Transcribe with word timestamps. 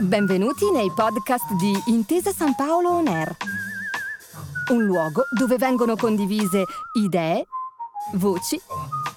Benvenuti 0.00 0.68
nei 0.72 0.90
podcast 0.90 1.52
di 1.54 1.72
Intesa 1.86 2.32
San 2.32 2.56
Paolo 2.56 2.90
On 2.90 3.06
Air, 3.06 3.36
un 4.72 4.82
luogo 4.82 5.22
dove 5.38 5.56
vengono 5.56 5.94
condivise 5.94 6.64
idee, 6.98 7.46
voci 8.14 8.60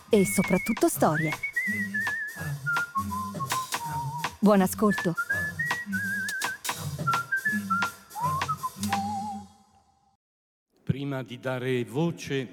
e 0.10 0.26
soprattutto 0.26 0.88
storie. 0.88 1.32
Buon 4.39 4.62
ascolto. 4.62 5.16
Prima 10.84 11.23
di 11.23 11.39
dare 11.39 11.84
voce 11.86 12.48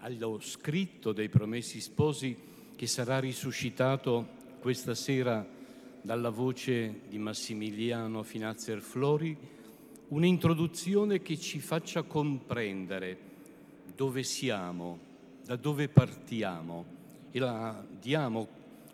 allo 0.00 0.40
scritto 0.40 1.12
dei 1.12 1.28
promessi 1.28 1.80
sposi 1.80 2.52
che 2.76 2.86
sarà 2.86 3.18
risuscitato 3.18 4.26
questa 4.60 4.94
sera 4.94 5.46
dalla 6.00 6.30
voce 6.30 7.00
di 7.08 7.18
Massimiliano 7.18 8.22
Finazzer 8.22 8.80
Flori, 8.80 9.36
un'introduzione 10.08 11.22
che 11.22 11.38
ci 11.38 11.60
faccia 11.60 12.02
comprendere 12.02 13.18
dove 13.94 14.22
siamo, 14.22 14.98
da 15.44 15.56
dove 15.56 15.88
partiamo 15.88 16.84
e 17.30 17.38
la 17.38 17.84
diamo 18.00 18.48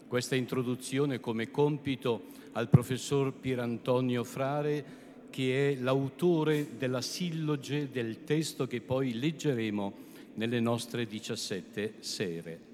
questa 0.07 0.35
introduzione 0.35 1.21
come 1.21 1.51
compito 1.51 2.27
al 2.53 2.69
professor 2.69 3.33
Pierantonio 3.33 4.25
Frare 4.25 4.99
che 5.31 5.71
è 5.71 5.75
l'autore 5.77 6.77
della 6.77 7.01
silloge 7.01 7.91
del 7.91 8.25
testo 8.25 8.67
che 8.67 8.81
poi 8.81 9.19
leggeremo 9.19 10.09
nelle 10.35 10.61
nostre 10.61 11.07
17 11.07 11.95
sere. 12.01 12.70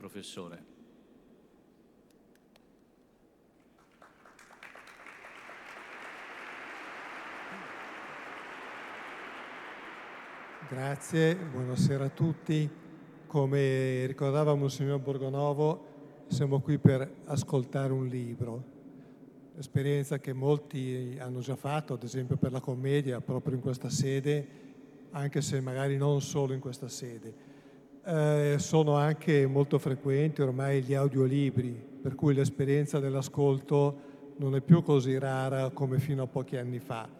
Professore. 0.00 0.64
Grazie, 10.70 11.36
buonasera 11.36 12.04
a 12.04 12.08
tutti. 12.08 12.66
Come 13.26 14.06
ricordava 14.06 14.54
Monsignor 14.54 14.98
Borgonovo, 15.00 16.24
siamo 16.28 16.60
qui 16.60 16.78
per 16.78 17.16
ascoltare 17.26 17.92
un 17.92 18.06
libro, 18.06 18.64
esperienza 19.58 20.18
che 20.18 20.32
molti 20.32 21.18
hanno 21.20 21.40
già 21.40 21.56
fatto, 21.56 21.92
ad 21.92 22.04
esempio 22.04 22.38
per 22.38 22.52
la 22.52 22.60
commedia, 22.60 23.20
proprio 23.20 23.54
in 23.54 23.60
questa 23.60 23.90
sede, 23.90 24.48
anche 25.10 25.42
se 25.42 25.60
magari 25.60 25.98
non 25.98 26.22
solo 26.22 26.54
in 26.54 26.60
questa 26.60 26.88
sede. 26.88 27.49
Eh, 28.04 28.56
sono 28.58 28.94
anche 28.96 29.46
molto 29.46 29.78
frequenti 29.78 30.42
ormai 30.42 30.82
gli 30.82 30.94
audiolibri, 30.94 31.70
per 32.02 32.14
cui 32.14 32.34
l'esperienza 32.34 32.98
dell'ascolto 32.98 34.08
non 34.36 34.54
è 34.54 34.60
più 34.60 34.82
così 34.82 35.18
rara 35.18 35.70
come 35.70 35.98
fino 35.98 36.22
a 36.22 36.26
pochi 36.26 36.56
anni 36.56 36.78
fa 36.78 37.18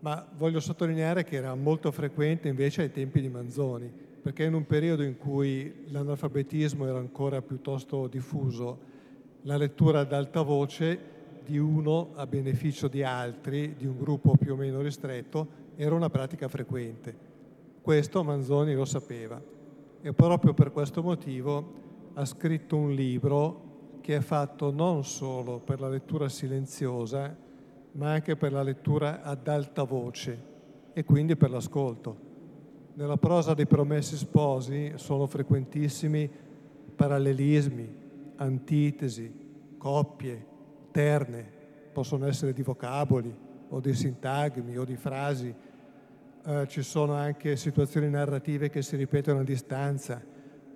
ma 0.00 0.24
voglio 0.36 0.60
sottolineare 0.60 1.24
che 1.24 1.36
era 1.36 1.54
molto 1.54 1.90
frequente 1.90 2.48
invece 2.48 2.82
ai 2.82 2.92
tempi 2.92 3.20
di 3.20 3.28
Manzoni, 3.28 3.90
perché 4.22 4.44
in 4.44 4.54
un 4.54 4.64
periodo 4.64 5.02
in 5.02 5.16
cui 5.16 5.86
l'analfabetismo 5.88 6.86
era 6.86 6.98
ancora 6.98 7.42
piuttosto 7.42 8.06
diffuso, 8.06 8.94
la 9.42 9.56
lettura 9.56 10.00
ad 10.00 10.12
alta 10.12 10.42
voce 10.42 11.14
di 11.44 11.58
uno 11.58 12.10
a 12.14 12.26
beneficio 12.26 12.88
di 12.88 13.02
altri, 13.02 13.74
di 13.76 13.86
un 13.86 13.96
gruppo 13.98 14.36
più 14.36 14.52
o 14.52 14.56
meno 14.56 14.80
ristretto, 14.80 15.64
era 15.76 15.94
una 15.94 16.10
pratica 16.10 16.46
frequente. 16.46 17.24
Questo 17.80 18.22
Manzoni 18.22 18.74
lo 18.74 18.84
sapeva 18.84 19.40
e 20.06 20.12
proprio 20.12 20.54
per 20.54 20.70
questo 20.70 21.02
motivo 21.02 21.72
ha 22.14 22.24
scritto 22.24 22.76
un 22.76 22.92
libro 22.92 23.98
che 24.00 24.14
è 24.14 24.20
fatto 24.20 24.70
non 24.70 25.02
solo 25.02 25.58
per 25.58 25.80
la 25.80 25.88
lettura 25.88 26.28
silenziosa, 26.28 27.36
ma 27.90 28.12
anche 28.12 28.36
per 28.36 28.52
la 28.52 28.62
lettura 28.62 29.20
ad 29.22 29.48
alta 29.48 29.82
voce 29.82 30.42
e 30.92 31.02
quindi 31.02 31.34
per 31.34 31.50
l'ascolto. 31.50 32.16
Nella 32.94 33.16
prosa 33.16 33.52
dei 33.52 33.66
promessi 33.66 34.16
sposi 34.16 34.92
sono 34.94 35.26
frequentissimi 35.26 36.30
parallelismi, 36.94 37.96
antitesi, 38.36 39.34
coppie, 39.76 40.46
terne, 40.92 41.50
possono 41.92 42.28
essere 42.28 42.52
di 42.52 42.62
vocaboli 42.62 43.36
o 43.70 43.80
di 43.80 43.92
sintagmi 43.92 44.78
o 44.78 44.84
di 44.84 44.94
frasi. 44.94 45.52
Eh, 46.48 46.68
ci 46.68 46.82
sono 46.82 47.14
anche 47.14 47.56
situazioni 47.56 48.08
narrative 48.08 48.70
che 48.70 48.80
si 48.80 48.94
ripetono 48.94 49.40
a 49.40 49.42
distanza, 49.42 50.22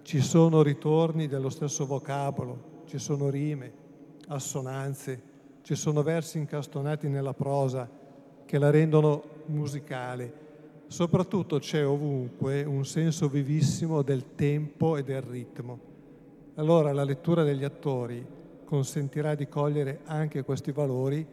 ci 0.02 0.18
sono 0.20 0.62
ritorni 0.62 1.28
dello 1.28 1.48
stesso 1.48 1.86
vocabolo, 1.86 2.82
ci 2.86 2.98
sono 2.98 3.30
rime, 3.30 3.72
assonanze, 4.26 5.22
ci 5.62 5.76
sono 5.76 6.02
versi 6.02 6.38
incastonati 6.38 7.06
nella 7.06 7.34
prosa 7.34 7.88
che 8.44 8.58
la 8.58 8.70
rendono 8.70 9.22
musicale. 9.46 10.48
Soprattutto 10.88 11.60
c'è 11.60 11.86
ovunque 11.86 12.64
un 12.64 12.84
senso 12.84 13.28
vivissimo 13.28 14.02
del 14.02 14.34
tempo 14.34 14.96
e 14.96 15.04
del 15.04 15.22
ritmo. 15.22 15.78
Allora 16.56 16.92
la 16.92 17.04
lettura 17.04 17.44
degli 17.44 17.62
attori 17.62 18.26
consentirà 18.64 19.36
di 19.36 19.46
cogliere 19.46 20.00
anche 20.06 20.42
questi 20.42 20.72
valori 20.72 21.24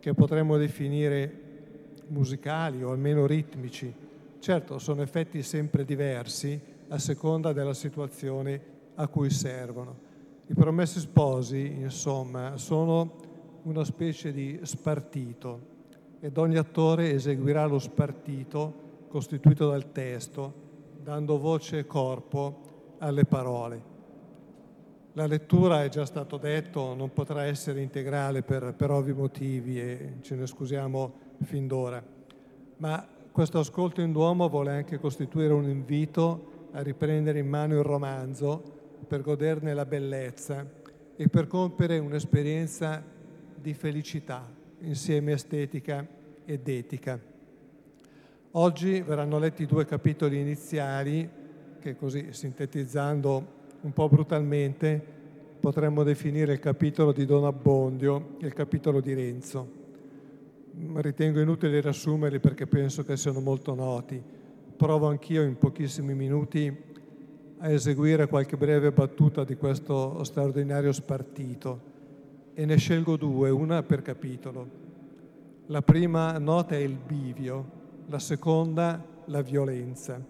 che 0.00 0.14
potremmo 0.14 0.56
definire 0.56 1.43
musicali 2.08 2.82
o 2.82 2.90
almeno 2.90 3.26
ritmici. 3.26 3.92
Certo, 4.38 4.78
sono 4.78 5.02
effetti 5.02 5.42
sempre 5.42 5.84
diversi 5.84 6.60
a 6.88 6.98
seconda 6.98 7.52
della 7.52 7.74
situazione 7.74 8.60
a 8.94 9.08
cui 9.08 9.30
servono. 9.30 10.12
I 10.46 10.54
promessi 10.54 11.00
sposi, 11.00 11.64
insomma, 11.80 12.56
sono 12.56 13.16
una 13.62 13.84
specie 13.84 14.32
di 14.32 14.60
spartito 14.62 15.72
ed 16.20 16.36
ogni 16.36 16.56
attore 16.56 17.12
eseguirà 17.12 17.64
lo 17.64 17.78
spartito 17.78 18.82
costituito 19.08 19.70
dal 19.70 19.92
testo, 19.92 20.52
dando 21.02 21.38
voce 21.38 21.78
e 21.78 21.86
corpo 21.86 22.96
alle 22.98 23.24
parole. 23.24 23.92
La 25.12 25.26
lettura, 25.26 25.84
è 25.84 25.88
già 25.88 26.04
stato 26.04 26.36
detto, 26.36 26.94
non 26.94 27.12
potrà 27.12 27.44
essere 27.44 27.80
integrale 27.80 28.42
per, 28.42 28.74
per 28.74 28.90
ovvi 28.90 29.12
motivi 29.12 29.80
e 29.80 30.14
ce 30.22 30.34
ne 30.34 30.46
scusiamo 30.46 31.12
fin 31.44 31.66
d'ora, 31.66 32.02
ma 32.78 33.06
questo 33.32 33.58
ascolto 33.58 34.00
in 34.00 34.12
Duomo 34.12 34.48
vuole 34.48 34.70
anche 34.70 34.98
costituire 34.98 35.52
un 35.52 35.68
invito 35.68 36.68
a 36.72 36.82
riprendere 36.82 37.38
in 37.38 37.48
mano 37.48 37.74
il 37.74 37.82
romanzo 37.82 38.62
per 39.06 39.22
goderne 39.22 39.74
la 39.74 39.84
bellezza 39.84 40.66
e 41.16 41.28
per 41.28 41.46
compiere 41.46 41.98
un'esperienza 41.98 43.02
di 43.54 43.74
felicità 43.74 44.48
insieme 44.80 45.32
estetica 45.32 46.06
ed 46.44 46.68
etica. 46.68 47.18
Oggi 48.52 49.00
verranno 49.00 49.38
letti 49.38 49.66
due 49.66 49.84
capitoli 49.84 50.40
iniziali 50.40 51.28
che 51.80 51.96
così 51.96 52.32
sintetizzando 52.32 53.46
un 53.80 53.92
po' 53.92 54.08
brutalmente 54.08 55.02
potremmo 55.60 56.02
definire 56.02 56.52
il 56.52 56.60
capitolo 56.60 57.12
di 57.12 57.24
Don 57.24 57.44
Abbondio 57.44 58.36
e 58.40 58.46
il 58.46 58.52
capitolo 58.52 59.00
di 59.00 59.14
Renzo. 59.14 59.83
Ritengo 60.76 61.40
inutile 61.40 61.80
riassumerli 61.80 62.40
perché 62.40 62.66
penso 62.66 63.04
che 63.04 63.16
siano 63.16 63.40
molto 63.40 63.74
noti. 63.74 64.22
Provo 64.76 65.08
anch'io 65.08 65.42
in 65.42 65.56
pochissimi 65.56 66.14
minuti 66.14 66.74
a 67.58 67.70
eseguire 67.70 68.26
qualche 68.26 68.56
breve 68.56 68.90
battuta 68.90 69.44
di 69.44 69.54
questo 69.54 70.22
straordinario 70.24 70.92
spartito 70.92 71.92
e 72.54 72.64
ne 72.66 72.76
scelgo 72.76 73.16
due, 73.16 73.50
una 73.50 73.82
per 73.82 74.02
capitolo. 74.02 74.82
La 75.66 75.82
prima 75.82 76.38
nota 76.38 76.74
è 76.74 76.78
il 76.78 76.98
bivio, 76.98 77.70
la 78.06 78.18
seconda 78.18 79.02
la 79.26 79.42
violenza. 79.42 80.20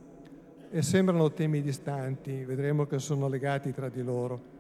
E 0.71 0.83
sembrano 0.83 1.33
temi 1.33 1.63
distanti, 1.63 2.45
vedremo 2.45 2.87
che 2.87 2.99
sono 2.99 3.29
legati 3.29 3.73
tra 3.73 3.89
di 3.89 4.03
loro. 4.03 4.53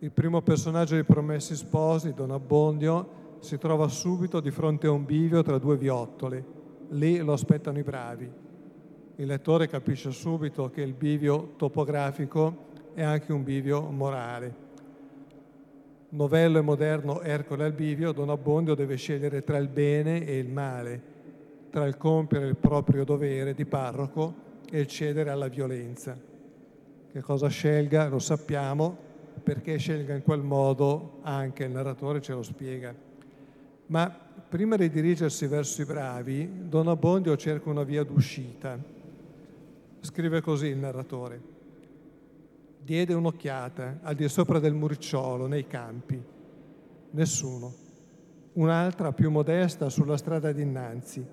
Il 0.00 0.10
primo 0.10 0.42
personaggio 0.42 0.94
dei 0.94 1.04
Promessi 1.04 1.54
Sposi, 1.54 2.12
Don 2.12 2.30
Abbondio, 2.30 3.20
si 3.42 3.58
trova 3.58 3.88
subito 3.88 4.40
di 4.40 4.50
fronte 4.50 4.86
a 4.86 4.92
un 4.92 5.04
bivio 5.04 5.42
tra 5.42 5.58
due 5.58 5.76
viottole. 5.76 6.44
Lì 6.88 7.18
lo 7.18 7.34
aspettano 7.34 7.78
i 7.78 7.82
bravi. 7.82 8.30
Il 9.16 9.26
lettore 9.26 9.68
capisce 9.68 10.10
subito 10.10 10.70
che 10.70 10.80
il 10.80 10.94
bivio 10.94 11.52
topografico 11.56 12.70
è 12.94 13.02
anche 13.02 13.32
un 13.32 13.44
bivio 13.44 13.82
morale 13.90 14.70
novello 16.12 16.58
e 16.58 16.62
moderno 16.62 17.20
Ercole 17.22 17.64
al 17.64 17.72
bivio, 17.72 18.12
Don 18.12 18.30
Abbondio 18.30 18.74
deve 18.74 18.96
scegliere 18.96 19.42
tra 19.42 19.56
il 19.58 19.68
bene 19.68 20.26
e 20.26 20.38
il 20.38 20.48
male, 20.48 21.02
tra 21.70 21.86
il 21.86 21.96
compiere 21.96 22.48
il 22.48 22.56
proprio 22.56 23.04
dovere 23.04 23.54
di 23.54 23.64
parroco 23.64 24.34
e 24.70 24.80
il 24.80 24.86
cedere 24.86 25.30
alla 25.30 25.48
violenza. 25.48 26.18
Che 27.10 27.20
cosa 27.20 27.48
scelga 27.48 28.08
lo 28.08 28.18
sappiamo, 28.18 28.96
perché 29.42 29.76
scelga 29.76 30.14
in 30.14 30.22
quel 30.22 30.42
modo 30.42 31.18
anche 31.22 31.64
il 31.64 31.70
narratore 31.70 32.20
ce 32.20 32.32
lo 32.32 32.42
spiega. 32.42 32.94
Ma 33.86 34.10
prima 34.48 34.76
di 34.76 34.88
dirigersi 34.90 35.46
verso 35.46 35.82
i 35.82 35.84
bravi, 35.84 36.68
Don 36.68 36.88
Abbondio 36.88 37.36
cerca 37.36 37.70
una 37.70 37.82
via 37.82 38.04
d'uscita. 38.04 38.78
Scrive 40.00 40.40
così 40.40 40.66
il 40.66 40.78
narratore. 40.78 41.40
diede 42.84 43.14
un'occhiata 43.14 44.00
al 44.02 44.14
di 44.14 44.28
sopra 44.28 44.58
del 44.58 44.74
muricciolo 44.74 45.46
nei 45.46 45.66
campi. 45.66 46.20
Nessuno. 47.10 47.74
Un'altra 48.54 49.12
più 49.12 49.30
modesta 49.30 49.88
sulla 49.88 50.16
strada 50.16 50.52
dinanzi. 50.52 51.24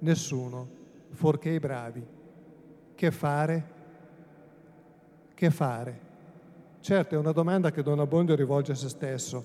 Nessuno, 0.00 0.68
fuorché 1.10 1.50
i 1.50 1.58
bravi. 1.58 2.04
Che 2.94 3.10
fare? 3.10 3.64
Che 5.34 5.50
fare? 5.50 6.00
Certo, 6.80 7.14
è 7.14 7.18
una 7.18 7.32
domanda 7.32 7.70
che 7.70 7.82
Don 7.82 7.98
Abbondio 7.98 8.34
rivolge 8.34 8.72
a 8.72 8.76
se 8.76 8.88
stesso, 8.88 9.44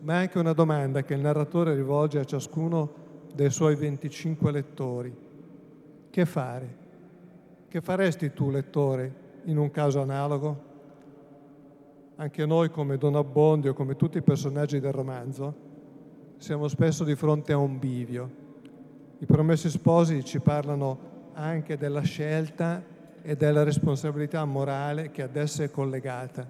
ma 0.00 0.14
è 0.14 0.16
anche 0.16 0.38
una 0.38 0.52
domanda 0.52 1.02
che 1.02 1.14
il 1.14 1.20
narratore 1.20 1.74
rivolge 1.74 2.18
a 2.18 2.24
ciascuno 2.24 3.04
dei 3.34 3.50
suoi 3.50 3.74
25 3.74 4.50
lettori. 4.50 5.14
Che 6.10 6.24
fare? 6.24 6.76
Che 7.68 7.80
faresti 7.80 8.32
tu, 8.32 8.50
lettore, 8.50 9.24
in 9.44 9.58
un 9.58 9.70
caso 9.70 10.00
analogo? 10.00 10.64
Anche 12.16 12.46
noi, 12.46 12.70
come 12.70 12.96
Don 12.96 13.14
Abbondio, 13.16 13.74
come 13.74 13.96
tutti 13.96 14.18
i 14.18 14.22
personaggi 14.22 14.80
del 14.80 14.92
romanzo, 14.92 15.54
siamo 16.38 16.68
spesso 16.68 17.04
di 17.04 17.14
fronte 17.14 17.52
a 17.52 17.58
un 17.58 17.78
bivio. 17.78 18.30
I 19.18 19.26
promessi 19.26 19.68
sposi 19.68 20.24
ci 20.24 20.40
parlano 20.40 21.30
anche 21.34 21.76
della 21.76 22.02
scelta 22.02 22.82
e 23.22 23.36
della 23.36 23.62
responsabilità 23.62 24.44
morale 24.44 25.10
che 25.10 25.22
ad 25.22 25.36
essa 25.36 25.64
è 25.64 25.70
collegata. 25.70 26.48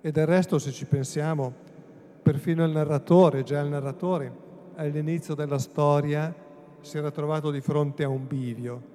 E 0.00 0.10
del 0.10 0.26
resto, 0.26 0.58
se 0.58 0.72
ci 0.72 0.84
pensiamo, 0.84 1.54
perfino 2.22 2.64
il 2.64 2.70
narratore, 2.70 3.42
già 3.42 3.60
il 3.60 3.68
narratore, 3.68 4.32
all'inizio 4.76 5.34
della 5.34 5.58
storia 5.58 6.34
si 6.80 6.96
era 6.96 7.10
trovato 7.10 7.50
di 7.50 7.60
fronte 7.60 8.04
a 8.04 8.08
un 8.08 8.26
bivio. 8.26 8.90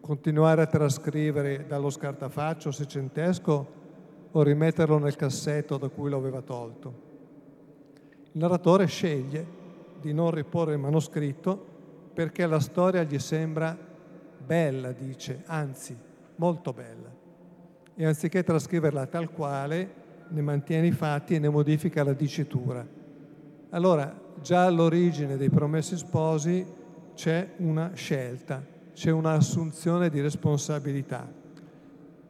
Continuare 0.00 0.62
a 0.62 0.66
trascrivere 0.66 1.66
dallo 1.66 1.90
scartafaccio 1.90 2.70
seicentesco 2.70 3.66
o 4.30 4.42
rimetterlo 4.42 4.98
nel 4.98 5.16
cassetto 5.16 5.76
da 5.76 5.88
cui 5.88 6.08
lo 6.08 6.16
aveva 6.16 6.40
tolto. 6.40 7.06
Il 8.32 8.40
narratore 8.40 8.86
sceglie 8.86 9.46
di 10.00 10.12
non 10.12 10.30
riporre 10.30 10.72
il 10.72 10.78
manoscritto 10.78 11.76
perché 12.14 12.46
la 12.46 12.60
storia 12.60 13.02
gli 13.02 13.18
sembra 13.18 13.76
bella, 14.44 14.92
dice, 14.92 15.42
anzi 15.46 15.96
molto 16.36 16.72
bella. 16.72 17.10
E 17.94 18.06
anziché 18.06 18.42
trascriverla 18.42 19.06
tal 19.06 19.30
quale, 19.30 19.97
ne 20.28 20.40
mantiene 20.42 20.86
i 20.88 20.92
fatti 20.92 21.34
e 21.34 21.38
ne 21.38 21.48
modifica 21.48 22.04
la 22.04 22.12
dicitura. 22.12 22.86
Allora, 23.70 24.14
già 24.40 24.64
all'origine 24.64 25.36
dei 25.36 25.50
promessi 25.50 25.96
sposi 25.96 26.64
c'è 27.14 27.54
una 27.58 27.92
scelta, 27.94 28.64
c'è 28.92 29.10
un'assunzione 29.10 30.08
di 30.08 30.20
responsabilità. 30.20 31.30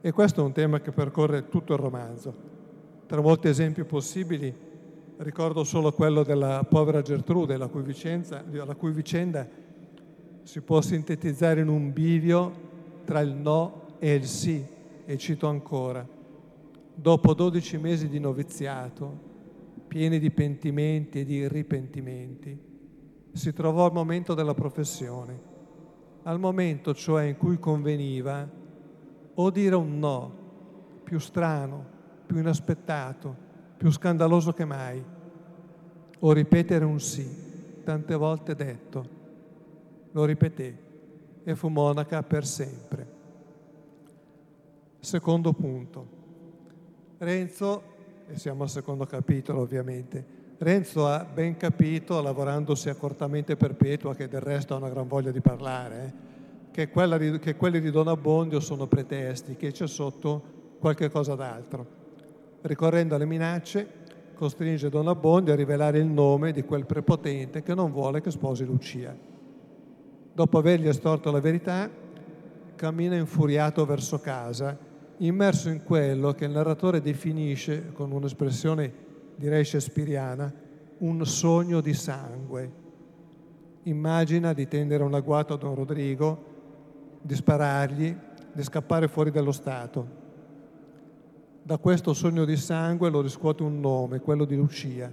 E 0.01 0.11
questo 0.11 0.41
è 0.41 0.43
un 0.43 0.51
tema 0.51 0.79
che 0.79 0.91
percorre 0.91 1.49
tutto 1.49 1.73
il 1.73 1.79
romanzo. 1.79 2.47
Tra 3.05 3.21
molti 3.21 3.47
esempi 3.47 3.83
possibili 3.83 4.53
ricordo 5.17 5.63
solo 5.63 5.91
quello 5.91 6.23
della 6.23 6.63
povera 6.67 7.01
Gertrude, 7.01 7.57
la 7.57 7.67
cui, 7.67 7.81
vicenza, 7.81 8.43
la 8.49 8.75
cui 8.75 8.91
vicenda 8.91 9.47
si 10.43 10.61
può 10.61 10.81
sintetizzare 10.81 11.61
in 11.61 11.67
un 11.67 11.91
bivio 11.91 12.67
tra 13.03 13.19
il 13.19 13.33
no 13.33 13.97
e 13.99 14.13
il 14.13 14.25
sì, 14.25 14.65
e 15.05 15.17
cito 15.17 15.47
ancora. 15.47 16.07
Dopo 17.01 17.33
12 17.33 17.77
mesi 17.77 18.09
di 18.09 18.19
noviziato, 18.19 19.27
pieni 19.87 20.19
di 20.19 20.31
pentimenti 20.31 21.21
e 21.21 21.23
di 21.23 21.47
ripentimenti, 21.47 22.59
si 23.31 23.53
trovò 23.53 23.85
al 23.85 23.93
momento 23.93 24.33
della 24.33 24.53
professione, 24.53 25.39
al 26.23 26.41
momento 26.41 26.93
cioè 26.93 27.23
in 27.23 27.37
cui 27.37 27.57
conveniva 27.57 28.45
o 29.33 29.49
dire 29.49 29.75
un 29.75 29.97
no 29.97 30.33
più 31.05 31.19
strano, 31.19 31.85
più 32.25 32.39
inaspettato, 32.39 33.33
più 33.77 33.89
scandaloso 33.91 34.51
che 34.51 34.65
mai, 34.65 35.01
o 36.19 36.31
ripetere 36.33 36.83
un 36.83 36.99
sì, 36.99 37.81
tante 37.81 38.13
volte 38.15 38.55
detto. 38.55 39.05
Lo 40.11 40.25
ripeté 40.25 40.77
e 41.45 41.55
fu 41.55 41.69
monaca 41.69 42.23
per 42.23 42.45
sempre. 42.45 43.07
Secondo 44.99 45.53
punto. 45.53 46.18
Renzo, 47.19 47.81
e 48.29 48.37
siamo 48.37 48.63
al 48.63 48.69
secondo 48.69 49.05
capitolo 49.05 49.59
ovviamente, 49.59 50.37
Renzo 50.57 51.05
ha 51.05 51.25
ben 51.25 51.57
capito, 51.57 52.21
lavorandosi 52.21 52.87
accortamente 52.89 53.57
perpetua, 53.57 54.15
che 54.15 54.29
del 54.29 54.39
resto 54.39 54.73
ha 54.73 54.77
una 54.77 54.89
gran 54.89 55.05
voglia 55.05 55.31
di 55.31 55.41
parlare, 55.41 56.13
eh, 56.71 56.89
che, 56.89 57.17
di, 57.17 57.39
che 57.39 57.55
quelli 57.57 57.81
di 57.81 57.91
Don 57.91 58.07
Abbondio 58.07 58.61
sono 58.61 58.87
pretesti, 58.87 59.57
che 59.57 59.71
c'è 59.71 59.87
sotto 59.87 60.41
qualche 60.79 61.09
cosa 61.09 61.35
d'altro. 61.35 61.97
Ricorrendo 62.61 63.15
alle 63.15 63.25
minacce, 63.25 63.87
costringe 64.33 64.89
Don 64.89 65.09
Abbondio 65.09 65.51
a 65.51 65.57
rivelare 65.57 65.99
il 65.99 66.07
nome 66.07 66.53
di 66.53 66.63
quel 66.63 66.85
prepotente 66.85 67.63
che 67.63 67.73
non 67.73 67.91
vuole 67.91 68.21
che 68.21 68.31
sposi 68.31 68.63
Lucia. 68.63 69.13
Dopo 70.33 70.57
avergli 70.57 70.87
estorto 70.87 71.31
la 71.31 71.41
verità, 71.41 71.89
cammina 72.75 73.15
infuriato 73.15 73.85
verso 73.85 74.19
casa, 74.19 74.87
immerso 75.19 75.69
in 75.69 75.83
quello 75.83 76.33
che 76.33 76.45
il 76.45 76.51
narratore 76.51 77.01
definisce, 77.01 77.91
con 77.93 78.11
un'espressione 78.11 79.07
direi 79.35 79.63
shakespeariana, 79.63 80.53
un 80.99 81.25
sogno 81.25 81.81
di 81.81 81.93
sangue. 81.93 82.71
Immagina 83.83 84.53
di 84.53 84.67
tendere 84.67 85.03
un 85.03 85.13
agguato 85.13 85.53
a 85.53 85.57
Don 85.57 85.75
Rodrigo 85.75 86.45
di 87.21 87.35
sparargli, 87.35 88.15
di 88.51 88.63
scappare 88.63 89.07
fuori 89.07 89.31
dallo 89.31 89.51
Stato. 89.51 90.17
Da 91.63 91.77
questo 91.77 92.13
sogno 92.13 92.45
di 92.45 92.55
sangue 92.55 93.09
lo 93.09 93.21
riscuote 93.21 93.63
un 93.63 93.79
nome, 93.79 94.19
quello 94.19 94.45
di 94.45 94.55
Lucia, 94.55 95.11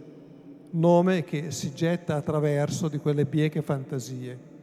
nome 0.71 1.25
che 1.25 1.51
si 1.51 1.73
getta 1.73 2.17
attraverso 2.17 2.89
di 2.89 2.99
quelle 2.99 3.27
bieche 3.27 3.63
fantasie. 3.63 4.55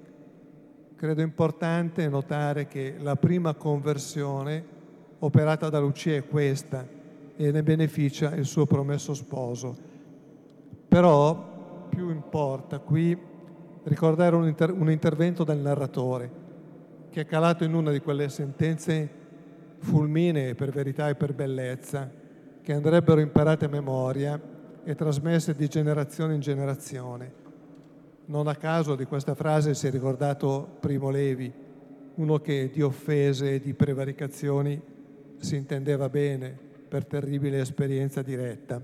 Credo 0.96 1.22
importante 1.22 2.08
notare 2.08 2.68
che 2.68 2.96
la 3.00 3.16
prima 3.16 3.54
conversione 3.54 4.73
operata 5.26 5.70
da 5.70 5.80
Lucia 5.80 6.16
è 6.16 6.28
questa 6.28 6.86
e 7.36 7.52
ne 7.52 7.64
beneficia 7.64 8.36
il 8.36 8.46
suo 8.46 8.66
promesso 8.66 9.14
sposo. 9.14 9.76
Però 10.88 11.88
più 11.90 12.10
importa 12.10 12.80
qui 12.80 13.18
ricordare 13.84 14.36
un, 14.36 14.48
inter- 14.48 14.74
un 14.76 14.92
intervento 14.92 15.44
del 15.44 15.60
narratore 15.60 16.42
che 17.10 17.22
è 17.22 17.26
calato 17.26 17.64
in 17.64 17.74
una 17.74 17.92
di 17.92 18.00
quelle 18.00 18.28
sentenze 18.28 19.22
fulminee 19.80 20.56
per 20.56 20.72
verità 20.72 21.10
e 21.10 21.16
per 21.16 21.34
bellezza, 21.34 22.10
che 22.62 22.74
andrebbero 22.74 23.20
imparate 23.20 23.66
a 23.66 23.70
memoria 23.70 24.40
e 24.84 24.96
trasmesse 24.96 25.54
di 25.54 25.68
generazione 25.68 26.34
in 26.34 26.40
generazione. 26.40 27.42
Non 28.26 28.48
a 28.48 28.56
caso 28.56 28.96
di 28.96 29.06
questa 29.06 29.36
frase 29.36 29.74
si 29.74 29.88
è 29.88 29.92
ricordato 29.92 30.78
Primo 30.80 31.10
Levi, 31.10 31.52
uno 32.16 32.40
che 32.40 32.70
di 32.74 32.82
offese 32.82 33.56
e 33.56 33.60
di 33.60 33.74
prevaricazioni 33.74 34.82
si 35.44 35.58
intendeva 35.58 36.08
bene 36.08 36.58
per 36.88 37.06
terribile 37.06 37.60
esperienza 37.60 38.22
diretta. 38.22 38.82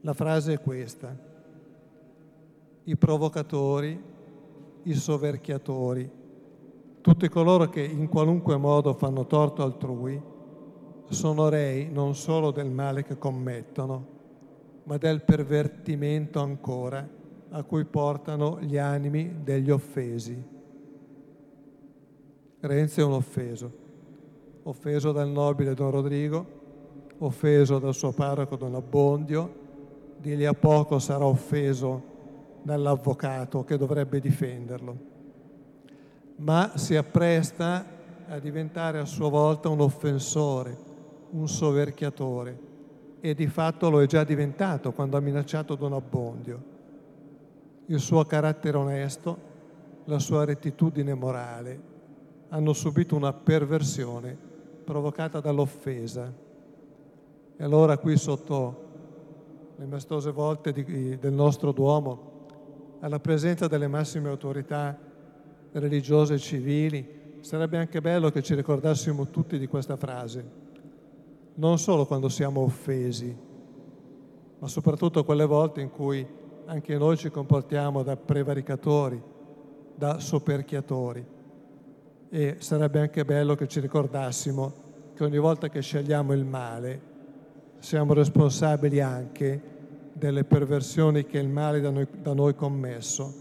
La 0.00 0.14
frase 0.14 0.54
è 0.54 0.60
questa. 0.60 1.14
I 2.84 2.96
provocatori, 2.96 4.02
i 4.84 4.94
soverchiatori, 4.94 6.10
tutti 7.02 7.28
coloro 7.28 7.68
che 7.68 7.82
in 7.82 8.08
qualunque 8.08 8.56
modo 8.56 8.94
fanno 8.94 9.26
torto 9.26 9.62
altrui 9.62 10.20
sono 11.10 11.48
rei 11.48 11.90
non 11.90 12.14
solo 12.14 12.50
del 12.50 12.70
male 12.70 13.02
che 13.02 13.18
commettono, 13.18 14.06
ma 14.84 14.96
del 14.96 15.22
pervertimento 15.22 16.40
ancora 16.40 17.06
a 17.50 17.62
cui 17.64 17.84
portano 17.84 18.60
gli 18.60 18.78
animi 18.78 19.40
degli 19.42 19.70
offesi. 19.70 20.42
Renzi 22.60 23.00
è 23.00 23.04
un 23.04 23.12
offeso, 23.12 23.86
offeso 24.68 25.12
dal 25.12 25.28
nobile 25.28 25.74
Don 25.74 25.90
Rodrigo, 25.90 26.46
offeso 27.18 27.78
dal 27.78 27.94
suo 27.94 28.12
parroco 28.12 28.56
Don 28.56 28.74
Abbondio, 28.74 29.66
di 30.18 30.36
lì 30.36 30.46
a 30.46 30.54
poco 30.54 30.98
sarà 30.98 31.24
offeso 31.24 32.16
dall'avvocato 32.62 33.64
che 33.64 33.76
dovrebbe 33.76 34.20
difenderlo 34.20 35.16
ma 36.38 36.72
si 36.76 36.94
appresta 36.94 37.84
a 38.28 38.38
diventare 38.38 38.98
a 38.98 39.04
sua 39.04 39.28
volta 39.28 39.68
un 39.68 39.80
offensore, 39.80 40.76
un 41.30 41.48
soverchiatore 41.48 42.66
e 43.20 43.34
di 43.34 43.46
fatto 43.48 43.90
lo 43.90 44.02
è 44.02 44.06
già 44.06 44.22
diventato 44.22 44.92
quando 44.92 45.16
ha 45.16 45.20
minacciato 45.20 45.74
Don 45.74 45.94
Abbondio. 45.94 46.76
Il 47.86 47.98
suo 47.98 48.24
carattere 48.24 48.76
onesto, 48.76 49.46
la 50.04 50.18
sua 50.18 50.44
rettitudine 50.44 51.14
morale 51.14 51.96
hanno 52.50 52.72
subito 52.72 53.16
una 53.16 53.32
perversione 53.32 54.46
provocata 54.88 55.40
dall'offesa. 55.40 56.32
E 57.58 57.62
allora 57.62 57.98
qui 57.98 58.16
sotto 58.16 58.86
le 59.76 59.84
mastose 59.84 60.30
volte 60.30 60.72
di, 60.72 61.18
del 61.18 61.32
nostro 61.34 61.72
Duomo, 61.72 62.46
alla 63.00 63.20
presenza 63.20 63.66
delle 63.66 63.86
massime 63.86 64.30
autorità 64.30 64.98
religiose 65.72 66.34
e 66.34 66.38
civili, 66.38 67.36
sarebbe 67.40 67.76
anche 67.76 68.00
bello 68.00 68.30
che 68.30 68.42
ci 68.42 68.54
ricordassimo 68.54 69.28
tutti 69.28 69.58
di 69.58 69.66
questa 69.66 69.96
frase. 69.96 70.66
non 71.56 71.78
solo 71.78 72.06
quando 72.06 72.30
siamo 72.30 72.60
offesi, 72.60 73.36
ma 74.58 74.68
soprattutto 74.68 75.22
quelle 75.22 75.44
volte 75.44 75.82
in 75.82 75.90
cui 75.90 76.26
anche 76.64 76.96
noi 76.96 77.18
ci 77.18 77.30
comportiamo 77.30 78.02
da 78.02 78.16
prevaricatori, 78.16 79.20
da 79.94 80.18
soperchiatori. 80.18 81.36
E 82.30 82.56
sarebbe 82.58 83.00
anche 83.00 83.24
bello 83.24 83.54
che 83.54 83.66
ci 83.66 83.80
ricordassimo 83.80 84.86
che 85.14 85.24
ogni 85.24 85.38
volta 85.38 85.68
che 85.68 85.80
scegliamo 85.80 86.32
il 86.32 86.44
male 86.44 87.00
siamo 87.78 88.12
responsabili 88.12 89.00
anche 89.00 89.60
delle 90.12 90.44
perversioni 90.44 91.24
che 91.24 91.38
il 91.38 91.48
male 91.48 91.80
da 91.80 91.90
noi, 91.90 92.06
da 92.20 92.34
noi 92.34 92.54
commesso 92.54 93.32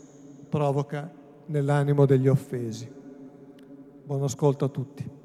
provoca 0.47 1.11
nell'animo 1.47 2.05
degli 2.05 2.27
offesi. 2.27 2.89
Buon 4.03 4.23
ascolto 4.23 4.65
a 4.65 4.69
tutti. 4.69 5.16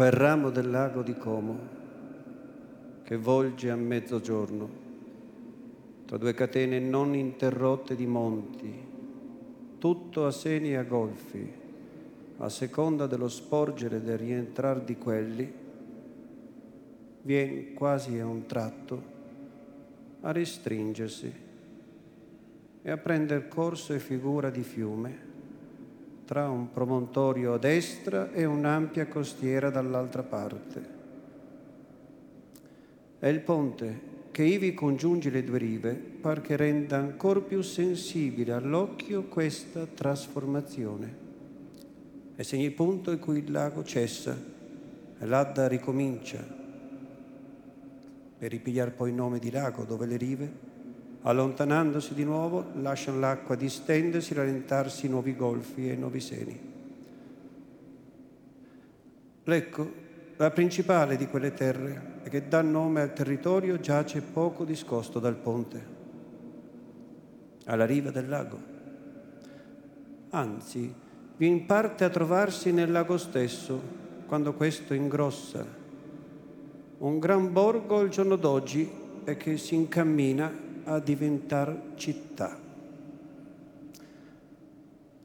Quel 0.00 0.12
ramo 0.12 0.48
del 0.48 0.70
lago 0.70 1.02
di 1.02 1.14
Como 1.14 1.58
che 3.02 3.18
volge 3.18 3.68
a 3.68 3.76
mezzogiorno 3.76 4.68
tra 6.06 6.16
due 6.16 6.32
catene 6.32 6.78
non 6.78 7.14
interrotte 7.14 7.94
di 7.94 8.06
monti, 8.06 8.72
tutto 9.76 10.24
a 10.24 10.30
seni 10.30 10.70
e 10.70 10.76
a 10.76 10.84
golfi, 10.84 11.52
a 12.38 12.48
seconda 12.48 13.06
dello 13.06 13.28
sporgere 13.28 13.96
e 13.96 14.00
del 14.00 14.16
rientrar 14.16 14.80
di 14.80 14.96
quelli, 14.96 15.52
viene 17.20 17.74
quasi 17.74 18.18
a 18.18 18.24
un 18.24 18.46
tratto 18.46 19.02
a 20.22 20.32
restringersi 20.32 21.32
e 22.80 22.90
a 22.90 22.96
prendere 22.96 23.48
corso 23.48 23.92
e 23.92 23.98
figura 23.98 24.48
di 24.48 24.62
fiume 24.62 25.29
tra 26.30 26.48
un 26.48 26.70
promontorio 26.70 27.54
a 27.54 27.58
destra 27.58 28.30
e 28.30 28.44
un'ampia 28.44 29.08
costiera 29.08 29.68
dall'altra 29.68 30.22
parte. 30.22 30.88
È 33.18 33.26
il 33.26 33.40
ponte 33.40 34.00
che 34.30 34.44
ivi 34.44 34.72
congiunge 34.72 35.28
le 35.30 35.42
due 35.42 35.58
rive 35.58 35.92
par 35.92 36.40
che 36.40 36.54
renda 36.54 36.98
ancora 36.98 37.40
più 37.40 37.62
sensibile 37.62 38.52
all'occhio 38.52 39.24
questa 39.24 39.86
trasformazione. 39.86 41.14
E 42.36 42.44
segna 42.44 42.64
il 42.64 42.74
punto 42.74 43.10
in 43.10 43.18
cui 43.18 43.38
il 43.38 43.50
lago 43.50 43.82
cessa 43.82 44.38
e 45.18 45.26
l'Adda 45.26 45.66
ricomincia 45.66 46.46
per 48.38 48.50
ripigliare 48.52 48.92
poi 48.92 49.08
il 49.08 49.16
nome 49.16 49.40
di 49.40 49.50
lago 49.50 49.82
dove 49.82 50.06
le 50.06 50.16
rive 50.16 50.52
allontanandosi 51.22 52.14
di 52.14 52.24
nuovo, 52.24 52.66
lasciano 52.74 53.18
l'acqua 53.18 53.54
distendersi, 53.54 54.34
rallentarsi 54.34 55.08
nuovi 55.08 55.36
golfi 55.36 55.90
e 55.90 55.96
nuovi 55.96 56.20
seni. 56.20 56.58
Lecco, 59.44 59.92
la 60.36 60.50
principale 60.50 61.16
di 61.16 61.26
quelle 61.26 61.52
terre 61.52 62.20
che 62.28 62.48
dà 62.48 62.62
nome 62.62 63.02
al 63.02 63.12
territorio 63.12 63.78
giace 63.80 64.22
poco 64.22 64.64
discosto 64.64 65.18
dal 65.18 65.34
ponte, 65.34 65.86
alla 67.66 67.84
riva 67.84 68.10
del 68.10 68.28
lago. 68.28 68.58
Anzi, 70.30 70.94
vi 71.36 71.46
in 71.46 71.66
parte 71.66 72.04
a 72.04 72.10
trovarsi 72.10 72.72
nel 72.72 72.90
lago 72.90 73.18
stesso, 73.18 73.80
quando 74.26 74.54
questo 74.54 74.94
ingrossa. 74.94 75.66
Un 76.98 77.18
gran 77.18 77.52
borgo 77.52 78.00
il 78.00 78.10
giorno 78.10 78.36
d'oggi 78.36 78.88
e 79.24 79.36
che 79.36 79.56
si 79.56 79.74
incammina 79.74 80.68
a 80.84 80.98
diventare 80.98 81.92
città. 81.94 82.58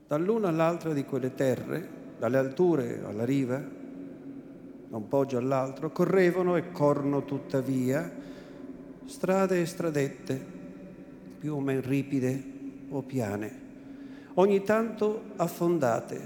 Dall'una 0.07 0.49
all'altra 0.49 0.93
di 0.93 1.03
quelle 1.03 1.33
terre, 1.33 1.87
dalle 2.19 2.37
alture 2.37 3.01
alla 3.03 3.25
riva, 3.25 3.57
da 3.57 4.97
un 4.97 5.07
poggio 5.07 5.37
all'altro, 5.37 5.91
correvano 5.91 6.55
e 6.55 6.71
corrono 6.71 7.25
tuttavia 7.25 8.11
strade 9.05 9.61
e 9.61 9.65
stradette, 9.65 10.45
più 11.39 11.55
o 11.55 11.59
meno 11.59 11.81
ripide 11.81 12.43
o 12.89 13.01
piane, 13.01 13.59
ogni 14.35 14.63
tanto 14.63 15.23
affondate, 15.35 16.21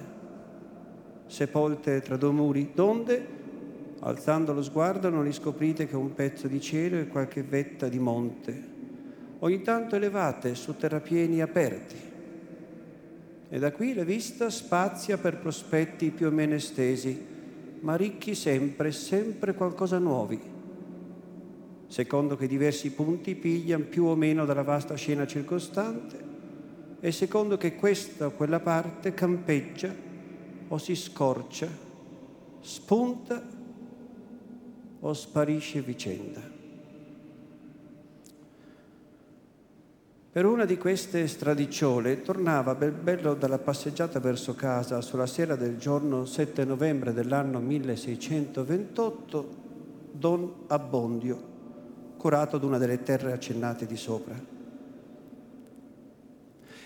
sepolte 1.28 2.02
tra 2.02 2.18
due 2.18 2.32
muri, 2.32 2.72
donde 2.74 3.38
Alzando 4.02 4.54
lo 4.54 4.64
sguardo 4.64 5.10
non 5.10 5.24
riscoprite 5.24 5.86
che 5.86 5.98
un 5.98 6.14
pezzo 6.14 6.48
di 6.48 6.62
cielo 6.62 6.98
e 6.98 7.08
qualche 7.08 7.44
vetta 7.44 7.90
di 7.90 8.00
monte, 8.00 8.69
ogni 9.40 9.62
tanto 9.62 9.96
elevate 9.96 10.56
su 10.56 10.76
terrapieni 10.76 11.42
aperti. 11.42 11.96
E 13.50 13.60
da 13.60 13.72
qui 13.72 13.94
la 13.94 14.04
vista 14.04 14.50
spazia 14.50 15.18
per 15.18 15.38
prospetti 15.38 16.12
più 16.12 16.28
o 16.28 16.32
meno 16.32 16.54
estesi, 16.54 17.26
ma 17.82 17.96
ricchi 17.96 18.36
sempre, 18.36 18.92
sempre 18.92 19.54
qualcosa 19.54 19.98
nuovi, 19.98 20.40
secondo 21.88 22.36
che 22.36 22.48
diversi 22.48 22.92
punti 22.92 23.36
pigliano 23.36 23.86
più 23.86 24.06
o 24.06 24.16
meno 24.16 24.46
dalla 24.46 24.64
vasta 24.64 24.96
scena 24.96 25.26
circostante 25.26 26.28
e 27.00 27.12
secondo 27.12 27.58
che 27.58 27.76
questa 27.76 28.28
o 28.28 28.32
quella 28.32 28.60
parte 28.60 29.14
campeggia 29.14 29.92
o 30.68 30.78
si 30.78 30.96
scorcia, 30.96 31.68
spunta 32.60 33.42
o 35.00 35.14
sparisce 35.14 35.82
vicenda. 35.82 36.59
Per 40.32 40.46
una 40.46 40.66
di 40.66 40.78
queste 40.78 41.28
stradicciole 41.28 42.22
tornava 42.22 42.76
bel 42.76 42.92
bello 42.92 43.34
dalla 43.34 43.58
passeggiata 43.58 44.20
verso 44.20 44.54
casa 44.54 45.02
sulla 45.02 45.26
sera 45.26 45.56
del 45.56 45.78
giorno 45.78 46.26
7 46.26 46.66
novembre 46.66 47.14
dell'anno 47.14 47.60
1628 47.60 49.56
Don 50.12 50.54
Abbondio, 50.68 51.44
curato 52.16 52.58
ad 52.58 52.64
una 52.64 52.78
delle 52.78 53.02
terre 53.02 53.32
accennate 53.32 53.88
di 53.88 53.98
sopra. 53.98 54.40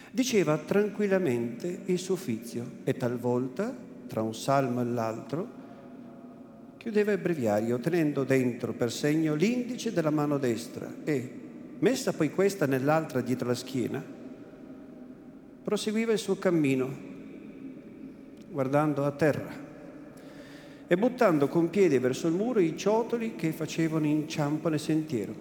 Diceva 0.10 0.58
tranquillamente 0.60 1.82
il 1.88 2.00
suo 2.00 2.14
uffizio 2.14 2.66
e 2.86 2.94
talvolta, 2.94 3.76
tra 4.08 4.22
un 4.22 4.34
salmo 4.34 4.80
e 4.80 4.86
l'altro, 4.86 5.48
chiudeva 6.78 7.12
il 7.12 7.18
breviario 7.18 7.78
tenendo 7.78 8.24
dentro 8.24 8.72
per 8.72 8.90
segno 8.90 9.36
l'indice 9.36 9.92
della 9.92 10.12
mano 10.12 10.38
destra 10.38 10.90
e, 11.04 11.43
messa 11.84 12.14
poi 12.14 12.32
questa 12.32 12.66
nell'altra 12.66 13.20
dietro 13.20 13.50
la 13.50 13.54
schiena, 13.54 14.02
proseguiva 15.64 16.14
il 16.14 16.18
suo 16.18 16.38
cammino, 16.38 16.90
guardando 18.50 19.04
a 19.04 19.12
terra 19.12 19.52
e 20.88 20.98
buttando 20.98 21.50
con 21.50 21.70
piedi 21.70 21.98
verso 21.98 22.28
il 22.28 22.36
muro 22.36 22.62
i 22.62 22.78
ciotoli 22.78 23.36
che 23.36 23.52
facevano 23.52 24.06
inciampo 24.06 24.70
nel 24.70 24.80
sentiero. 24.80 25.34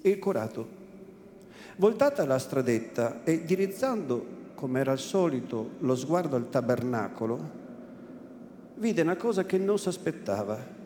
E 0.00 0.08
il 0.08 0.18
curato, 0.18 0.68
voltata 1.76 2.24
la 2.24 2.38
stradetta 2.38 3.22
e 3.22 3.44
dirizzando, 3.44 4.40
come 4.54 4.80
era 4.80 4.92
al 4.92 4.98
solito, 4.98 5.72
lo 5.80 5.94
sguardo 5.94 6.36
al 6.36 6.48
tabernacolo, 6.48 7.50
vide 8.76 9.02
una 9.02 9.16
cosa 9.16 9.44
che 9.44 9.58
non 9.58 9.78
si 9.78 9.88
aspettava 9.88 10.80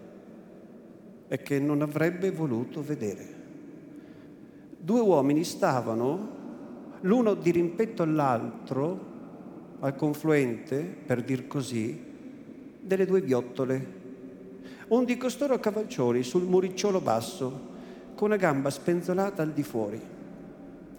e 1.28 1.42
che 1.42 1.59
non 1.59 1.83
avrebbe 1.83 2.30
voluto 2.30 2.83
vedere. 2.83 3.35
Due 4.78 5.00
uomini 5.00 5.45
stavano, 5.45 6.35
l'uno 7.00 7.35
di 7.35 7.50
rimpetto 7.50 8.02
all'altro, 8.02 9.14
al 9.80 9.97
confluente, 9.97 10.83
per 10.83 11.23
dir 11.23 11.47
così, 11.47 12.00
delle 12.80 13.06
due 13.06 13.21
viottole. 13.21 14.04
Un 14.88 15.04
di 15.04 15.16
costoro 15.16 15.54
a 15.54 15.59
cavalcioni 15.59 16.23
sul 16.23 16.45
muricciolo 16.45 17.00
basso, 17.00 17.75
con 18.14 18.28
una 18.28 18.37
gamba 18.37 18.71
spenzolata 18.71 19.42
al 19.42 19.52
di 19.52 19.62
fuori 19.62 20.00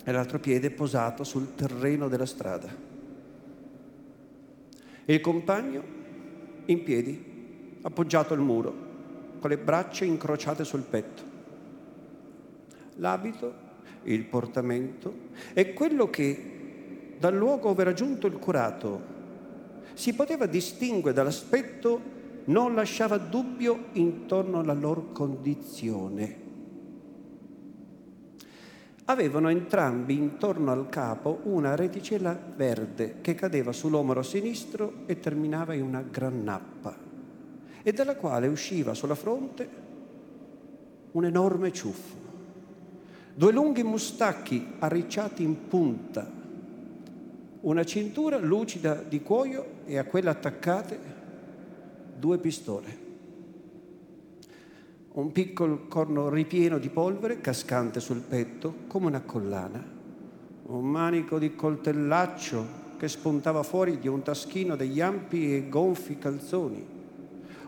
e 0.03 0.11
l'altro 0.11 0.39
piede 0.39 0.69
posato 0.69 1.23
sul 1.23 1.55
terreno 1.55 2.07
della 2.07 2.25
strada. 2.25 2.67
Il 5.05 5.21
compagno 5.21 5.83
in 6.65 6.83
piedi, 6.83 7.79
appoggiato 7.81 8.33
al 8.33 8.39
muro, 8.39 8.86
con 9.47 9.55
le 9.55 9.57
braccia 9.57 10.03
incrociate 10.03 10.65
sul 10.65 10.81
petto. 10.81 11.23
L'abito, 12.95 13.65
il 14.03 14.25
portamento 14.25 15.13
è 15.53 15.73
quello 15.73 16.09
che 16.09 17.15
dal 17.17 17.35
luogo 17.35 17.69
dove 17.69 17.81
era 17.81 17.93
giunto 17.93 18.27
il 18.27 18.37
curato 18.37 19.15
si 19.93 20.13
poteva 20.13 20.45
distinguere 20.45 21.15
dall'aspetto 21.15 22.15
non 22.45 22.75
lasciava 22.75 23.17
dubbio 23.17 23.85
intorno 23.93 24.59
alla 24.59 24.73
loro 24.73 25.11
condizione 25.11 26.45
avevano 29.05 29.49
entrambi 29.49 30.15
intorno 30.15 30.71
al 30.71 30.89
capo 30.89 31.39
una 31.43 31.75
reticella 31.75 32.39
verde 32.55 33.17
che 33.21 33.33
cadeva 33.33 33.71
sull'omero 33.71 34.21
sinistro 34.21 35.03
e 35.07 35.19
terminava 35.19 35.73
in 35.73 35.81
una 35.81 36.03
gran 36.03 36.43
nappa 36.43 37.06
e 37.87 37.93
dalla 37.93 38.17
quale 38.17 38.47
usciva 38.47 38.93
sulla 38.93 39.15
fronte 39.15 39.69
un 41.11 41.23
enorme 41.23 41.71
ciuffo, 41.71 42.15
due 43.33 43.53
lunghi 43.53 43.81
mustacchi 43.81 44.73
arricciati 44.79 45.41
in 45.41 45.69
punta, 45.69 46.29
una 47.61 47.85
cintura 47.85 48.39
lucida 48.39 48.95
di 48.95 49.21
cuoio 49.21 49.85
e 49.85 49.97
a 49.97 50.03
quella 50.03 50.31
attaccate 50.31 50.99
due 52.17 52.37
pistole. 52.39 52.97
Un 55.13 55.31
piccolo 55.31 55.87
corno 55.87 56.27
ripieno 56.27 56.79
di 56.79 56.89
polvere 56.89 57.39
cascante 57.39 58.01
sul 58.01 58.19
petto 58.19 58.79
come 58.87 59.05
una 59.05 59.21
collana, 59.21 59.81
un 60.63 60.85
manico 60.85 61.39
di 61.39 61.55
coltellaccio 61.55 62.65
che 62.97 63.07
spuntava 63.07 63.63
fuori 63.63 63.97
di 63.97 64.09
un 64.09 64.23
taschino 64.23 64.75
degli 64.75 64.99
ampi 64.99 65.55
e 65.55 65.69
gonfi 65.69 66.17
calzoni, 66.17 66.95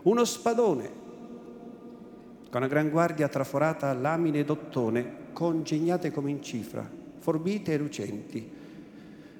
uno 0.02 0.24
spadone 0.24 0.98
con 2.50 2.62
una 2.62 2.66
gran 2.66 2.90
guardia 2.90 3.28
traforata 3.28 3.88
a 3.90 3.94
lamine 3.94 4.44
d'ottone 4.44 5.28
congegnate 5.32 6.10
come 6.10 6.30
in 6.30 6.42
cifra, 6.42 6.88
forbite 7.18 7.72
e 7.72 7.78
lucenti. 7.78 8.50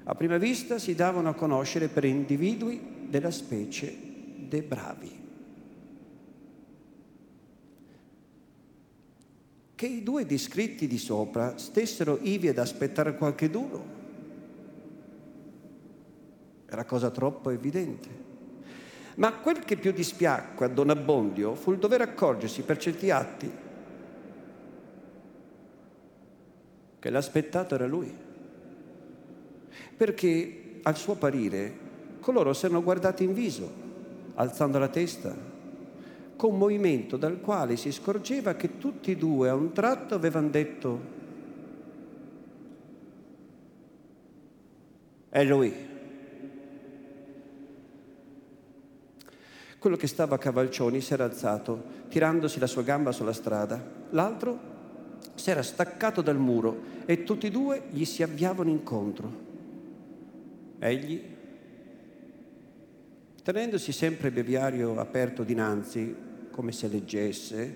A 0.03 0.15
prima 0.15 0.37
vista 0.37 0.79
si 0.79 0.95
davano 0.95 1.29
a 1.29 1.33
conoscere 1.33 1.89
per 1.89 2.05
individui 2.05 3.07
della 3.09 3.31
specie 3.31 3.95
dei 4.47 4.61
bravi. 4.61 5.19
che 9.81 9.87
i 9.87 10.03
due 10.03 10.27
descritti 10.27 10.85
di 10.85 10.99
sopra 10.99 11.57
stessero 11.57 12.19
ivi 12.21 12.47
ad 12.47 12.59
aspettare 12.59 13.17
qualcheduno. 13.17 13.83
Era 16.69 16.85
cosa 16.85 17.09
troppo 17.09 17.49
evidente. 17.49 18.30
Ma 19.15 19.33
quel 19.33 19.59
che 19.59 19.75
più 19.75 19.91
dispiacque 19.91 20.65
a 20.65 20.69
Don 20.69 20.89
Abbondio 20.89 21.55
fu 21.55 21.71
il 21.71 21.77
dover 21.77 22.01
accorgersi 22.01 22.61
per 22.61 22.77
certi 22.77 23.09
atti 23.09 23.51
che 26.99 27.09
l'aspettato 27.09 27.75
era 27.75 27.87
lui. 27.87 28.13
Perché, 29.97 30.79
al 30.83 30.95
suo 30.95 31.15
parere, 31.15 31.73
coloro 32.19 32.53
si 32.53 32.65
erano 32.65 32.83
guardati 32.83 33.23
in 33.23 33.33
viso, 33.33 33.69
alzando 34.35 34.77
la 34.79 34.87
testa, 34.87 35.35
con 36.35 36.53
un 36.53 36.57
movimento 36.57 37.17
dal 37.17 37.41
quale 37.41 37.75
si 37.75 37.91
scorgeva 37.91 38.53
che 38.53 38.77
tutti 38.77 39.11
e 39.11 39.17
due 39.17 39.49
a 39.49 39.55
un 39.55 39.71
tratto 39.73 40.15
avevano 40.15 40.49
detto 40.49 41.19
è 45.29 45.43
lui. 45.43 45.90
Quello 49.81 49.95
che 49.95 50.05
stava 50.05 50.35
a 50.35 50.37
cavalcioni 50.37 51.01
si 51.01 51.11
era 51.11 51.23
alzato, 51.23 51.83
tirandosi 52.07 52.59
la 52.59 52.67
sua 52.67 52.83
gamba 52.83 53.11
sulla 53.11 53.33
strada. 53.33 53.83
L'altro 54.11 54.59
si 55.33 55.49
era 55.49 55.63
staccato 55.63 56.21
dal 56.21 56.37
muro 56.37 56.83
e 57.07 57.23
tutti 57.23 57.47
e 57.47 57.49
due 57.49 57.85
gli 57.89 58.05
si 58.05 58.21
avviavano 58.21 58.69
incontro. 58.69 59.31
Egli, 60.77 61.19
tenendosi 63.41 63.91
sempre 63.91 64.27
il 64.27 64.35
beviario 64.35 64.99
aperto 64.99 65.41
dinanzi, 65.41 66.15
come 66.51 66.71
se 66.71 66.87
leggesse, 66.87 67.75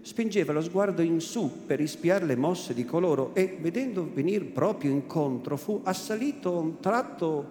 spingeva 0.00 0.54
lo 0.54 0.62
sguardo 0.62 1.02
in 1.02 1.20
su 1.20 1.66
per 1.66 1.78
ispiare 1.78 2.24
le 2.24 2.36
mosse 2.36 2.72
di 2.72 2.86
coloro 2.86 3.34
e, 3.34 3.58
vedendo 3.60 4.10
venire 4.10 4.46
proprio 4.46 4.92
incontro, 4.92 5.58
fu 5.58 5.82
assalito 5.84 6.56
a 6.56 6.60
un 6.60 6.80
tratto 6.80 7.46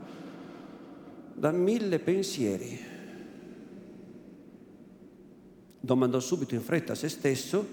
da 1.36 1.52
mille 1.52 2.00
pensieri. 2.00 2.93
Domandò 5.86 6.22
subito 6.22 6.56
in 6.56 6.62
fretta 6.62 6.94
a 6.94 6.96
se 6.96 7.10
stesso 7.10 7.68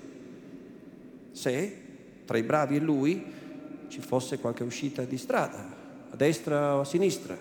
se 1.31 1.77
tra 2.25 2.39
i 2.39 2.43
bravi 2.43 2.75
e 2.75 2.81
lui 2.81 3.25
ci 3.87 4.01
fosse 4.01 4.41
qualche 4.41 4.65
uscita 4.65 5.05
di 5.05 5.17
strada, 5.17 5.77
a 6.11 6.17
destra 6.17 6.75
o 6.75 6.81
a 6.81 6.85
sinistra. 6.85 7.39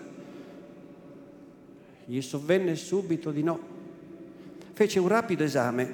Gli 2.04 2.20
sovvenne 2.20 2.76
subito 2.76 3.32
di 3.32 3.42
no 3.42 3.58
fece 4.72 5.00
un 5.00 5.08
rapido 5.08 5.42
esame 5.42 5.92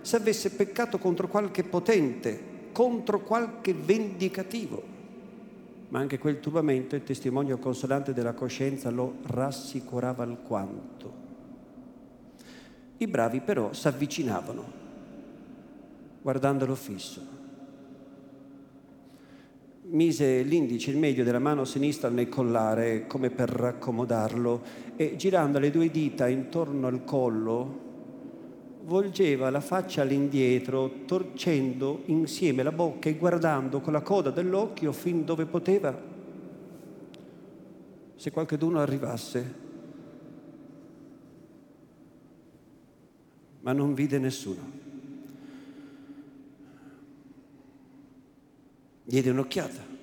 se 0.00 0.16
avesse 0.16 0.50
peccato 0.50 0.98
contro 0.98 1.28
qualche 1.28 1.62
potente, 1.62 2.70
contro 2.72 3.20
qualche 3.20 3.74
vendicativo. 3.74 4.82
Ma 5.90 6.00
anche 6.00 6.18
quel 6.18 6.40
turbamento, 6.40 6.96
il 6.96 7.04
testimonio 7.04 7.58
consolante 7.58 8.12
della 8.12 8.32
coscienza, 8.32 8.90
lo 8.90 9.18
rassicurava 9.22 10.24
alquanto. 10.24 11.25
I 12.98 13.06
bravi 13.06 13.40
però 13.40 13.72
si 13.72 13.88
avvicinavano, 13.88 14.64
guardandolo 16.22 16.74
fisso. 16.74 17.34
Mise 19.88 20.42
l'indice, 20.42 20.90
il 20.90 20.96
medio 20.96 21.22
della 21.22 21.38
mano 21.38 21.64
sinistra 21.64 22.08
nel 22.08 22.28
collare 22.28 23.06
come 23.06 23.30
per 23.30 23.50
raccomodarlo 23.50 24.62
e 24.96 25.14
girando 25.16 25.58
le 25.58 25.70
due 25.70 25.90
dita 25.90 26.26
intorno 26.26 26.86
al 26.86 27.04
collo 27.04 27.84
volgeva 28.86 29.50
la 29.50 29.60
faccia 29.60 30.02
all'indietro, 30.02 31.04
torcendo 31.06 32.02
insieme 32.06 32.62
la 32.62 32.72
bocca 32.72 33.08
e 33.08 33.16
guardando 33.16 33.80
con 33.80 33.92
la 33.92 34.00
coda 34.00 34.30
dell'occhio 34.30 34.92
fin 34.92 35.24
dove 35.24 35.44
poteva. 35.44 36.14
Se 38.14 38.30
qualcuno 38.30 38.80
arrivasse, 38.80 39.65
ma 43.66 43.72
non 43.72 43.94
vide 43.94 44.18
nessuno. 44.20 44.62
Diede 49.02 49.30
un'occhiata 49.30 49.94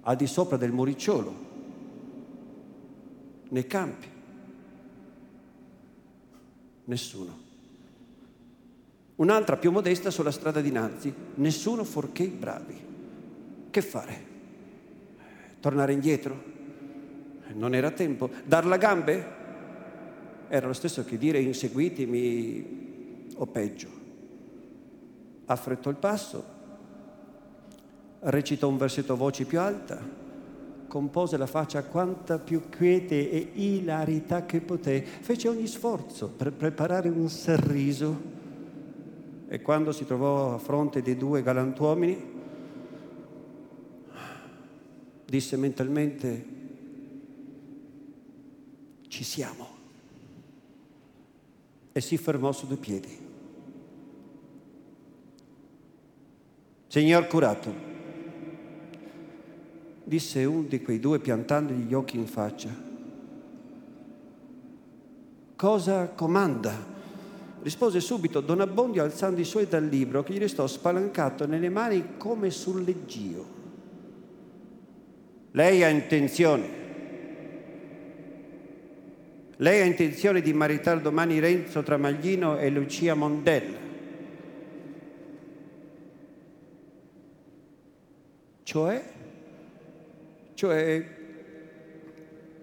al 0.00 0.16
di 0.16 0.26
sopra 0.26 0.56
del 0.56 0.72
muricciolo, 0.72 1.34
nei 3.50 3.66
campi. 3.66 4.06
Nessuno. 6.84 7.38
Un'altra 9.16 9.58
più 9.58 9.70
modesta 9.70 10.10
sulla 10.10 10.30
strada 10.30 10.62
dinanzi, 10.62 11.12
nessuno 11.34 11.84
fuorché 11.84 12.22
i 12.22 12.28
bravi. 12.28 12.80
Che 13.68 13.82
fare? 13.82 14.26
Tornare 15.60 15.92
indietro? 15.92 16.44
Non 17.52 17.74
era 17.74 17.90
tempo. 17.90 18.30
Dar 18.46 18.64
la 18.64 18.78
gambe? 18.78 19.39
Era 20.52 20.66
lo 20.66 20.72
stesso 20.72 21.04
che 21.04 21.16
dire 21.16 21.38
inseguitemi 21.38 23.28
o 23.36 23.46
peggio. 23.46 23.88
Affrettò 25.44 25.90
il 25.90 25.96
passo, 25.96 26.44
recitò 28.18 28.66
un 28.66 28.76
versetto 28.76 29.12
a 29.12 29.16
voce 29.16 29.44
più 29.44 29.60
alta, 29.60 30.02
compose 30.88 31.36
la 31.36 31.46
faccia 31.46 31.84
quanta 31.84 32.40
più 32.40 32.68
quiete 32.68 33.30
e 33.30 33.50
ilarità 33.54 34.44
che 34.44 34.60
poté, 34.60 35.02
fece 35.02 35.46
ogni 35.46 35.68
sforzo 35.68 36.26
per 36.26 36.52
preparare 36.52 37.08
un 37.08 37.28
sorriso 37.28 38.20
e 39.46 39.62
quando 39.62 39.92
si 39.92 40.04
trovò 40.04 40.54
a 40.54 40.58
fronte 40.58 41.00
dei 41.00 41.16
due 41.16 41.42
galantuomini 41.42 42.38
disse 45.26 45.56
mentalmente 45.56 46.44
ci 49.06 49.22
siamo 49.22 49.69
e 52.00 52.02
si 52.02 52.16
fermò 52.16 52.50
su 52.50 52.66
due 52.66 52.78
piedi. 52.78 53.18
Signor 56.86 57.26
curato, 57.26 57.72
disse 60.02 60.44
uno 60.46 60.66
di 60.66 60.82
quei 60.82 60.98
due 60.98 61.18
piantandogli 61.18 61.84
gli 61.86 61.92
occhi 61.92 62.16
in 62.16 62.26
faccia, 62.26 62.70
cosa 65.56 66.08
comanda? 66.08 66.88
Rispose 67.62 68.00
subito 68.00 68.40
Don 68.40 68.62
Abbondio 68.62 69.02
alzando 69.02 69.38
i 69.38 69.44
suoi 69.44 69.68
dal 69.68 69.84
libro 69.84 70.22
che 70.22 70.32
gli 70.32 70.38
restò 70.38 70.66
spalancato 70.66 71.46
nelle 71.46 71.68
mani 71.68 72.16
come 72.16 72.48
sul 72.50 72.82
leggio. 72.82 73.58
Lei 75.50 75.84
ha 75.84 75.88
intenzione 75.88 76.79
lei 79.60 79.82
ha 79.82 79.84
intenzione 79.84 80.40
di 80.40 80.54
maritare 80.54 81.02
domani 81.02 81.38
Renzo 81.38 81.82
Tramaglino 81.82 82.56
e 82.56 82.70
Lucia 82.70 83.14
Mondella. 83.14 83.76
Cioè? 88.62 89.02
Cioè, 90.54 91.04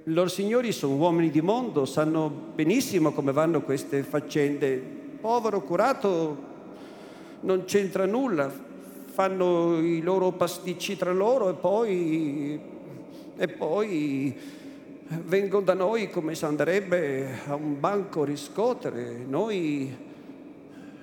loro 0.05 0.27
signori 0.27 0.71
sono 0.71 0.95
uomini 0.95 1.29
di 1.29 1.41
mondo, 1.41 1.85
sanno 1.85 2.29
benissimo 2.29 3.11
come 3.11 3.31
vanno 3.31 3.61
queste 3.61 4.01
faccende. 4.01 4.81
Povero 5.21 5.61
curato 5.61 6.45
non 7.41 7.65
c'entra 7.65 8.07
nulla, 8.07 8.51
fanno 9.05 9.77
i 9.77 10.01
loro 10.01 10.31
pasticci 10.31 10.97
tra 10.97 11.13
loro 11.13 11.49
e 11.49 11.53
poi, 11.53 12.59
e 13.35 13.47
poi 13.49 14.35
vengono 15.23 15.63
da 15.63 15.73
noi 15.73 16.09
come 16.09 16.35
se 16.35 16.45
andrebbe 16.45 17.39
a 17.47 17.55
un 17.55 17.79
banco 17.79 18.23
riscuotere. 18.23 19.25
Noi, 19.25 19.95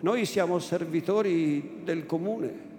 noi 0.00 0.24
siamo 0.26 0.58
servitori 0.58 1.80
del 1.84 2.06
comune. 2.06 2.72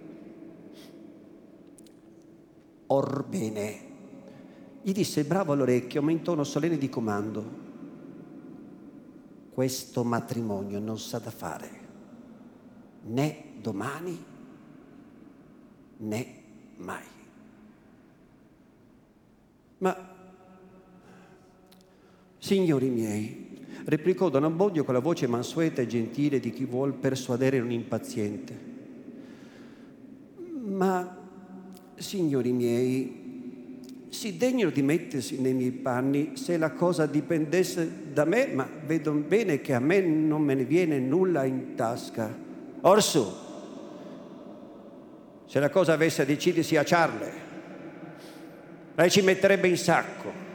Orbene, 2.88 3.80
gli 4.82 4.92
disse 4.92 5.24
bravo 5.24 5.52
all'orecchio, 5.52 6.02
ma 6.02 6.12
in 6.12 6.22
tono 6.22 6.44
solenne 6.44 6.78
di 6.78 6.88
comando. 6.88 7.64
Questo 9.52 10.04
matrimonio 10.04 10.78
non 10.78 10.98
sa 10.98 11.18
da 11.18 11.30
fare, 11.30 11.70
né 13.04 13.44
domani 13.60 14.24
né 15.98 16.42
mai. 16.76 17.04
Ma 19.78 20.15
Signori 22.46 22.90
miei, 22.90 23.56
replicò 23.86 24.28
Don 24.28 24.44
Abbondio 24.44 24.84
con 24.84 24.94
la 24.94 25.00
voce 25.00 25.26
mansueta 25.26 25.82
e 25.82 25.88
gentile 25.88 26.38
di 26.38 26.52
chi 26.52 26.64
vuol 26.64 26.92
persuadere 26.92 27.58
un 27.58 27.72
impaziente. 27.72 28.56
Ma, 30.62 31.18
signori 31.96 32.52
miei, 32.52 33.80
si 34.10 34.36
degnano 34.36 34.70
di 34.70 34.82
mettersi 34.82 35.40
nei 35.40 35.54
miei 35.54 35.72
panni 35.72 36.36
se 36.36 36.56
la 36.56 36.70
cosa 36.70 37.06
dipendesse 37.06 38.12
da 38.12 38.24
me, 38.24 38.46
ma 38.46 38.68
vedo 38.86 39.10
bene 39.10 39.60
che 39.60 39.74
a 39.74 39.80
me 39.80 39.98
non 39.98 40.42
me 40.42 40.54
ne 40.54 40.64
viene 40.64 41.00
nulla 41.00 41.42
in 41.42 41.74
tasca. 41.74 42.32
Orsù, 42.82 43.26
se 45.46 45.58
la 45.58 45.68
cosa 45.68 45.94
avesse 45.94 46.22
a 46.22 46.24
decidersi 46.24 46.76
a 46.76 46.84
Charle, 46.84 47.32
lei 48.94 49.10
ci 49.10 49.22
metterebbe 49.22 49.66
in 49.66 49.76
sacco 49.76 50.45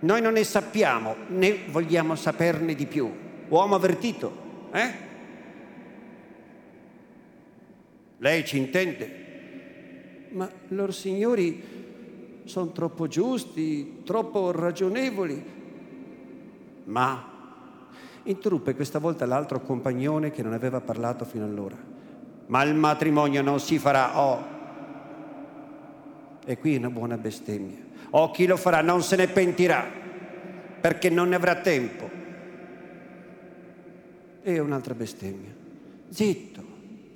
noi 0.00 0.20
non 0.20 0.34
ne 0.34 0.44
sappiamo, 0.44 1.16
né 1.28 1.58
vogliamo 1.68 2.14
saperne 2.16 2.74
di 2.74 2.86
più. 2.86 3.10
Uomo 3.48 3.76
avvertito, 3.76 4.32
eh? 4.72 5.04
Lei 8.18 8.44
ci 8.44 8.58
intende? 8.58 9.24
Ma 10.30 10.50
loro 10.68 10.92
signori 10.92 11.62
sono 12.44 12.72
troppo 12.72 13.06
giusti, 13.06 14.02
troppo 14.04 14.50
ragionevoli. 14.50 15.54
Ma 16.84 17.34
interruppe 18.24 18.74
questa 18.74 18.98
volta 18.98 19.24
l'altro 19.24 19.60
compagnone 19.60 20.30
che 20.30 20.42
non 20.42 20.52
aveva 20.52 20.80
parlato 20.80 21.24
fino 21.24 21.44
allora. 21.44 21.76
Ma 22.46 22.62
il 22.62 22.74
matrimonio 22.74 23.42
non 23.42 23.60
si 23.60 23.78
farà, 23.78 24.20
oh. 24.20 24.54
E 26.44 26.58
qui 26.58 26.74
è 26.74 26.78
una 26.78 26.90
buona 26.90 27.16
bestemmia 27.16 27.85
o 28.18 28.30
chi 28.30 28.46
lo 28.46 28.56
farà 28.56 28.80
non 28.80 29.02
se 29.02 29.14
ne 29.16 29.28
pentirà 29.28 29.86
perché 30.80 31.10
non 31.10 31.28
ne 31.28 31.34
avrà 31.34 31.56
tempo. 31.56 32.08
E 34.42 34.58
un'altra 34.58 34.94
bestemmia. 34.94 35.54
Zitto, 36.08 36.62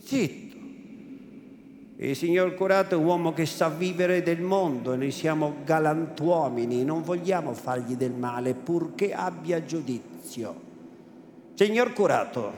zitto. 0.05 0.57
Il 1.97 2.17
signor 2.17 2.55
curato 2.55 2.95
è 2.95 2.99
un 2.99 3.05
uomo 3.05 3.33
che 3.33 3.47
sa 3.47 3.69
vivere 3.69 4.23
del 4.23 4.41
mondo, 4.41 4.95
noi 4.97 5.11
siamo 5.11 5.57
galantuomini, 5.65 6.85
non 6.85 7.03
vogliamo 7.03 7.55
fargli 7.55 7.95
del 7.95 8.13
male 8.13 8.55
purché 8.55 9.13
abbia 9.15 9.65
giudizio. 9.65 10.69
Signor 11.55 11.93
curato, 11.93 12.53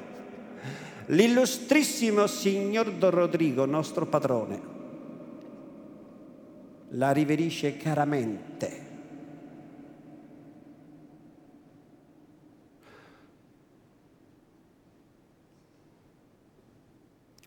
l'illustrissimo 1.07 2.27
signor 2.27 2.93
Don 2.93 3.11
Rodrigo, 3.11 3.67
nostro 3.67 4.07
padrone, 4.07 4.72
la 6.93 7.13
riverisce 7.13 7.77
chiaramente. 7.77 8.91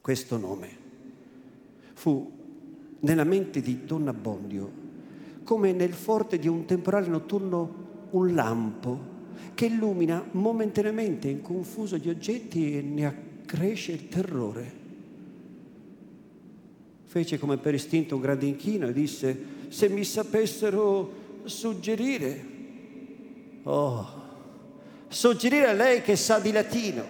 Questo 0.01 0.37
nome 0.37 0.69
fu 1.93 2.31
nella 2.99 3.23
mente 3.23 3.61
di 3.61 3.85
Don 3.85 4.07
Abbondio 4.07 4.83
come 5.43 5.73
nel 5.73 5.93
forte 5.93 6.37
di 6.37 6.47
un 6.47 6.65
temporale 6.65 7.07
notturno 7.07 7.83
un 8.11 8.33
lampo 8.33 9.13
che 9.53 9.65
illumina 9.65 10.23
momentaneamente 10.31 11.27
in 11.27 11.41
confuso 11.41 11.97
gli 11.97 12.09
oggetti 12.09 12.77
e 12.77 12.81
ne 12.81 13.05
accresce 13.05 13.91
il 13.93 14.07
terrore 14.07 14.84
fece 17.15 17.39
come 17.39 17.55
per 17.55 17.73
istinto 17.73 18.15
un 18.15 18.21
grande 18.21 18.45
inchino 18.45 18.87
e 18.87 18.91
disse, 18.91 19.37
se 19.69 19.87
mi 19.87 20.03
sapessero 20.03 21.39
suggerire, 21.45 22.45
oh, 23.63 24.23
suggerire 25.07 25.69
a 25.69 25.71
lei 25.71 26.01
che 26.01 26.17
sa 26.17 26.39
di 26.39 26.51
latino. 26.51 27.03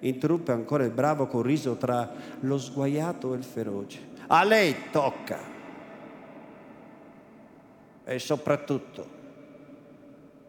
Interruppe 0.00 0.50
ancora 0.50 0.82
il 0.82 0.90
bravo 0.90 1.28
col 1.28 1.44
riso 1.44 1.76
tra 1.76 2.12
lo 2.40 2.58
sguaiato 2.58 3.32
e 3.32 3.36
il 3.36 3.44
feroce. 3.44 4.00
A 4.26 4.42
lei 4.42 4.74
tocca. 4.90 5.38
E 8.02 8.18
soprattutto 8.18 9.06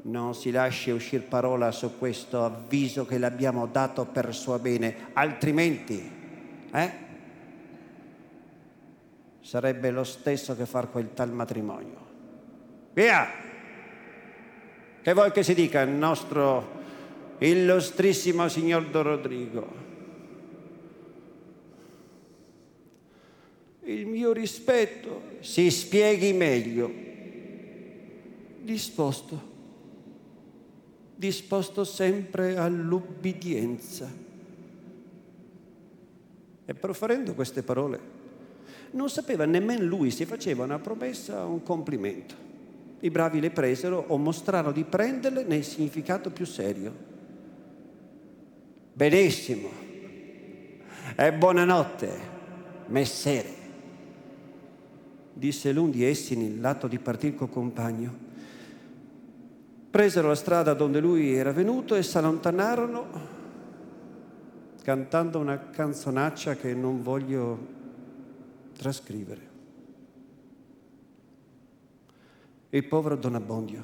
non 0.03 0.33
si 0.33 0.49
lasci 0.49 0.89
uscire 0.89 1.21
parola 1.21 1.71
su 1.71 1.99
questo 1.99 2.43
avviso 2.43 3.05
che 3.05 3.19
le 3.19 3.27
abbiamo 3.27 3.67
dato 3.67 4.05
per 4.05 4.33
suo 4.33 4.57
bene, 4.57 5.09
altrimenti, 5.13 6.11
eh? 6.71 7.09
Sarebbe 9.51 9.91
lo 9.91 10.05
stesso 10.05 10.55
che 10.55 10.65
far 10.65 10.89
quel 10.89 11.13
tal 11.13 11.29
matrimonio. 11.29 11.97
Via! 12.93 13.27
Che 15.01 15.13
vuoi 15.13 15.33
che 15.33 15.43
si 15.43 15.53
dica 15.53 15.81
il 15.81 15.89
nostro 15.89 16.79
illustrissimo 17.39 18.47
signor 18.47 18.85
Don 18.85 19.03
Rodrigo? 19.03 19.67
Il 23.81 24.05
mio 24.05 24.31
rispetto 24.31 25.21
si 25.41 25.69
spieghi 25.69 26.31
meglio. 26.31 26.89
Disposto 28.61 29.49
disposto 31.13 31.83
sempre 31.83 32.55
all'ubbidienza. 32.55 34.09
E 36.63 36.73
proferendo 36.73 37.33
queste 37.33 37.63
parole, 37.63 38.20
non 38.91 39.09
sapeva 39.09 39.45
nemmeno 39.45 39.83
lui 39.83 40.11
se 40.11 40.25
faceva 40.25 40.63
una 40.63 40.79
promessa 40.79 41.45
o 41.45 41.51
un 41.51 41.63
complimento. 41.63 42.35
I 42.99 43.09
bravi 43.09 43.39
le 43.39 43.51
presero 43.51 44.03
o 44.07 44.17
mostrarono 44.17 44.71
di 44.71 44.83
prenderle 44.83 45.43
nel 45.43 45.63
significato 45.63 46.29
più 46.29 46.45
serio. 46.45 47.09
Benissimo. 48.93 49.69
E 51.15 51.33
buonanotte, 51.33 52.09
messere, 52.87 53.49
disse 55.33 55.71
l'un 55.71 55.91
di 55.91 56.05
essi 56.05 56.35
nell'atto 56.35 56.87
di 56.87 56.99
partir 56.99 57.35
col 57.35 57.49
compagno 57.49 58.29
presero 59.91 60.29
la 60.29 60.35
strada 60.35 60.73
dove 60.73 61.01
lui 61.01 61.33
era 61.33 61.51
venuto 61.51 61.95
e 61.95 62.01
si 62.01 62.17
allontanarono 62.17 63.39
cantando 64.81 65.37
una 65.37 65.59
canzonaccia 65.69 66.55
che 66.55 66.73
non 66.73 67.03
voglio 67.03 67.79
trascrivere. 68.81 69.49
Il 72.71 72.83
povero 72.87 73.15
Don 73.15 73.35
Abbondio 73.35 73.83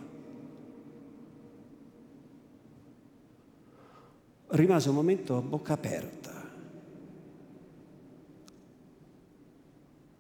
rimase 4.48 4.90
un 4.90 4.96
momento 4.96 5.38
a 5.38 5.42
bocca 5.42 5.74
aperta, 5.74 6.50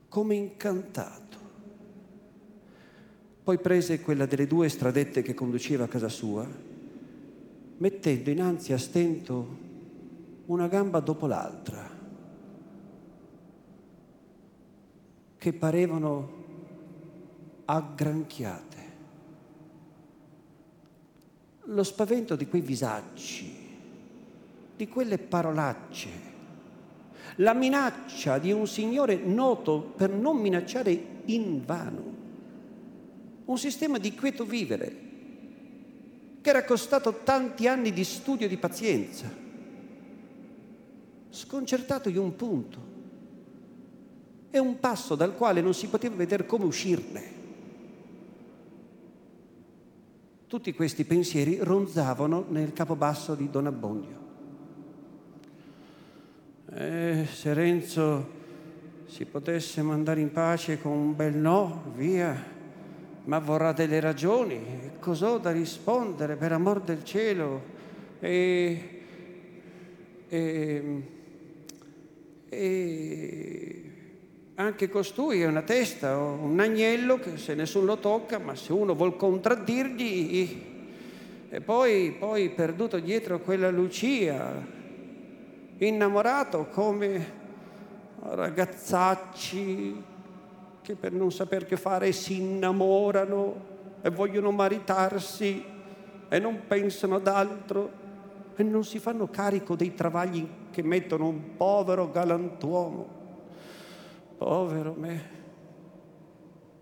come 0.09 0.35
incantato. 0.35 1.37
Poi 3.41 3.57
prese 3.57 4.01
quella 4.01 4.27
delle 4.27 4.45
due 4.45 4.69
stradette 4.69 5.23
che 5.23 5.33
conduceva 5.33 5.85
a 5.85 5.87
casa 5.87 6.09
sua, 6.09 6.47
mettendo 7.77 8.29
innanzi 8.29 8.73
a 8.73 8.77
stento 8.77 9.57
una 10.45 10.67
gamba 10.67 10.99
dopo 10.99 11.25
l'altra, 11.25 11.87
che 15.38 15.54
parevano 15.54 16.45
aggranchiate. 17.65 18.76
Lo 21.65 21.84
spavento 21.84 22.36
di 22.36 22.47
quei 22.47 22.62
visaggi, 22.62 23.56
di 24.76 24.88
quelle 24.88 25.17
parolacce, 25.17 26.10
la 27.38 27.54
minaccia 27.54 28.38
di 28.38 28.52
un 28.52 28.67
signore 28.67 29.17
noto 29.17 29.93
per 29.95 30.10
non 30.10 30.38
minacciare 30.38 31.21
in 31.26 31.65
vano 31.65 32.15
un 33.47 33.58
sistema 33.58 33.97
di 33.97 34.13
quieto 34.13 34.45
vivere 34.45 35.06
che 36.41 36.50
era 36.50 36.63
costato 36.63 37.21
tanti 37.23 37.67
anni 37.67 37.91
di 37.91 38.04
studio 38.04 38.45
e 38.45 38.50
di 38.50 38.58
pazienza, 38.58 39.30
sconcertato 41.30 42.10
di 42.10 42.17
un 42.17 42.36
punto. 42.36 42.95
È 44.49 44.57
un 44.57 44.79
passo 44.79 45.15
dal 45.15 45.36
quale 45.36 45.62
non 45.62 45.73
si 45.73 45.88
poteva 45.88 46.15
vedere 46.15 46.45
come 46.45 46.65
uscirne. 46.65 47.36
Tutti 50.47 50.73
questi 50.73 51.03
pensieri 51.03 51.60
ronzavano 51.62 52.45
nel 52.49 52.71
capobasso 52.71 53.36
di 53.36 53.49
Don 53.49 53.67
Abbondio. 53.67 54.25
Eh, 56.73 57.25
se 57.29 57.53
Renzo 57.53 58.36
si 59.07 59.25
potesse 59.25 59.81
mandare 59.81 60.21
in 60.21 60.31
pace 60.31 60.79
con 60.79 60.93
un 60.93 61.15
bel 61.15 61.36
no, 61.36 61.91
via, 61.95 62.41
ma 63.25 63.39
vorrà 63.39 63.73
delle 63.73 63.99
ragioni. 63.99 64.91
Cos'ho 64.99 65.38
da 65.38 65.51
rispondere 65.51 66.38
per 66.38 66.53
amor 66.53 66.81
del 66.81 67.03
cielo? 67.03 67.62
E, 68.19 69.01
e, 70.29 71.03
e 72.47 73.87
anche 74.59 74.89
costui 74.89 75.41
è 75.41 75.45
una 75.45 75.61
testa, 75.61 76.17
un 76.17 76.59
agnello 76.59 77.19
che 77.19 77.37
se 77.37 77.53
nessuno 77.53 77.85
lo 77.85 77.97
tocca, 77.97 78.39
ma 78.39 78.55
se 78.55 78.73
uno 78.73 78.95
vuol 78.95 79.15
contraddirgli, 79.15 80.65
e 81.49 81.61
poi, 81.61 82.15
poi 82.17 82.49
perduto 82.49 82.97
dietro 82.97 83.39
quella 83.39 83.69
Lucia, 83.69 84.75
innamorato 85.77 86.69
come 86.71 87.35
ragazzacci 88.19 90.03
che 90.81 90.95
per 90.95 91.11
non 91.11 91.31
saper 91.31 91.65
che 91.67 91.77
fare 91.77 92.11
si 92.11 92.39
innamorano 92.39 93.65
e 94.01 94.09
vogliono 94.09 94.49
maritarsi 94.49 95.63
e 96.27 96.39
non 96.39 96.61
pensano 96.67 97.15
ad 97.15 97.27
altro 97.27 97.91
e 98.55 98.63
non 98.63 98.83
si 98.83 98.97
fanno 98.97 99.27
carico 99.29 99.75
dei 99.75 99.93
travagli 99.93 100.47
che 100.71 100.81
mettono 100.81 101.27
un 101.27 101.55
povero 101.55 102.09
galantuomo. 102.09 103.16
Povero 104.38 104.93
me. 104.93 105.36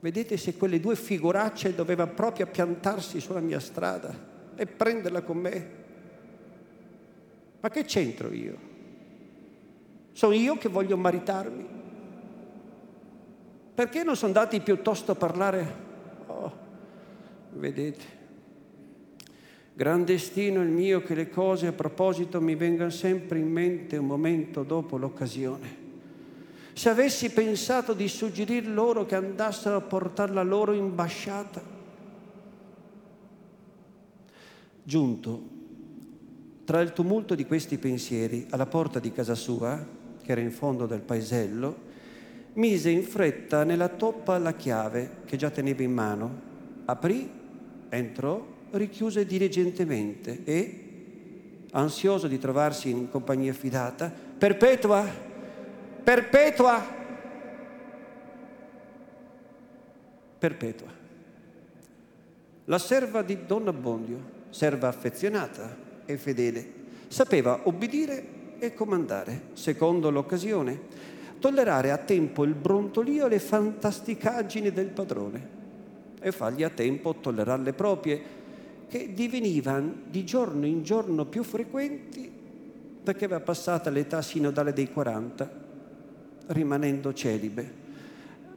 Vedete 0.02 0.38
se 0.38 0.56
quelle 0.56 0.80
due 0.80 0.96
figuracce 0.96 1.74
doveva 1.74 2.06
proprio 2.06 2.46
piantarsi 2.46 3.20
sulla 3.20 3.39
mia 3.39 3.60
strada 3.60 4.13
e 4.56 4.65
prenderla 4.68 5.22
con 5.24 5.38
me. 5.38 5.70
Ma 7.60 7.70
che 7.70 7.86
c'entro 7.86 8.32
io? 8.32 8.56
Sono 10.12 10.34
io 10.34 10.58
che 10.58 10.70
voglio 10.70 10.98
maritarmi. 10.98 11.65
Perché 13.74 14.04
non 14.04 14.15
sono 14.15 14.34
andati 14.34 14.62
piuttosto 14.62 15.13
a 15.13 15.15
parlare? 15.15 15.74
Oh, 16.28 16.58
vedete, 17.54 18.04
gran 19.74 20.06
destino 20.06 20.62
il 20.62 20.70
mio 20.70 21.02
che 21.02 21.15
le 21.15 21.30
cose 21.30 21.68
a 21.68 21.74
proposito 21.74 22.39
mi 22.39 22.56
vengano 22.56 22.91
sempre 22.91 23.39
in 23.39 23.52
mente 23.52 23.98
un 23.98 24.06
momento 24.06 24.63
dopo 24.63 24.98
l'occasione. 24.98 25.85
Se 26.77 26.89
avessi 26.89 27.29
pensato 27.29 27.93
di 27.93 28.09
suggerir 28.09 28.67
loro 28.67 29.05
che 29.05 29.15
andassero 29.15 29.77
a 29.77 29.81
portare 29.81 30.33
la 30.33 30.43
loro 30.43 30.73
imbasciata. 30.73 31.63
Giunto 34.83 35.53
tra 36.65 36.81
il 36.81 36.91
tumulto 36.91 37.33
di 37.33 37.45
questi 37.45 37.77
pensieri 37.77 38.47
alla 38.49 38.65
porta 38.65 38.99
di 38.99 39.13
casa 39.13 39.35
sua, 39.35 39.88
che 40.21 40.31
era 40.31 40.41
in 40.41 40.51
fondo 40.51 40.85
del 40.85 40.99
paesello, 40.99 41.77
mise 42.53 42.89
in 42.89 43.03
fretta 43.03 43.63
nella 43.63 43.88
toppa 43.88 44.38
la 44.38 44.53
chiave 44.53 45.21
che 45.23 45.38
già 45.38 45.49
teneva 45.49 45.81
in 45.81 45.93
mano, 45.93 46.41
aprì, 46.83 47.29
entrò, 47.88 48.45
richiuse 48.71 49.25
diligentemente 49.25 50.43
e, 50.43 51.67
ansioso 51.71 52.27
di 52.27 52.38
trovarsi 52.38 52.89
in 52.89 53.09
compagnia 53.09 53.53
fidata, 53.53 54.11
perpetua, 54.38 55.35
perpetua, 56.06 56.86
perpetua. 60.38 60.88
La 62.65 62.78
serva 62.78 63.24
di 63.24 63.48
Don 63.48 63.68
Abbondio, 63.68 64.20
serva 64.52 64.88
affezionata 64.88 65.76
e 66.06 66.18
fedele, 66.18 66.74
sapeva 67.08 67.62
obbedire 67.63 68.24
e 68.60 68.76
comandare 68.76 69.48
secondo 69.54 70.12
l'occasione 70.12 71.13
tollerare 71.39 71.89
a 71.89 71.98
tempo 71.98 72.44
il 72.44 72.54
brontolio 72.54 73.26
e 73.26 73.30
le 73.30 73.39
fantasticaggini 73.39 74.72
del 74.72 74.89
padrone 74.89 75.50
e 76.22 76.32
fargli 76.32 76.63
a 76.63 76.70
tempo 76.70 77.15
tollerare 77.15 77.63
le 77.63 77.74
proprie, 77.74 78.22
che 78.88 79.12
divenivano 79.12 80.04
di 80.08 80.24
giorno 80.24 80.68
in 80.68 80.84
giorno 80.84 81.26
più 81.26 81.41
frequenti 81.41 82.32
perché 83.04 83.26
aveva 83.26 83.41
passata 83.41 83.89
l'età 83.89 84.22
sinodale 84.22 84.72
dei 84.72 84.91
40, 84.91 85.64
rimanendo 86.47 87.13
celibe, 87.13 87.84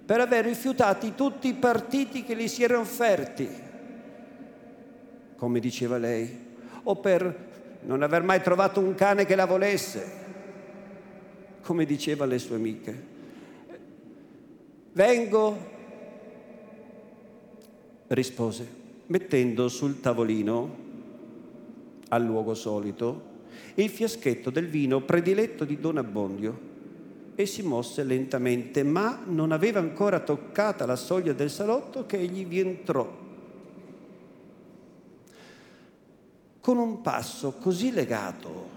per 0.04 0.20
aver 0.20 0.44
rifiutati 0.44 1.14
tutti 1.14 1.48
i 1.48 1.54
partiti 1.54 2.24
che 2.24 2.36
gli 2.36 2.48
si 2.48 2.62
erano 2.62 2.80
offerti. 2.80 3.66
come 5.36 5.60
diceva 5.60 5.98
lei, 5.98 6.46
o 6.82 6.96
per 6.96 7.46
non 7.82 8.02
aver 8.02 8.22
mai 8.22 8.42
trovato 8.42 8.80
un 8.80 8.94
cane 8.94 9.24
che 9.24 9.36
la 9.36 9.46
volesse, 9.46 10.12
come 11.62 11.84
diceva 11.84 12.24
le 12.24 12.38
sue 12.38 12.56
amiche. 12.56 13.02
Vengo, 14.92 15.56
rispose, 18.08 18.66
mettendo 19.06 19.68
sul 19.68 20.00
tavolino, 20.00 20.86
al 22.08 22.24
luogo 22.24 22.54
solito, 22.54 23.36
il 23.74 23.90
fiaschetto 23.90 24.50
del 24.50 24.66
vino 24.66 25.02
prediletto 25.02 25.64
di 25.64 25.78
Don 25.78 25.98
Abbondio 25.98 26.67
e 27.40 27.46
si 27.46 27.62
mosse 27.62 28.02
lentamente, 28.02 28.82
ma 28.82 29.22
non 29.24 29.52
aveva 29.52 29.78
ancora 29.78 30.18
toccata 30.18 30.84
la 30.86 30.96
soglia 30.96 31.32
del 31.32 31.50
salotto 31.50 32.04
che 32.04 32.18
egli 32.18 32.44
vi 32.44 32.58
entrò. 32.58 33.08
Con 36.58 36.78
un 36.78 37.00
passo 37.00 37.52
così 37.60 37.92
legato, 37.92 38.68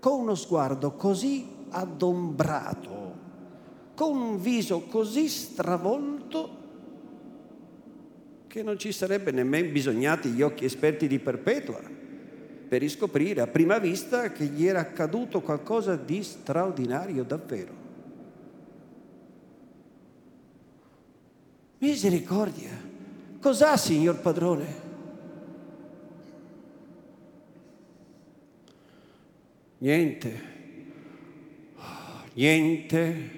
con 0.00 0.18
uno 0.18 0.34
sguardo 0.34 0.94
così 0.94 1.46
adombrato, 1.68 3.14
con 3.94 4.16
un 4.16 4.42
viso 4.42 4.80
così 4.90 5.28
stravolto, 5.28 6.56
che 8.48 8.64
non 8.64 8.76
ci 8.80 8.90
sarebbe 8.90 9.30
nemmeno 9.30 9.70
bisognati 9.70 10.30
gli 10.30 10.42
occhi 10.42 10.64
esperti 10.64 11.06
di 11.06 11.20
Perpetua 11.20 12.01
per 12.72 12.80
riscoprire 12.80 13.42
a 13.42 13.46
prima 13.46 13.76
vista 13.76 14.32
che 14.32 14.46
gli 14.46 14.64
era 14.64 14.80
accaduto 14.80 15.42
qualcosa 15.42 15.94
di 15.94 16.22
straordinario 16.22 17.22
davvero. 17.22 17.74
Misericordia, 21.76 22.70
cos'ha 23.42 23.76
signor 23.76 24.20
padrone? 24.20 24.66
Niente, 29.76 30.40
niente, 32.32 33.30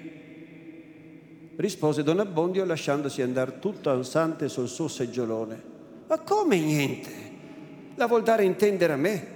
rispose 1.57 2.03
Don 2.03 2.21
Abbondio 2.21 2.63
lasciandosi 2.63 3.21
andare 3.21 3.59
tutto 3.59 3.89
ansante 3.89 4.47
sul 4.47 4.69
suo 4.69 4.87
seggiolone. 4.87 5.61
Ma 6.07 6.19
come 6.19 6.57
niente? 6.57 7.24
La 7.95 8.07
vuol 8.07 8.23
dare 8.23 8.43
a 8.43 8.45
intendere 8.45 8.93
a 8.93 8.97
me. 8.97 9.33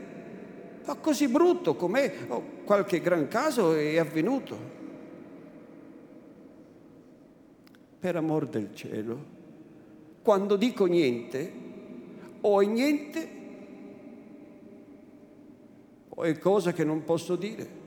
Ma 0.86 0.96
così 0.96 1.28
brutto 1.28 1.76
com'è, 1.76 2.14
oh, 2.28 2.44
qualche 2.64 3.00
gran 3.00 3.28
caso 3.28 3.76
è 3.76 3.98
avvenuto. 3.98 4.78
Per 8.00 8.16
amor 8.16 8.48
del 8.48 8.70
cielo, 8.74 9.38
quando 10.22 10.56
dico 10.56 10.86
niente, 10.86 11.52
o 12.42 12.62
è 12.62 12.66
niente, 12.66 13.30
o 16.10 16.24
è 16.24 16.38
cosa 16.40 16.72
che 16.72 16.84
non 16.84 17.04
posso 17.04 17.36
dire, 17.36 17.78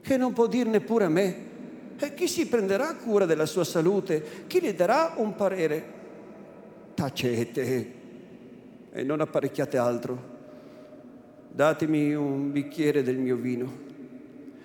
che 0.00 0.16
non 0.16 0.32
può 0.32 0.46
dir 0.46 0.66
neppure 0.66 1.04
a 1.04 1.08
me. 1.08 1.52
E 1.96 2.14
chi 2.14 2.26
si 2.26 2.48
prenderà 2.48 2.96
cura 2.96 3.24
della 3.24 3.46
sua 3.46 3.64
salute? 3.64 4.46
Chi 4.46 4.60
le 4.60 4.74
darà 4.74 5.14
un 5.16 5.36
parere? 5.36 5.92
Tacete 6.94 8.02
e 8.96 9.02
non 9.02 9.20
apparecchiate 9.20 9.76
altro. 9.76 10.32
Datemi 11.50 12.14
un 12.14 12.52
bicchiere 12.52 13.02
del 13.02 13.18
mio 13.18 13.34
vino. 13.36 13.82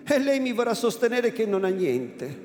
E 0.07 0.19
lei 0.19 0.39
mi 0.39 0.53
vorrà 0.53 0.75
sostenere 0.75 1.31
che 1.31 1.47
non 1.47 1.63
ha 1.63 1.69
niente, 1.69 2.37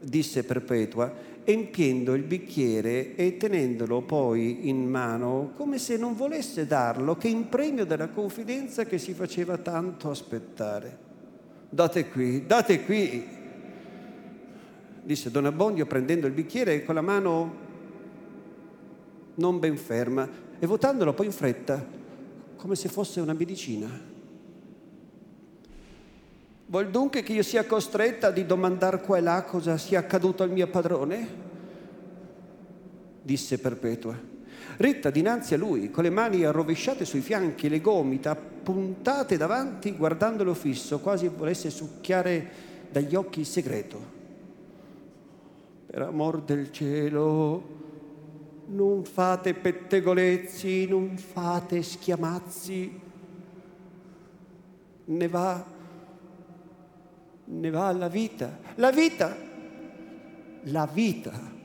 disse 0.00 0.42
Perpetua, 0.44 1.12
empiendo 1.44 2.14
il 2.14 2.22
bicchiere 2.22 3.14
e 3.16 3.36
tenendolo 3.36 4.02
poi 4.02 4.68
in 4.68 4.88
mano 4.88 5.52
come 5.56 5.78
se 5.78 5.96
non 5.96 6.14
volesse 6.14 6.66
darlo 6.66 7.16
che 7.16 7.28
in 7.28 7.48
premio 7.48 7.84
della 7.84 8.08
confidenza 8.08 8.84
che 8.84 8.98
si 8.98 9.12
faceva 9.12 9.58
tanto 9.58 10.10
aspettare. 10.10 11.08
Date 11.68 12.08
qui, 12.08 12.46
date 12.46 12.84
qui, 12.84 13.26
disse 15.02 15.30
Don 15.30 15.46
Abbondio 15.46 15.86
prendendo 15.86 16.26
il 16.26 16.32
bicchiere 16.32 16.82
con 16.84 16.94
la 16.94 17.00
mano 17.00 17.68
non 19.40 19.58
ben 19.58 19.76
ferma, 19.78 20.28
e 20.58 20.66
vuotandolo 20.66 21.14
poi 21.14 21.26
in 21.26 21.32
fretta, 21.32 21.84
come 22.56 22.76
se 22.76 22.88
fosse 22.88 23.20
una 23.20 23.32
medicina. 23.32 23.88
Vuol 26.66 26.90
dunque 26.90 27.22
che 27.22 27.32
io 27.32 27.42
sia 27.42 27.64
costretta 27.64 28.30
di 28.30 28.44
domandare 28.46 29.00
qua 29.00 29.16
e 29.16 29.22
là 29.22 29.42
cosa 29.42 29.76
sia 29.78 29.98
accaduto 29.98 30.42
al 30.42 30.50
mio 30.50 30.68
padrone? 30.68 31.48
disse 33.22 33.58
Perpetua. 33.58 34.28
Ritta 34.76 35.10
dinanzi 35.10 35.54
a 35.54 35.58
lui, 35.58 35.90
con 35.90 36.04
le 36.04 36.10
mani 36.10 36.44
arrovesciate 36.44 37.04
sui 37.04 37.20
fianchi 37.20 37.68
le 37.68 37.80
gomita 37.80 38.36
puntate 38.36 39.36
davanti, 39.36 39.96
guardandolo 39.96 40.54
fisso, 40.54 41.00
quasi 41.00 41.28
volesse 41.28 41.70
succhiare 41.70 42.50
dagli 42.90 43.14
occhi 43.14 43.40
il 43.40 43.46
segreto. 43.46 44.18
Per 45.86 46.02
amor 46.02 46.42
del 46.42 46.70
cielo, 46.70 47.78
non 48.70 49.04
fate 49.04 49.54
pettegolezzi, 49.54 50.86
non 50.86 51.16
fate 51.16 51.82
schiamazzi, 51.82 53.00
ne 55.04 55.28
va, 55.28 55.64
ne 57.44 57.70
va 57.70 57.92
la 57.92 58.08
vita, 58.08 58.58
la 58.76 58.90
vita, 58.90 59.36
la 60.62 60.86
vita. 60.86 61.58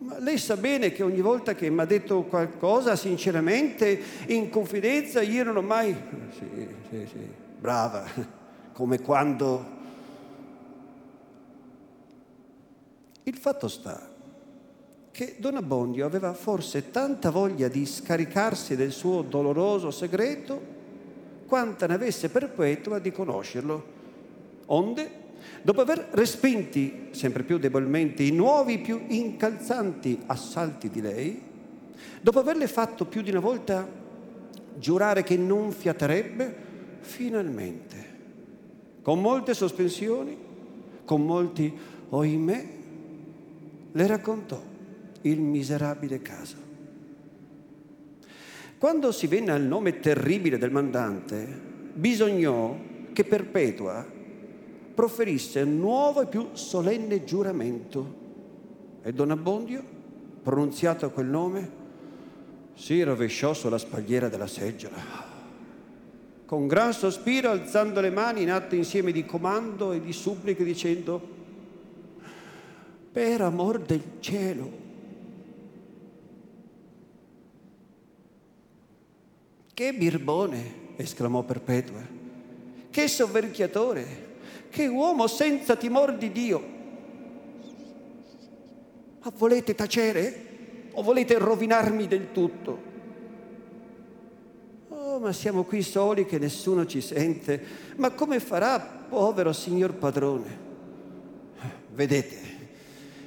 Ma 0.00 0.18
lei 0.18 0.38
sa 0.38 0.56
bene 0.56 0.92
che 0.92 1.02
ogni 1.02 1.20
volta 1.20 1.54
che 1.54 1.70
mi 1.70 1.80
ha 1.80 1.84
detto 1.84 2.22
qualcosa, 2.24 2.94
sinceramente, 2.94 4.00
in 4.28 4.48
confidenza, 4.50 5.22
io 5.22 5.44
non 5.44 5.56
ho 5.56 5.62
mai... 5.62 5.96
Sì, 6.30 6.68
sì, 6.88 7.06
sì, 7.06 7.28
brava, 7.58 8.04
come 8.72 9.00
quando... 9.00 9.76
Il 13.24 13.36
fatto 13.36 13.68
sta 13.68 14.07
che 15.18 15.34
Don 15.38 15.56
Abbondio 15.56 16.06
aveva 16.06 16.32
forse 16.32 16.92
tanta 16.92 17.30
voglia 17.30 17.66
di 17.66 17.84
scaricarsi 17.84 18.76
del 18.76 18.92
suo 18.92 19.22
doloroso 19.22 19.90
segreto 19.90 20.60
quanta 21.44 21.88
ne 21.88 21.94
avesse 21.94 22.28
perpetua 22.28 23.00
di 23.00 23.10
conoscerlo. 23.10 23.84
Onde, 24.66 25.10
dopo 25.62 25.80
aver 25.80 26.10
respinti 26.12 27.08
sempre 27.10 27.42
più 27.42 27.58
debolmente 27.58 28.22
i 28.22 28.30
nuovi, 28.30 28.78
più 28.78 29.06
incalzanti 29.08 30.20
assalti 30.26 30.88
di 30.88 31.00
lei, 31.00 31.42
dopo 32.20 32.38
averle 32.38 32.68
fatto 32.68 33.04
più 33.04 33.20
di 33.20 33.30
una 33.30 33.40
volta 33.40 33.88
giurare 34.76 35.24
che 35.24 35.36
non 35.36 35.72
fiaterebbe, 35.72 36.56
finalmente, 37.00 38.06
con 39.02 39.20
molte 39.20 39.52
sospensioni, 39.52 40.38
con 41.04 41.26
molti 41.26 41.76
oimè, 42.08 42.66
le 43.90 44.06
raccontò 44.06 44.76
il 45.22 45.40
miserabile 45.40 46.22
caso. 46.22 46.56
Quando 48.78 49.10
si 49.10 49.26
venne 49.26 49.50
al 49.50 49.62
nome 49.62 49.98
terribile 49.98 50.56
del 50.56 50.70
mandante, 50.70 51.44
bisognò 51.92 52.76
che 53.12 53.24
Perpetua 53.24 54.06
proferisse 54.94 55.62
un 55.62 55.78
nuovo 55.78 56.22
e 56.22 56.26
più 56.26 56.50
solenne 56.52 57.24
giuramento. 57.24 58.14
E 59.02 59.12
Don 59.12 59.32
Abbondio, 59.32 59.82
pronunziato 60.42 61.10
quel 61.10 61.26
nome, 61.26 61.70
si 62.74 63.02
rovesciò 63.02 63.52
sulla 63.52 63.78
spalliera 63.78 64.28
della 64.28 64.46
seggiola. 64.46 65.26
Con 66.46 66.68
gran 66.68 66.92
sospiro, 66.92 67.50
alzando 67.50 68.00
le 68.00 68.10
mani 68.10 68.42
in 68.42 68.52
atto 68.52 68.76
insieme 68.76 69.10
di 69.10 69.26
comando 69.26 69.90
e 69.90 70.00
di 70.00 70.12
suppliche, 70.12 70.62
dicendo, 70.62 71.20
per 73.10 73.40
amor 73.40 73.80
del 73.80 74.02
cielo, 74.20 74.86
Che 79.78 79.92
birbone, 79.92 80.94
esclamò 80.96 81.44
Perpetua. 81.44 82.00
Che 82.90 83.06
soverchiatore, 83.06 84.06
che 84.70 84.88
uomo 84.88 85.28
senza 85.28 85.76
timor 85.76 86.16
di 86.16 86.32
Dio. 86.32 86.62
Ma 89.22 89.32
volete 89.36 89.76
tacere 89.76 90.88
o 90.94 91.02
volete 91.02 91.38
rovinarmi 91.38 92.08
del 92.08 92.32
tutto? 92.32 92.82
Oh, 94.88 95.20
ma 95.20 95.32
siamo 95.32 95.62
qui 95.62 95.82
soli 95.82 96.26
che 96.26 96.40
nessuno 96.40 96.84
ci 96.84 97.00
sente. 97.00 97.62
Ma 97.98 98.10
come 98.10 98.40
farà, 98.40 98.80
povero 98.80 99.52
signor 99.52 99.94
padrone? 99.94 100.58
Vedete, 101.92 102.36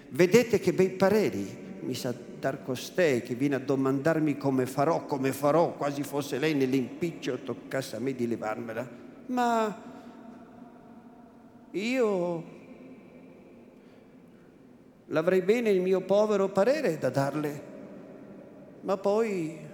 vedete 0.09 0.59
che 0.59 0.73
bei 0.73 0.89
pareri 0.89 1.60
mi 1.81 1.93
sa 1.93 2.13
dar 2.39 2.63
costei 2.63 3.21
che 3.21 3.35
viene 3.35 3.55
a 3.55 3.59
domandarmi 3.59 4.37
come 4.37 4.65
farò, 4.65 5.05
come 5.05 5.31
farò, 5.31 5.73
quasi 5.73 6.03
fosse 6.03 6.37
lei 6.37 6.53
nell'impiccio 6.53 7.39
toccasse 7.39 7.95
a 7.95 7.99
me 7.99 8.13
di 8.13 8.27
levarmela. 8.27 8.87
Ma 9.27 9.81
io 11.71 12.43
l'avrei 15.05 15.41
bene 15.41 15.69
il 15.69 15.81
mio 15.81 16.01
povero 16.01 16.49
parere 16.49 16.97
da 16.97 17.09
darle. 17.09 17.69
Ma 18.81 18.97
poi 18.97 19.69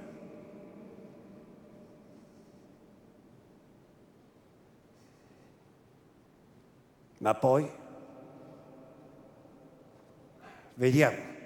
Ma 7.20 7.34
poi 7.34 7.70
vediamo. 10.76 11.37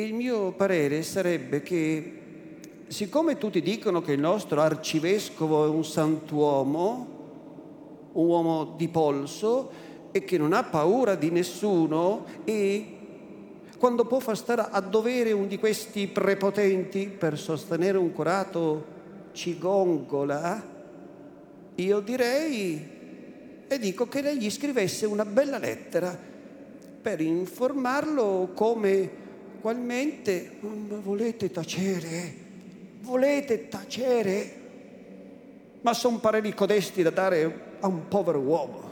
Il 0.00 0.14
mio 0.14 0.52
parere 0.52 1.02
sarebbe 1.02 1.60
che 1.60 2.12
siccome 2.88 3.36
tutti 3.36 3.60
dicono 3.60 4.00
che 4.00 4.12
il 4.12 4.18
nostro 4.18 4.62
arcivescovo 4.62 5.66
è 5.66 5.68
un 5.68 5.84
santuomo, 5.84 7.18
un 8.12 8.26
uomo 8.26 8.74
di 8.78 8.88
polso 8.88 9.70
e 10.10 10.24
che 10.24 10.38
non 10.38 10.54
ha 10.54 10.62
paura 10.62 11.16
di 11.16 11.30
nessuno 11.30 12.24
e 12.44 12.96
quando 13.76 14.06
può 14.06 14.20
far 14.20 14.38
stare 14.38 14.68
a 14.70 14.80
dovere 14.80 15.32
uno 15.32 15.44
di 15.44 15.58
questi 15.58 16.06
prepotenti 16.06 17.06
per 17.08 17.38
sostenere 17.38 17.98
un 17.98 18.10
curato 18.14 18.84
ci 19.32 19.58
gongola, 19.58 20.64
io 21.74 22.00
direi 22.00 22.88
e 23.68 23.78
dico 23.78 24.08
che 24.08 24.22
lei 24.22 24.38
gli 24.38 24.50
scrivesse 24.50 25.04
una 25.04 25.26
bella 25.26 25.58
lettera 25.58 26.18
per 27.02 27.20
informarlo 27.20 28.52
come 28.54 29.28
qualmente 29.60 30.58
volete 30.60 31.50
tacere, 31.50 32.34
volete 33.00 33.68
tacere, 33.68 34.54
ma 35.82 35.94
sono 35.94 36.18
pareri 36.18 36.54
codesti 36.54 37.02
da 37.02 37.10
dare 37.10 37.76
a 37.80 37.86
un 37.86 38.08
povero 38.08 38.40
uomo. 38.40 38.88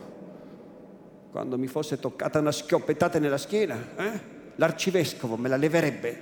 Quando 1.31 1.59
mi 1.59 1.67
fosse 1.67 1.99
toccata 1.99 2.39
una 2.39 2.53
schioppettata 2.53 3.19
nella 3.19 3.39
schiena, 3.39 3.77
eh? 3.97 4.21
l'arcivescovo 4.57 5.37
me 5.37 5.49
la 5.49 5.57
leverebbe. 5.57 6.19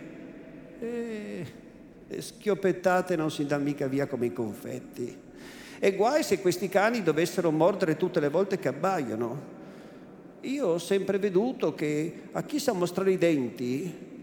E 0.81 1.47
le 2.09 2.23
schioppettate 2.23 3.17
non 3.17 3.31
si 3.31 3.47
dà 3.47 3.59
mica 3.59 3.87
via 3.87 4.07
come 4.07 4.27
i 4.27 4.33
confetti. 4.33 5.25
E 5.79 5.95
guai 5.95 6.23
se 6.23 6.41
questi 6.41 6.69
cani 6.69 7.03
dovessero 7.03 7.51
mordere 7.51 7.97
tutte 7.97 8.21
le 8.21 8.29
volte 8.29 8.59
che 8.59 8.69
abbaiono. 8.69 9.55
Io 10.41 10.67
ho 10.67 10.79
sempre 10.79 11.19
veduto 11.19 11.75
che 11.75 12.23
a 12.33 12.43
chi 12.43 12.59
sa 12.59 12.73
mostrare 12.73 13.13
i 13.13 13.19
denti 13.19 14.15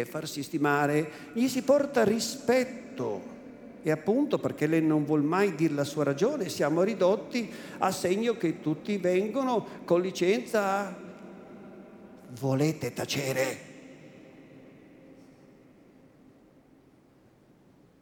e 0.00 0.04
farsi 0.04 0.44
stimare, 0.44 1.10
gli 1.32 1.48
si 1.48 1.62
porta 1.62 2.04
rispetto. 2.04 3.36
E 3.82 3.90
appunto 3.90 4.38
perché 4.38 4.66
lei 4.66 4.82
non 4.82 5.04
vuol 5.04 5.22
mai 5.22 5.54
dire 5.54 5.74
la 5.74 5.84
sua 5.84 6.04
ragione, 6.04 6.48
siamo 6.48 6.82
ridotti 6.82 7.50
a 7.78 7.90
segno 7.90 8.36
che 8.36 8.60
tutti 8.60 8.96
vengono 8.98 9.66
con 9.84 10.00
licenza 10.00 10.94
volete 12.38 12.92
tacere. 12.92 13.58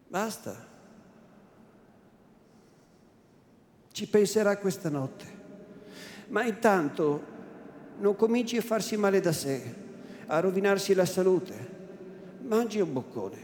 Basta. 0.09 0.67
Ci 3.91 4.09
penserà 4.09 4.59
questa 4.59 4.91
notte. 4.91 5.25
Ma 6.29 6.45
intanto 6.45 7.35
non 7.99 8.17
cominci 8.17 8.59
a 8.59 8.63
farsi 8.63 8.97
male 8.97 9.21
da 9.21 9.33
sé, 9.33 9.75
a 10.27 10.41
rovinarsi 10.41 10.93
la 10.93 11.07
salute. 11.07 11.66
Mangi 12.47 12.81
un 12.81 12.93
boccone. 12.93 13.37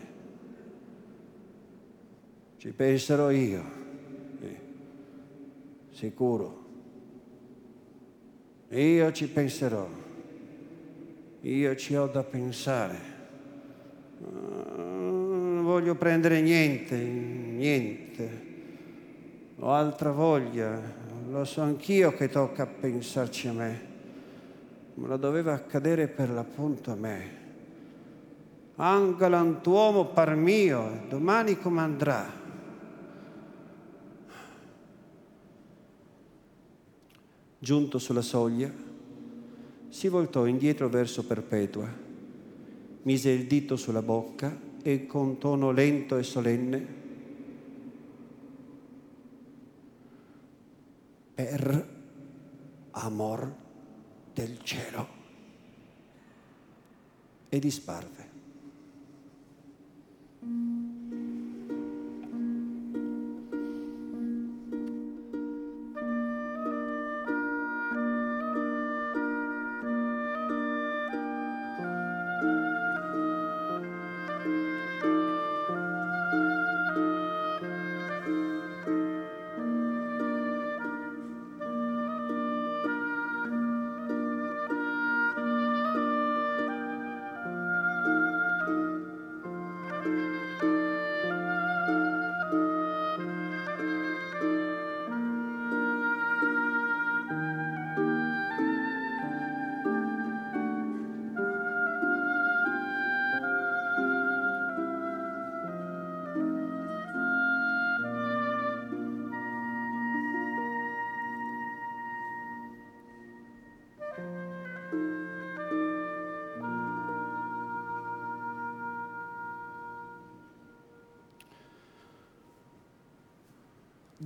Ci 2.57 2.73
penserò 2.73 3.31
io. 3.31 3.63
Sì. 4.41 4.57
Sicuro. 5.91 6.65
Io 8.71 9.13
ci 9.13 9.29
penserò. 9.29 9.89
Io 11.41 11.77
ci 11.77 11.97
ho 11.97 12.07
da 12.07 12.23
pensare. 12.23 12.99
Non 14.19 15.63
voglio 15.65 15.97
prendere 15.97 16.41
niente, 16.41 16.97
niente 16.97 18.51
ho 19.65 19.71
altra 19.71 20.11
voglia, 20.11 20.81
lo 21.31 21.45
so 21.45 21.61
anch'io 21.61 22.13
che 22.15 22.29
tocca 22.29 22.67
pensarci 22.67 23.47
a 23.47 23.53
me, 23.53 23.81
ma 24.95 25.07
lo 25.07 25.17
doveva 25.17 25.53
accadere 25.53 26.09
per 26.09 26.31
l'appunto 26.31 26.91
a 26.91 26.97
me. 26.97 27.42
Anche 28.77 29.29
l'antuomo 29.29 30.07
par 30.07 30.35
mio, 30.35 31.05
domani 31.09 31.59
come 31.59 31.81
andrà? 31.81 32.41
Giunto 37.59 37.99
sulla 37.99 38.23
soglia, 38.23 38.73
si 39.89 40.09
voltò 40.09 40.47
indietro 40.47 40.89
verso 40.89 41.25
Perpetua, 41.25 41.87
mise 43.03 43.31
il 43.31 43.47
dito 43.47 43.77
sulla 43.77 44.03
bocca 44.03 44.59
e 44.83 45.07
con 45.07 45.39
tono 45.39 45.71
lento 45.71 46.17
e 46.17 46.23
solenne 46.23 46.87
per 51.35 51.89
amor 52.91 53.55
del 54.33 54.59
cielo 54.63 55.07
e 57.49 57.59
disparve. 57.59 58.32
Mm. 60.45 60.92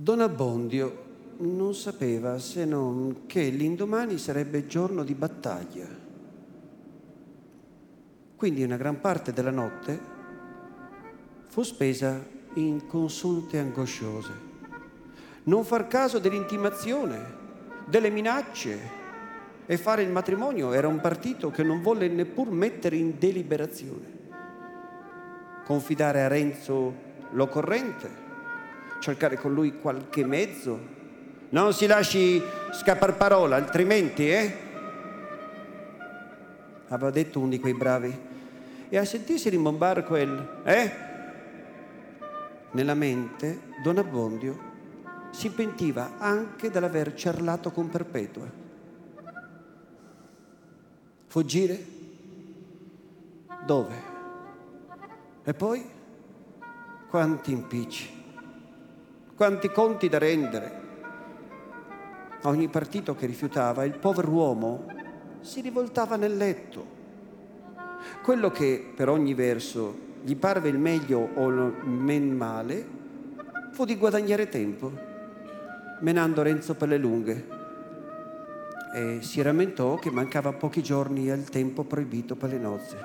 Don 0.07 0.21
Abbondio 0.21 1.03
non 1.39 1.75
sapeva 1.75 2.39
se 2.39 2.63
non 2.63 3.25
che 3.25 3.49
l'indomani 3.49 4.17
sarebbe 4.17 4.65
giorno 4.65 5.03
di 5.03 5.13
battaglia. 5.13 5.85
Quindi 8.37 8.63
una 8.63 8.77
gran 8.77 9.01
parte 9.01 9.33
della 9.33 9.51
notte 9.51 9.99
fu 11.47 11.61
spesa 11.61 12.25
in 12.53 12.87
consulte 12.87 13.59
angosciose. 13.59 14.31
Non 15.43 15.65
far 15.65 15.87
caso 15.87 16.19
dell'intimazione, 16.19 17.35
delle 17.85 18.09
minacce 18.09 18.79
e 19.65 19.75
fare 19.75 20.03
il 20.03 20.09
matrimonio 20.09 20.71
era 20.71 20.87
un 20.87 21.01
partito 21.01 21.51
che 21.51 21.63
non 21.63 21.81
volle 21.81 22.07
neppur 22.07 22.49
mettere 22.49 22.95
in 22.95 23.15
deliberazione. 23.19 24.19
Confidare 25.65 26.23
a 26.23 26.29
Renzo 26.29 26.93
l'occorrente 27.31 28.26
cercare 28.99 29.37
con 29.37 29.53
lui 29.53 29.79
qualche 29.79 30.25
mezzo. 30.25 30.95
Non 31.49 31.73
si 31.73 31.87
lasci 31.87 32.41
scappare 32.73 33.13
parola, 33.13 33.55
altrimenti, 33.55 34.29
eh? 34.29 34.57
Aveva 36.89 37.09
detto 37.09 37.39
uno 37.39 37.49
di 37.49 37.59
quei 37.59 37.73
bravi. 37.73 38.25
E 38.89 38.97
a 38.97 39.05
sentirsi 39.05 39.49
rimbombare 39.49 40.03
quel, 40.03 40.61
eh? 40.63 40.91
Nella 42.71 42.93
mente, 42.93 43.61
Don 43.81 43.97
Abbondio 43.97 44.75
si 45.31 45.49
pentiva 45.49 46.17
anche 46.17 46.69
dall'aver 46.69 47.13
ciarlato 47.13 47.71
con 47.71 47.89
Perpetua. 47.89 48.49
Fuggire? 51.27 51.85
Dove? 53.65 53.95
E 55.43 55.53
poi? 55.53 55.85
Quanti 57.09 57.51
impicci 57.51 58.16
quanti 59.37 59.69
conti 59.69 60.09
da 60.09 60.17
rendere. 60.17 60.85
A 62.41 62.49
ogni 62.49 62.67
partito 62.69 63.13
che 63.13 63.27
rifiutava, 63.27 63.85
il 63.85 63.95
povero 63.99 64.29
uomo 64.29 64.85
si 65.41 65.61
rivoltava 65.61 66.15
nel 66.15 66.35
letto. 66.35 66.95
Quello 68.23 68.49
che 68.49 68.93
per 68.95 69.09
ogni 69.09 69.35
verso 69.35 70.05
gli 70.23 70.35
parve 70.35 70.69
il 70.69 70.79
meglio 70.79 71.29
o 71.35 71.49
il 71.49 71.87
men 71.87 72.35
male 72.35 72.95
fu 73.73 73.85
di 73.85 73.95
guadagnare 73.95 74.49
tempo, 74.49 74.91
menando 75.99 76.41
Renzo 76.41 76.73
per 76.73 76.87
le 76.87 76.97
lunghe. 76.97 77.47
E 78.95 79.19
si 79.21 79.39
rammentò 79.43 79.99
che 79.99 80.09
mancava 80.09 80.51
pochi 80.53 80.81
giorni 80.81 81.29
al 81.29 81.43
tempo 81.43 81.83
proibito 81.83 82.35
per 82.35 82.49
le 82.49 82.57
nozze. 82.57 82.97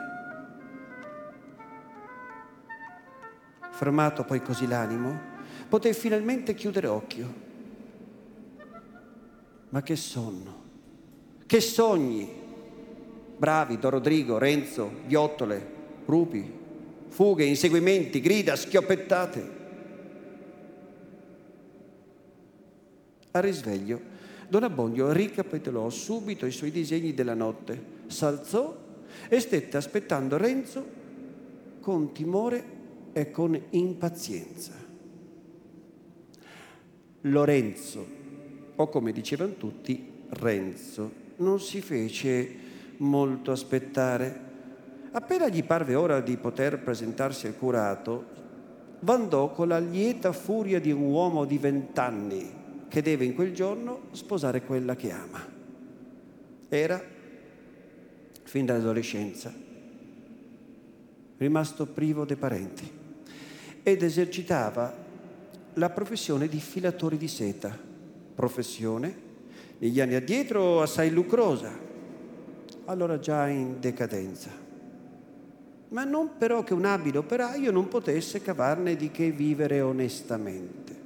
Fermato 3.70 4.24
poi 4.24 4.40
così 4.40 4.66
l'animo, 4.66 5.31
poté 5.72 5.94
finalmente 5.94 6.52
chiudere 6.52 6.86
occhio. 6.86 7.32
Ma 9.70 9.80
che 9.80 9.96
sonno, 9.96 10.62
che 11.46 11.62
sogni! 11.62 12.28
Bravi, 13.38 13.78
Don 13.78 13.92
Rodrigo, 13.92 14.36
Renzo, 14.36 14.90
Viottole, 15.06 15.66
Rupi, 16.04 16.52
fughe, 17.08 17.44
inseguimenti, 17.44 18.20
grida, 18.20 18.54
schioppettate. 18.54 19.50
Al 23.30 23.42
risveglio, 23.42 23.98
Don 24.50 24.64
Abbondio 24.64 25.10
ricapitolò 25.10 25.88
subito 25.88 26.44
i 26.44 26.52
suoi 26.52 26.70
disegni 26.70 27.14
della 27.14 27.32
notte, 27.32 27.82
s'alzò 28.08 28.76
e 29.26 29.40
stette 29.40 29.78
aspettando 29.78 30.36
Renzo 30.36 30.84
con 31.80 32.12
timore 32.12 32.62
e 33.14 33.30
con 33.30 33.58
impazienza. 33.70 34.81
Lorenzo, 37.22 38.06
o 38.76 38.88
come 38.88 39.12
dicevano 39.12 39.54
tutti, 39.54 40.24
Renzo, 40.28 41.12
non 41.36 41.60
si 41.60 41.80
fece 41.80 42.70
molto 42.98 43.50
aspettare 43.50 44.50
Appena 45.14 45.48
gli 45.48 45.62
parve 45.62 45.94
ora 45.94 46.20
di 46.20 46.38
poter 46.38 46.78
presentarsi 46.78 47.46
al 47.46 47.58
curato, 47.58 48.24
vandò 49.00 49.50
con 49.50 49.68
la 49.68 49.78
lieta 49.78 50.32
furia 50.32 50.80
di 50.80 50.90
un 50.90 51.02
uomo 51.02 51.44
di 51.44 51.58
vent'anni 51.58 52.60
che 52.88 53.02
deve 53.02 53.26
in 53.26 53.34
quel 53.34 53.52
giorno 53.52 54.04
sposare 54.12 54.62
quella 54.62 54.96
che 54.96 55.10
ama. 55.10 55.46
Era, 56.66 57.02
fin 58.42 58.64
dall'adolescenza, 58.64 59.52
rimasto 61.36 61.86
privo 61.86 62.24
dei 62.24 62.36
parenti 62.36 62.90
ed 63.82 64.02
esercitava 64.02 65.01
la 65.74 65.90
professione 65.90 66.48
di 66.48 66.60
filatore 66.60 67.16
di 67.16 67.28
seta, 67.28 67.76
professione 68.34 69.30
negli 69.78 70.00
anni 70.00 70.14
addietro 70.14 70.80
assai 70.80 71.10
lucrosa, 71.10 71.70
allora 72.84 73.18
già 73.18 73.48
in 73.48 73.80
decadenza 73.80 74.62
ma 75.92 76.04
non 76.04 76.36
però 76.38 76.64
che 76.64 76.74
un 76.74 76.84
abile 76.84 77.18
operaio 77.18 77.70
non 77.70 77.88
potesse 77.88 78.40
cavarne 78.40 78.96
di 78.96 79.10
che 79.10 79.30
vivere 79.30 79.80
onestamente. 79.82 81.00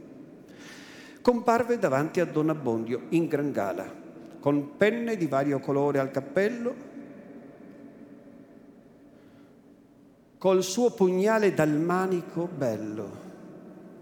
Comparve 1.20 1.78
davanti 1.78 2.20
a 2.20 2.24
Don 2.24 2.50
Abbondio 2.50 3.02
in 3.10 3.26
gran 3.26 3.50
gala, 3.50 3.92
con 4.38 4.76
penne 4.76 5.16
di 5.16 5.26
vario 5.26 5.58
colore 5.58 5.98
al 5.98 6.12
cappello, 6.12 6.74
col 10.38 10.62
suo 10.62 10.90
pugnale 10.92 11.52
dal 11.52 11.72
manico 11.72 12.46
bello 12.46 13.24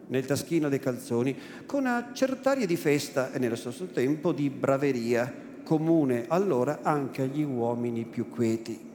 nel 0.09 0.26
taschino 0.26 0.68
dei 0.68 0.78
calzoni, 0.78 1.36
con 1.66 1.80
una 1.80 2.11
certaria 2.12 2.66
di 2.66 2.76
festa 2.76 3.32
e 3.32 3.38
nello 3.38 3.57
stesso 3.57 3.86
tempo 3.86 4.32
di 4.32 4.50
braveria, 4.50 5.42
comune 5.64 6.26
allora 6.28 6.80
anche 6.82 7.22
agli 7.22 7.42
uomini 7.42 8.05
più 8.05 8.28
quieti. 8.28 8.92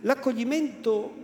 L'accoglimento 0.00 1.20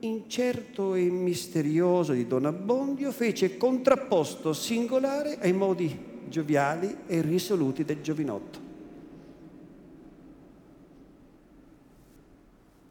incerto 0.00 0.94
e 0.94 1.02
misterioso 1.10 2.12
di 2.12 2.26
Don 2.26 2.46
Abbondio 2.46 3.10
fece 3.10 3.56
contrapposto 3.56 4.52
singolare 4.52 5.38
ai 5.40 5.52
modi 5.52 6.14
gioviali 6.28 6.96
e 7.06 7.20
risoluti 7.20 7.84
del 7.84 8.00
giovinotto. 8.00 8.64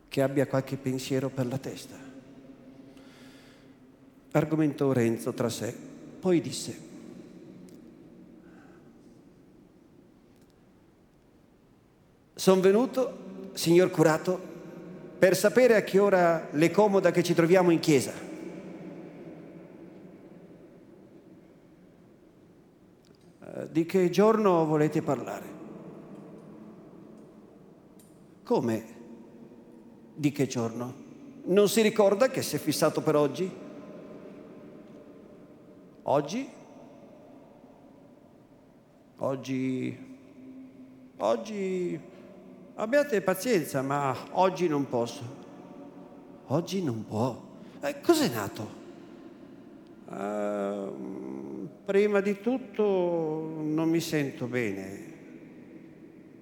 Che 0.07 0.21
abbia 0.21 0.47
qualche 0.47 0.77
pensiero 0.77 1.29
per 1.29 1.45
la 1.47 1.57
testa. 1.57 2.04
Argomentò 4.35 4.91
Renzo 4.91 5.31
tra 5.31 5.47
sé, 5.47 5.73
poi 6.19 6.41
disse, 6.41 6.77
sono 12.35 12.59
venuto, 12.59 13.17
signor 13.53 13.89
curato, 13.91 14.37
per 15.17 15.37
sapere 15.37 15.77
a 15.77 15.83
che 15.83 15.99
ora 15.99 16.49
le 16.51 16.69
comoda 16.69 17.11
che 17.11 17.23
ci 17.23 17.33
troviamo 17.33 17.71
in 17.71 17.79
chiesa. 17.79 18.11
Eh, 23.41 23.67
di 23.71 23.85
che 23.85 24.09
giorno 24.09 24.65
volete 24.65 25.01
parlare? 25.01 25.45
Come? 28.43 28.85
Di 30.13 30.33
che 30.33 30.45
giorno? 30.45 30.93
Non 31.45 31.69
si 31.69 31.81
ricorda 31.81 32.27
che 32.27 32.41
si 32.41 32.57
è 32.57 32.59
fissato 32.59 32.99
per 33.01 33.15
oggi? 33.15 33.63
Oggi? 36.07 36.47
Oggi... 39.17 40.13
Oggi 41.17 41.99
abbiate 42.75 43.21
pazienza, 43.21 43.81
ma 43.81 44.15
oggi 44.31 44.67
non 44.67 44.87
posso. 44.87 45.23
Oggi 46.47 46.83
non 46.83 47.05
può. 47.07 47.41
Eh, 47.81 48.01
cos'è 48.01 48.27
nato? 48.27 48.83
Uh, 50.07 51.67
prima 51.85 52.19
di 52.19 52.39
tutto 52.39 52.83
non 53.63 53.89
mi 53.89 54.01
sento 54.01 54.45
bene. 54.45 55.13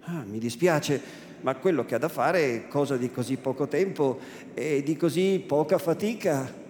Ah, 0.01 0.23
mi 0.25 0.39
dispiace, 0.39 1.01
ma 1.41 1.55
quello 1.55 1.85
che 1.85 1.95
ha 1.95 1.99
da 1.99 2.09
fare 2.09 2.55
è 2.55 2.67
cosa 2.67 2.97
di 2.97 3.11
così 3.11 3.37
poco 3.37 3.67
tempo 3.67 4.19
e 4.53 4.83
di 4.83 4.97
così 4.97 5.41
poca 5.47 5.77
fatica. 5.77 6.62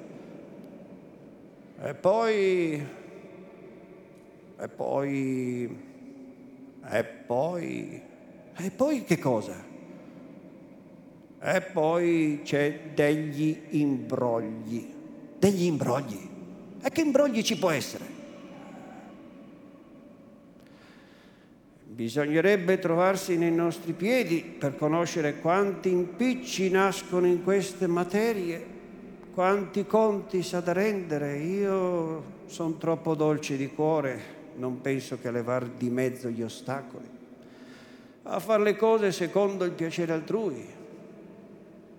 E 1.86 1.94
poi... 1.96 2.82
E 4.58 4.68
poi... 4.70 5.78
E 6.90 7.04
poi... 7.04 8.02
E 8.56 8.72
poi 8.72 9.04
che 9.04 9.20
cosa? 9.20 9.62
E 11.42 11.62
poi 11.62 12.40
c'è 12.46 12.80
degli 12.94 13.64
imbrogli. 13.72 14.94
Degli 15.38 15.64
imbrogli. 15.64 16.30
E 16.82 16.90
che 16.90 17.02
imbrogli 17.02 17.42
ci 17.42 17.58
può 17.58 17.70
essere? 17.70 18.06
Bisognerebbe 21.84 22.80
trovarsi 22.80 23.36
nei 23.36 23.52
nostri 23.52 23.92
piedi 23.92 24.42
per 24.42 24.78
conoscere 24.78 25.40
quanti 25.40 25.90
impicci 25.90 26.70
nascono 26.70 27.28
in 27.28 27.44
queste 27.44 27.88
materie, 27.88 28.73
quanti 29.34 29.86
conti 29.86 30.44
sa 30.44 30.60
da 30.60 30.74
rendere. 30.74 31.38
Io 31.38 32.24
sono 32.46 32.78
troppo 32.78 33.16
dolce 33.16 33.58
di 33.58 33.68
cuore, 33.68 34.22
non 34.56 34.82
penso 34.82 35.18
che 35.20 35.32
levar 35.32 35.68
di 35.68 35.90
mezzo 35.90 36.30
gli 36.30 36.42
ostacoli 36.42 37.14
a 38.24 38.40
fare 38.40 38.64
le 38.64 38.76
cose 38.76 39.12
secondo 39.12 39.66
il 39.66 39.72
piacere 39.72 40.14
altrui, 40.14 40.66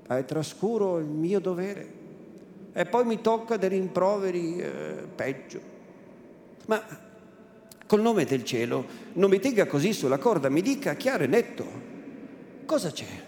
e 0.08 0.24
trascuro 0.24 0.98
il 0.98 1.06
mio 1.06 1.40
dovere 1.40 2.02
e 2.72 2.84
poi 2.86 3.04
mi 3.04 3.20
tocca 3.20 3.56
dei 3.56 3.68
rimproveri 3.68 4.58
eh, 4.58 5.06
peggio. 5.14 5.60
Ma 6.66 6.82
col 7.86 8.00
nome 8.00 8.24
del 8.24 8.44
cielo 8.44 8.84
non 9.14 9.30
mi 9.30 9.38
tenga 9.38 9.66
così 9.66 9.92
sulla 9.92 10.18
corda, 10.18 10.48
mi 10.48 10.60
dica 10.60 10.94
chiaro 10.94 11.24
e 11.24 11.26
netto 11.26 11.64
cosa 12.66 12.90
c'è. 12.90 13.23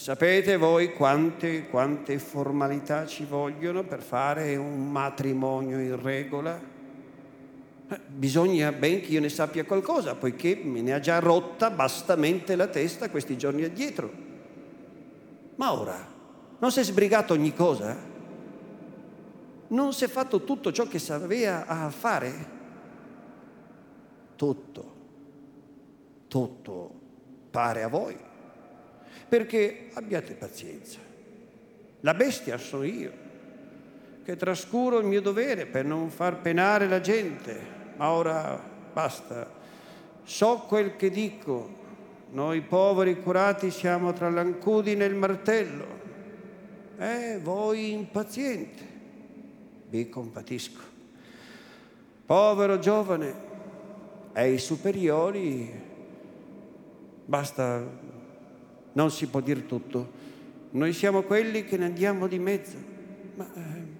Sapete 0.00 0.56
voi 0.56 0.94
quante, 0.94 1.68
quante 1.68 2.18
formalità 2.18 3.04
ci 3.04 3.26
vogliono 3.26 3.84
per 3.84 4.00
fare 4.00 4.56
un 4.56 4.90
matrimonio 4.90 5.78
in 5.78 6.00
regola? 6.00 6.58
Bisogna 8.06 8.72
ben 8.72 9.02
che 9.02 9.08
io 9.08 9.20
ne 9.20 9.28
sappia 9.28 9.66
qualcosa, 9.66 10.14
poiché 10.14 10.58
me 10.64 10.80
ne 10.80 10.94
ha 10.94 11.00
già 11.00 11.18
rotta 11.18 11.68
bastamente 11.68 12.56
la 12.56 12.68
testa 12.68 13.10
questi 13.10 13.36
giorni 13.36 13.62
addietro. 13.62 14.10
Ma 15.56 15.78
ora, 15.78 15.98
non 16.58 16.72
si 16.72 16.80
è 16.80 16.82
sbrigato 16.82 17.34
ogni 17.34 17.52
cosa? 17.52 17.94
Non 19.66 19.92
si 19.92 20.04
è 20.04 20.08
fatto 20.08 20.44
tutto 20.44 20.72
ciò 20.72 20.88
che 20.88 20.98
sapeva 20.98 21.66
a 21.66 21.90
fare? 21.90 22.46
Tutto, 24.34 24.94
tutto 26.26 26.90
pare 27.50 27.82
a 27.82 27.88
voi. 27.88 28.28
Perché 29.30 29.88
abbiate 29.94 30.34
pazienza. 30.34 30.98
La 32.00 32.12
bestia 32.12 32.58
sono 32.58 32.84
io, 32.84 33.12
che 34.22 34.36
trascuro 34.36 34.98
il 34.98 35.06
mio 35.06 35.22
dovere 35.22 35.64
per 35.64 35.86
non 35.86 36.10
far 36.10 36.42
penare 36.42 36.86
la 36.86 37.00
gente 37.00 37.78
ma 38.00 38.12
ora 38.12 38.58
basta. 38.92 39.58
So 40.24 40.64
quel 40.66 40.96
che 40.96 41.10
dico, 41.10 41.78
Noi 42.32 42.60
poveri 42.60 43.20
curati 43.20 43.72
siamo 43.72 44.12
tra 44.12 44.30
l'ancudine 44.30 45.04
e 45.04 45.08
il 45.08 45.16
martello. 45.16 45.84
Eh, 46.96 47.40
voi 47.42 47.90
impaziente. 47.90 48.86
Vi 49.88 50.08
compatisco. 50.08 50.80
Povero 52.24 52.78
giovane, 52.78 53.34
ai 54.34 54.58
superiori 54.58 55.72
basta, 57.24 57.84
non 58.92 59.10
si 59.10 59.26
può 59.26 59.40
dire 59.40 59.66
tutto. 59.66 60.18
Noi 60.72 60.92
siamo 60.92 61.22
quelli 61.22 61.64
che 61.64 61.76
ne 61.76 61.86
andiamo 61.86 62.26
di 62.26 62.38
mezzo. 62.38 62.76
Ma, 63.34 63.48
eh, 63.54 63.98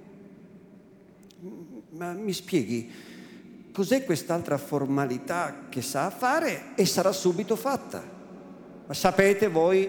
ma 1.91 2.13
mi 2.13 2.33
spieghi, 2.33 2.91
cos'è 3.73 4.05
quest'altra 4.05 4.59
formalità 4.59 5.67
che 5.69 5.83
sa 5.83 6.11
fare 6.11 6.75
e 6.75 6.87
sarà 6.87 7.13
subito 7.13 7.57
fatta? 7.57 8.03
Ma 8.87 8.95
sapete 8.95 9.49
voi 9.49 9.89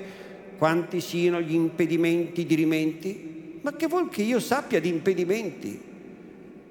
quanti 0.57 1.01
siano 1.01 1.41
gli 1.41 1.53
impedimenti 1.53 2.45
di 2.45 2.55
rimenti? 2.55 3.59
Ma 3.61 3.73
che 3.73 3.87
vuol 3.87 4.09
che 4.09 4.23
io 4.23 4.39
sappia 4.39 4.79
di 4.79 4.89
impedimenti? 4.89 5.89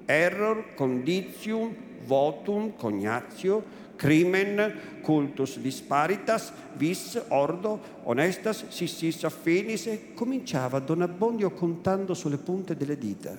Error, 0.05 0.73
conditium, 0.73 1.73
votum, 2.03 2.75
cognatio, 2.75 3.63
crimen, 4.01 4.99
cultus 5.03 5.59
disparitas, 5.59 6.51
vis, 6.73 7.21
ordo, 7.27 7.79
honestas, 8.05 8.65
sissis 8.69 9.23
affinis, 9.23 9.85
e 9.85 10.13
cominciava 10.15 10.79
Don 10.79 11.03
Abbondio 11.03 11.51
contando 11.51 12.15
sulle 12.15 12.37
punte 12.37 12.75
delle 12.75 12.97
dita. 12.97 13.37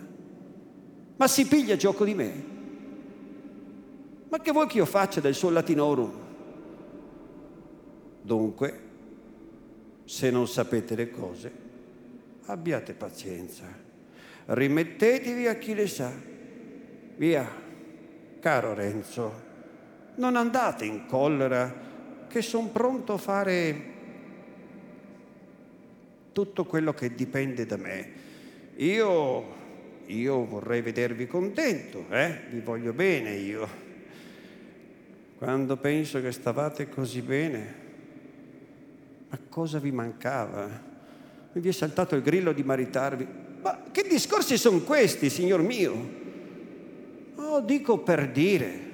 Ma 1.16 1.26
si 1.26 1.48
piglia 1.48 1.74
gioco 1.74 2.04
di 2.04 2.14
me? 2.14 2.44
Ma 4.28 4.38
che 4.38 4.52
vuoi 4.52 4.68
che 4.68 4.76
io 4.76 4.86
faccia 4.86 5.18
del 5.18 5.34
suo 5.34 5.50
latinorum? 5.50 6.12
Dunque, 8.22 8.80
se 10.04 10.30
non 10.30 10.46
sapete 10.46 10.94
le 10.94 11.10
cose, 11.10 11.52
abbiate 12.44 12.92
pazienza, 12.92 13.64
rimettetevi 14.46 15.48
a 15.48 15.56
chi 15.56 15.74
le 15.74 15.88
sa. 15.88 16.12
Via, 17.16 17.48
caro 18.38 18.74
Renzo, 18.74 19.50
non 20.16 20.36
andate 20.36 20.84
in 20.84 21.06
collera, 21.06 21.90
che 22.28 22.42
sono 22.42 22.68
pronto 22.68 23.14
a 23.14 23.18
fare 23.18 23.90
tutto 26.32 26.64
quello 26.64 26.92
che 26.94 27.14
dipende 27.14 27.66
da 27.66 27.76
me. 27.76 28.10
Io, 28.76 29.44
io 30.06 30.44
vorrei 30.46 30.80
vedervi 30.80 31.26
contento, 31.26 32.06
eh? 32.10 32.40
vi 32.50 32.60
voglio 32.60 32.92
bene 32.92 33.34
io. 33.34 33.90
Quando 35.36 35.76
penso 35.76 36.20
che 36.20 36.32
stavate 36.32 36.88
così 36.88 37.20
bene, 37.20 37.74
ma 39.28 39.38
cosa 39.48 39.78
vi 39.78 39.90
mancava? 39.90 40.90
Mi 41.52 41.60
vi 41.60 41.68
è 41.68 41.72
saltato 41.72 42.14
il 42.14 42.22
grillo 42.22 42.52
di 42.52 42.62
maritarvi. 42.62 43.26
Ma 43.60 43.82
che 43.90 44.04
discorsi 44.08 44.56
sono 44.56 44.80
questi, 44.80 45.28
signor 45.28 45.60
mio? 45.60 46.20
Oh, 47.34 47.60
dico 47.60 47.98
per 47.98 48.30
dire 48.30 48.91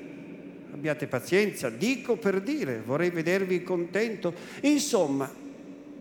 abbiate 0.79 1.09
pazienza, 1.09 1.69
dico 1.71 2.17
per 2.17 2.41
dire, 2.41 2.81
vorrei 2.81 3.11
vedervi 3.11 3.63
contento. 3.65 4.33
Insomma, 4.63 5.31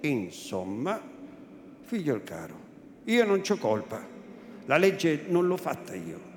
insomma, 0.02 1.02
figlio 1.82 2.14
il 2.14 2.24
caro, 2.24 2.56
io 3.06 3.26
non 3.26 3.42
c'ho 3.42 3.58
colpa, 3.58 4.06
la 4.66 4.78
legge 4.78 5.24
non 5.28 5.48
l'ho 5.48 5.58
fatta 5.58 5.96
io. 5.96 6.36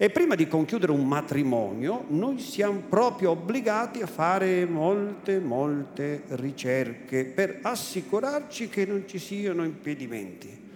E 0.00 0.10
prima 0.10 0.36
di 0.36 0.46
conchiudere 0.46 0.92
un 0.92 1.08
matrimonio, 1.08 2.04
noi 2.10 2.38
siamo 2.38 2.82
proprio 2.88 3.30
obbligati 3.30 4.00
a 4.00 4.06
fare 4.06 4.64
molte, 4.64 5.40
molte 5.40 6.22
ricerche 6.28 7.24
per 7.24 7.58
assicurarci 7.62 8.68
che 8.68 8.86
non 8.86 9.04
ci 9.08 9.18
siano 9.18 9.64
impedimenti. 9.64 10.66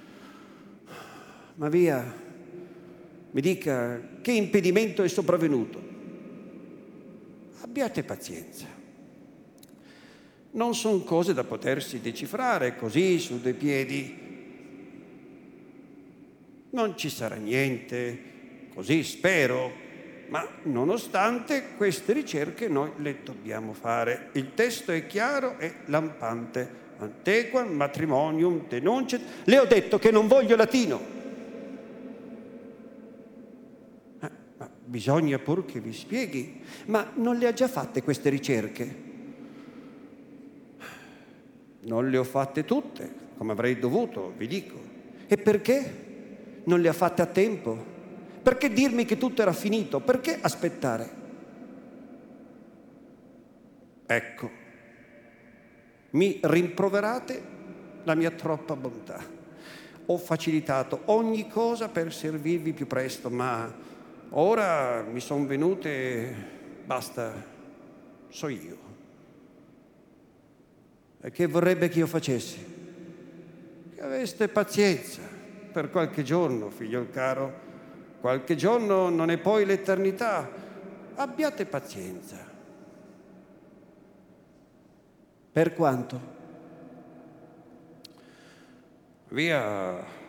Ma 1.55 1.68
via, 1.68 2.03
mi 3.30 3.40
dica 3.40 4.00
che 4.20 4.32
impedimento 4.32 5.05
è 5.05 5.09
sopravvenuto 5.09 5.91
abbiate 7.73 8.03
pazienza. 8.03 8.66
Non 10.51 10.75
sono 10.75 10.99
cose 10.99 11.33
da 11.33 11.43
potersi 11.43 12.03
decifrare 12.03 12.77
così 12.77 13.18
su 13.18 13.41
due 13.41 13.55
piedi. 13.55 14.18
Non 16.68 16.99
ci 16.99 17.09
sarà 17.09 17.37
niente, 17.37 18.18
così 18.75 19.03
spero, 19.03 19.73
ma 20.29 20.47
nonostante 20.64 21.68
queste 21.79 22.12
ricerche 22.12 22.68
noi 22.68 22.91
le 22.99 23.20
dobbiamo 23.25 23.73
fare. 23.73 24.29
Il 24.33 24.53
testo 24.53 24.93
è 24.93 25.07
chiaro 25.07 25.59
e 25.59 25.77
lampante. 25.87 26.81
Antequam 26.99 27.68
matrimonium 27.70 28.68
denuncet. 28.68 29.23
Le 29.45 29.59
ho 29.59 29.64
detto 29.64 29.99
che 29.99 30.11
non 30.11 30.29
voglio 30.29 30.57
latino. 30.57 31.20
Bisogna 34.93 35.38
pur 35.38 35.64
che 35.64 35.80
vi 35.80 35.95
spieghi, 35.95 36.61
ma 36.84 37.12
non 37.14 37.38
le 37.38 37.47
ha 37.47 37.55
già 37.55 37.66
fatte 37.66 38.03
queste 38.03 38.28
ricerche? 38.28 38.97
Non 41.84 42.11
le 42.11 42.18
ho 42.18 42.24
fatte 42.24 42.66
tutte, 42.66 43.11
come 43.38 43.53
avrei 43.53 43.78
dovuto, 43.78 44.34
vi 44.36 44.47
dico. 44.47 44.78
E 45.26 45.38
perché 45.38 46.61
non 46.64 46.82
le 46.82 46.90
ha 46.90 46.93
fatte 46.93 47.22
a 47.22 47.26
tempo? 47.26 47.82
Perché 48.43 48.70
dirmi 48.70 49.07
che 49.07 49.16
tutto 49.16 49.40
era 49.40 49.55
finito? 49.55 50.01
Perché 50.01 50.36
aspettare? 50.38 51.11
Ecco, 54.05 54.51
mi 56.11 56.38
rimproverate 56.43 57.43
la 58.03 58.14
mia 58.14 58.30
troppa 58.32 58.76
bontà. 58.76 59.24
Ho 60.05 60.18
facilitato 60.18 61.01
ogni 61.07 61.49
cosa 61.49 61.88
per 61.88 62.12
servirvi 62.12 62.74
più 62.74 62.86
presto, 62.86 63.30
ma 63.30 63.88
Ora 64.35 65.03
mi 65.03 65.20
sono 65.20 65.45
venute, 65.45 66.35
basta, 66.87 67.35
so 68.28 68.49
io. 68.49 68.78
E 71.20 71.30
che 71.30 71.47
vorrebbe 71.47 71.91
che 71.91 71.99
io 71.99 72.07
facessi? 72.07 72.64
Che 73.95 74.01
aveste 74.01 74.49
pazienza 74.49 75.20
per 75.70 75.91
qualche 75.91 76.22
giorno, 76.22 76.70
figlio 76.70 77.11
caro. 77.11 77.70
Qualche 78.20 78.57
giorno 78.57 79.11
non 79.11 79.30
è 79.30 79.37
poi 79.37 79.66
l'eternità. 79.66 80.49
Abbiate 81.14 81.66
pazienza. 81.66 82.39
Per 85.53 85.74
quanto? 85.74 86.20
Via 89.28 90.22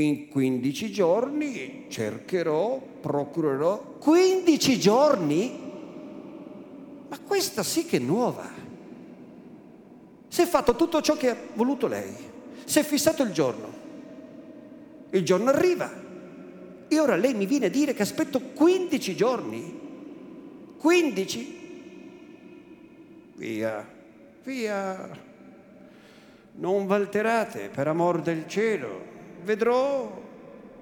In 0.00 0.28
15 0.28 0.90
giorni 0.90 1.84
cercherò, 1.88 2.80
procurerò 3.00 3.96
15 3.98 4.78
giorni? 4.80 5.58
Ma 7.06 7.18
questa 7.20 7.62
sì 7.62 7.84
che 7.84 7.98
è 7.98 8.00
nuova. 8.00 8.48
Si 10.26 10.40
è 10.40 10.46
fatto 10.46 10.74
tutto 10.74 11.02
ciò 11.02 11.16
che 11.16 11.28
ha 11.28 11.36
voluto 11.52 11.86
lei. 11.86 12.14
Si 12.64 12.78
è 12.78 12.82
fissato 12.82 13.22
il 13.22 13.32
giorno. 13.32 13.68
Il 15.10 15.22
giorno 15.22 15.50
arriva. 15.50 15.92
E 16.88 16.98
ora 16.98 17.16
lei 17.16 17.34
mi 17.34 17.44
viene 17.44 17.66
a 17.66 17.70
dire 17.70 17.92
che 17.92 18.02
aspetto 18.02 18.40
15 18.40 19.14
giorni. 19.14 19.80
15? 20.78 21.58
Via, 23.34 23.86
via. 24.44 25.10
Non 26.52 26.86
valterate 26.86 27.68
per 27.68 27.86
amor 27.86 28.22
del 28.22 28.48
cielo 28.48 29.09
vedrò, 29.42 30.22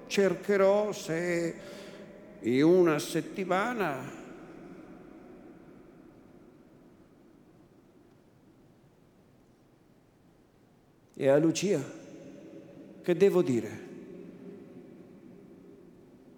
cercherò 0.07 0.91
se 0.91 1.55
in 2.41 2.63
una 2.63 2.99
settimana 2.99 4.17
E 11.21 11.27
a 11.27 11.37
Lucia, 11.37 11.83
che 13.01 13.17
devo 13.17 13.41
dire? 13.41 13.87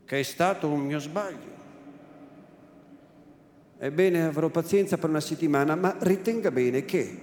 Che 0.03 0.19
è 0.19 0.23
stato 0.23 0.67
un 0.67 0.79
mio 0.79 0.97
sbaglio. 0.97 1.51
Ebbene, 3.77 4.25
avrò 4.25 4.49
pazienza 4.49 4.97
per 4.97 5.09
una 5.09 5.19
settimana, 5.19 5.75
ma 5.75 5.95
ritenga 5.99 6.49
bene 6.49 6.83
che, 6.83 7.15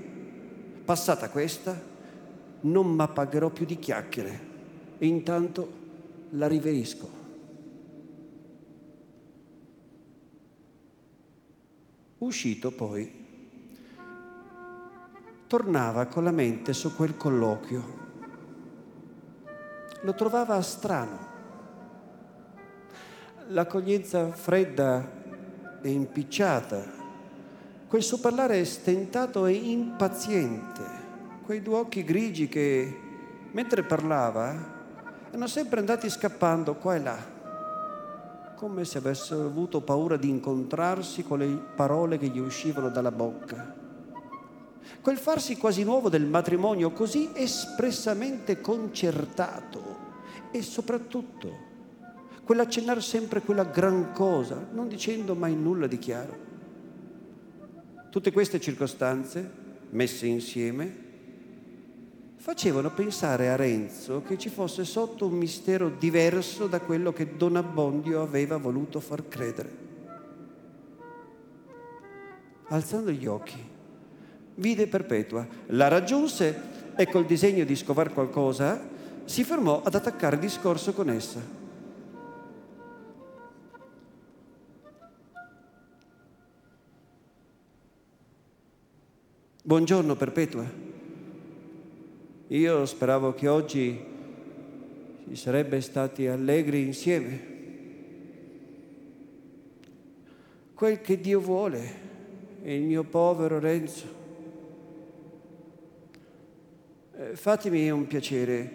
passata 0.85 1.31
questa, 1.31 1.77
non 2.61 2.95
mi 2.95 3.03
appagherò 3.03 3.51
più 3.51 3.67
di 3.67 3.77
chiacchiere 3.81 4.48
e 4.99 5.07
intanto 5.07 5.73
la 6.31 6.47
riverisco. 6.47 7.17
Uscito 12.19 12.73
poi, 12.73 13.27
tornava 15.47 16.07
con 16.07 16.25
la 16.25 16.33
mente 16.33 16.73
su 16.73 16.95
quel 16.95 17.17
colloquio. 17.17 17.97
Lo 20.03 20.15
trovava 20.15 20.61
strano. 20.63 21.27
l'accoglienza 23.51 24.31
fredda 24.31 25.11
e 25.81 25.91
impicciata, 25.91 26.85
quel 27.89 28.03
suo 28.03 28.19
parlare 28.19 28.63
stentato 28.67 29.47
e 29.47 29.55
impaziente, 29.55 30.83
quei 31.45 31.63
due 31.63 31.77
occhi 31.77 32.05
grigi 32.05 32.47
che, 32.47 32.95
mentre 33.53 33.85
parlava, 33.85 34.78
erano 35.29 35.47
sempre 35.47 35.81
andati 35.81 36.09
scappando 36.09 36.75
qua 36.75 36.95
e 36.95 37.01
là, 37.01 37.17
come 38.55 38.85
se 38.85 38.99
avessero 38.99 39.45
avuto 39.45 39.81
paura 39.81 40.17
di 40.17 40.29
incontrarsi 40.29 41.23
con 41.23 41.39
le 41.39 41.47
parole 41.77 42.19
che 42.19 42.29
gli 42.29 42.39
uscivano 42.39 42.89
dalla 42.89 43.13
bocca. 43.13 43.75
Quel 45.01 45.17
farsi 45.17 45.57
quasi 45.57 45.85
nuovo 45.85 46.09
del 46.09 46.27
matrimonio 46.27 46.91
così 46.91 47.31
espressamente 47.35 48.61
concertato 48.61 50.07
e 50.51 50.63
soprattutto 50.63 51.67
quell'accennare 52.43 53.01
sempre 53.01 53.43
quella 53.43 53.65
gran 53.65 54.13
cosa, 54.13 54.67
non 54.73 54.89
dicendo 54.89 55.35
mai 55.35 55.55
nulla 55.55 55.87
di 55.87 55.99
chiaro. 55.99 56.47
Tutte 58.11 58.33
queste 58.33 58.59
circostanze, 58.59 59.51
messe 59.91 60.27
insieme, 60.27 61.07
facevano 62.49 62.91
pensare 62.91 63.51
a 63.51 63.57
Renzo 63.57 64.23
che 64.27 64.39
ci 64.39 64.49
fosse 64.49 64.87
sotto 64.87 65.27
un 65.27 65.35
mistero 65.35 65.91
diverso 65.91 66.67
da 66.67 66.81
quello 66.81 67.13
che 67.13 67.37
Don 67.37 67.57
Abbondio 67.57 68.23
aveva 68.23 68.57
voluto 68.57 69.01
far 69.01 69.29
credere. 69.29 69.71
Alzando 72.69 73.11
gli 73.11 73.27
occhi, 73.27 73.63
vide 74.55 74.87
Perpetua, 74.87 75.47
la 75.67 75.89
raggiunse 75.89 76.95
e 76.97 77.07
col 77.07 77.27
disegno 77.27 77.65
di 77.65 77.77
scovar 77.77 78.15
qualcosa 78.15 78.81
si 79.27 79.45
fermò 79.45 79.83
ad 79.85 79.95
attaccare 79.95 80.39
discorso 80.39 80.95
con 80.95 81.11
essa. 81.11 81.43
Buongiorno 89.63 90.17
Perpetua. 90.17 90.88
Io 92.51 92.87
speravo 92.87 93.35
che 93.35 93.47
oggi 93.47 94.03
si 95.29 95.37
sarebbe 95.37 95.83
stati 95.83 96.27
allegri 96.27 96.83
insieme. 96.83 97.41
Quel 100.73 101.03
che 101.03 101.21
Dio 101.21 101.41
vuole 101.41 101.81
è 102.63 102.71
il 102.71 102.85
mio 102.85 103.05
povero 103.05 103.59
Renzo. 103.59 104.07
Eh, 107.19 107.37
fatemi 107.37 107.91
un 107.91 108.07
piacere, 108.07 108.73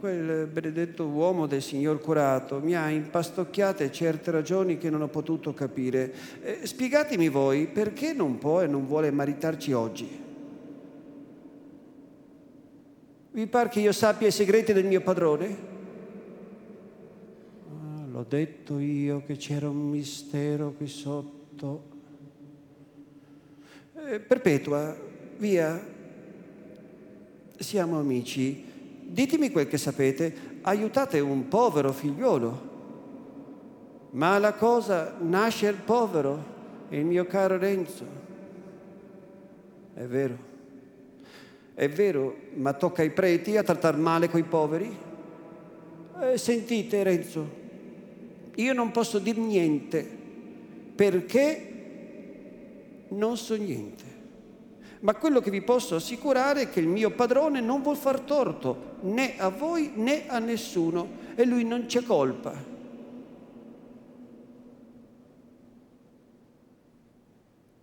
quel 0.00 0.46
benedetto 0.46 1.04
uomo 1.04 1.46
del 1.46 1.60
signor 1.60 2.00
curato 2.00 2.60
mi 2.60 2.74
ha 2.74 2.88
impastocchiate 2.88 3.92
certe 3.92 4.30
ragioni 4.30 4.78
che 4.78 4.88
non 4.88 5.02
ho 5.02 5.08
potuto 5.08 5.52
capire. 5.52 6.14
Eh, 6.40 6.60
spiegatemi 6.66 7.28
voi 7.28 7.66
perché 7.66 8.14
non 8.14 8.38
può 8.38 8.62
e 8.62 8.66
non 8.66 8.86
vuole 8.86 9.10
maritarci 9.10 9.72
oggi. 9.74 10.30
Vi 13.34 13.46
par 13.46 13.70
che 13.70 13.80
io 13.80 13.92
sappia 13.92 14.26
i 14.26 14.30
segreti 14.30 14.74
del 14.74 14.84
mio 14.84 15.00
padrone? 15.00 15.56
Ah, 17.66 18.04
l'ho 18.10 18.26
detto 18.28 18.78
io 18.78 19.22
che 19.24 19.36
c'era 19.36 19.70
un 19.70 19.88
mistero 19.88 20.72
qui 20.72 20.86
sotto. 20.86 21.82
Eh, 23.94 24.20
perpetua, 24.20 24.94
via. 25.38 25.82
Siamo 27.56 27.98
amici. 27.98 28.64
Ditemi 29.02 29.50
quel 29.50 29.66
che 29.66 29.78
sapete. 29.78 30.58
Aiutate 30.60 31.18
un 31.20 31.48
povero 31.48 31.90
figliolo. 31.90 32.70
Ma 34.10 34.36
la 34.36 34.52
cosa 34.52 35.16
nasce 35.20 35.68
il 35.68 35.76
povero, 35.76 36.44
il 36.90 37.06
mio 37.06 37.24
caro 37.24 37.56
Renzo. 37.56 38.04
È 39.94 40.02
vero. 40.02 40.51
È 41.74 41.88
vero, 41.88 42.36
ma 42.54 42.74
tocca 42.74 43.02
ai 43.02 43.10
preti 43.10 43.56
a 43.56 43.62
trattare 43.62 43.96
male 43.96 44.28
quei 44.28 44.42
poveri? 44.42 44.94
Eh, 46.20 46.36
sentite 46.36 47.02
Renzo, 47.02 47.48
io 48.56 48.72
non 48.74 48.90
posso 48.90 49.18
dire 49.18 49.40
niente 49.40 50.06
perché 50.94 51.72
non 53.08 53.36
so 53.36 53.56
niente. 53.56 54.10
Ma 55.00 55.14
quello 55.14 55.40
che 55.40 55.50
vi 55.50 55.62
posso 55.62 55.96
assicurare 55.96 56.62
è 56.62 56.70
che 56.70 56.80
il 56.80 56.86
mio 56.86 57.10
padrone 57.10 57.60
non 57.60 57.82
vuol 57.82 57.96
far 57.96 58.20
torto 58.20 58.98
né 59.00 59.36
a 59.38 59.48
voi 59.48 59.92
né 59.94 60.28
a 60.28 60.38
nessuno 60.38 61.08
e 61.34 61.44
lui 61.44 61.64
non 61.64 61.86
c'è 61.86 62.02
colpa. 62.02 62.70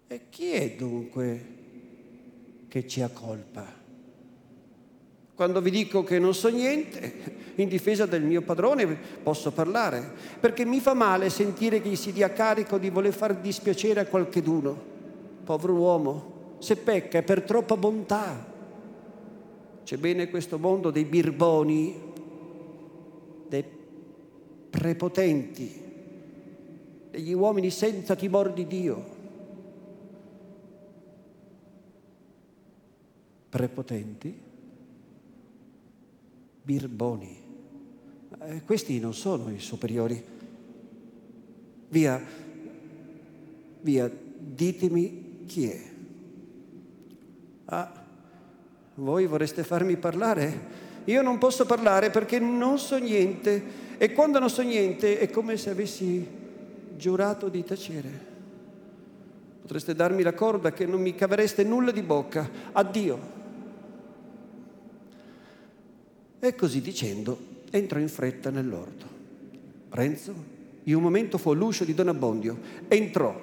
E 0.08 0.22
chi 0.30 0.52
è 0.52 0.76
dunque 0.78 1.46
che 2.68 2.88
ci 2.88 3.02
ha 3.02 3.10
colpa? 3.10 3.79
Quando 5.40 5.62
vi 5.62 5.72
dico 5.72 6.04
che 6.04 6.20
non 6.20 6.34
so 6.34 6.50
niente, 6.50 7.14
in 7.56 7.70
difesa 7.70 8.06
del 8.06 8.24
mio 8.24 8.42
padrone 8.42 8.86
posso 9.24 9.54
parlare, 9.54 10.12
perché 10.38 10.66
mi 10.66 10.82
fa 10.82 10.94
male 10.94 11.30
sentire 11.30 11.82
che 11.82 11.96
si 11.96 12.12
dia 12.12 12.34
carico 12.34 12.78
di 12.78 12.90
voler 12.90 13.14
far 13.14 13.38
dispiacere 13.38 14.02
a 14.02 14.06
qualcheduno. 14.06 14.78
Povero 15.46 15.76
uomo, 15.76 16.58
se 16.60 16.76
pecca 16.76 17.20
è 17.20 17.24
per 17.24 17.44
troppa 17.44 17.78
bontà. 17.78 18.46
C'è 19.86 19.96
bene 19.96 20.30
questo 20.30 20.60
mondo 20.60 20.92
dei 20.92 21.06
birboni, 21.06 22.02
dei 23.48 23.64
prepotenti, 24.70 25.82
degli 27.12 27.32
uomini 27.32 27.70
senza 27.70 28.14
timore 28.18 28.52
di 28.52 28.68
Dio. 28.68 29.06
Prepotenti? 33.48 34.48
Birboni. 36.62 37.38
Eh, 38.42 38.64
questi 38.64 39.00
non 39.00 39.14
sono 39.14 39.50
i 39.52 39.60
superiori. 39.60 40.24
Via, 41.90 42.24
via, 43.82 44.12
ditemi 44.38 45.44
chi 45.46 45.70
è. 45.70 45.82
Ah, 47.66 48.06
voi 48.96 49.26
vorreste 49.26 49.64
farmi 49.64 49.98
parlare? 49.98 50.88
Io 51.06 51.22
non 51.22 51.38
posso 51.38 51.66
parlare 51.66 52.10
perché 52.10 52.40
non 52.40 52.78
so 52.78 52.98
niente 52.98 53.88
e 53.98 54.14
quando 54.14 54.40
non 54.40 54.50
so 54.50 54.62
niente 54.62 55.18
è 55.18 55.30
come 55.30 55.58
se 55.58 55.70
avessi 55.72 56.28
giurato 56.96 57.50
di 57.50 57.64
tacere. 57.64 58.28
Potreste 59.62 59.96
darmi 59.96 60.24
la 60.24 60.34
corda 60.34 60.72
che 60.72 60.86
non 60.86 61.02
mi 61.02 61.16
cavereste 61.16 61.64
nulla 61.64 61.92
di 61.92 62.02
bocca. 62.02 62.50
Addio. 62.72 63.38
E 66.40 66.56
così 66.56 66.82
dicendo 66.82 67.38
entrò 67.72 68.00
in 68.00 68.10
fretta 68.10 68.50
nell'orto. 68.50 69.06
Renzo, 69.90 70.34
in 70.84 70.96
un 70.96 71.02
momento 71.02 71.38
fu 71.38 71.52
all'uscio 71.52 71.84
di 71.84 71.94
Don 71.94 72.08
Abbondio, 72.08 72.58
entrò, 72.88 73.40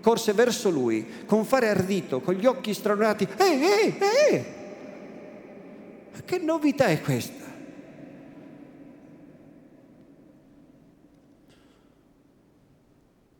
corse 0.00 0.32
verso 0.32 0.70
lui, 0.70 1.06
con 1.26 1.44
fare 1.44 1.68
ardito, 1.68 2.20
con 2.20 2.34
gli 2.34 2.46
occhi 2.46 2.74
stranati. 2.74 3.26
Ehi, 3.36 3.62
ehi, 3.62 3.98
ehi! 3.98 4.44
Che 6.24 6.38
novità 6.38 6.86
è 6.86 7.00
questa? 7.00 7.42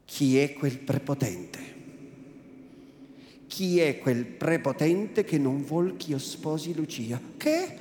Chi 0.05 0.39
è 0.39 0.53
quel 0.53 0.79
prepotente? 0.79 1.73
Chi 3.47 3.81
è 3.81 3.99
quel 3.99 4.25
prepotente 4.25 5.25
che 5.25 5.39
non 5.39 5.65
vuol 5.65 5.97
che 5.97 6.11
io 6.11 6.19
sposi 6.19 6.75
Lucia? 6.75 7.21
Che? 7.37 7.79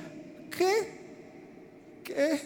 Che? 0.48 1.03
Che? 2.04 2.40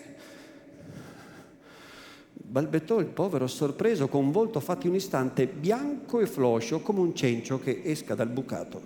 Balbettò 2.33 3.01
il 3.01 3.07
povero 3.07 3.49
sorpreso 3.49 4.07
con 4.07 4.31
volto 4.31 4.61
fatto 4.61 4.87
in 4.87 4.93
un 4.93 4.99
istante 4.99 5.47
bianco 5.47 6.21
e 6.21 6.27
floscio 6.27 6.81
come 6.81 7.01
un 7.01 7.15
cencio 7.15 7.59
che 7.59 7.83
esca 7.85 8.15
dal 8.15 8.29
bucato. 8.29 8.81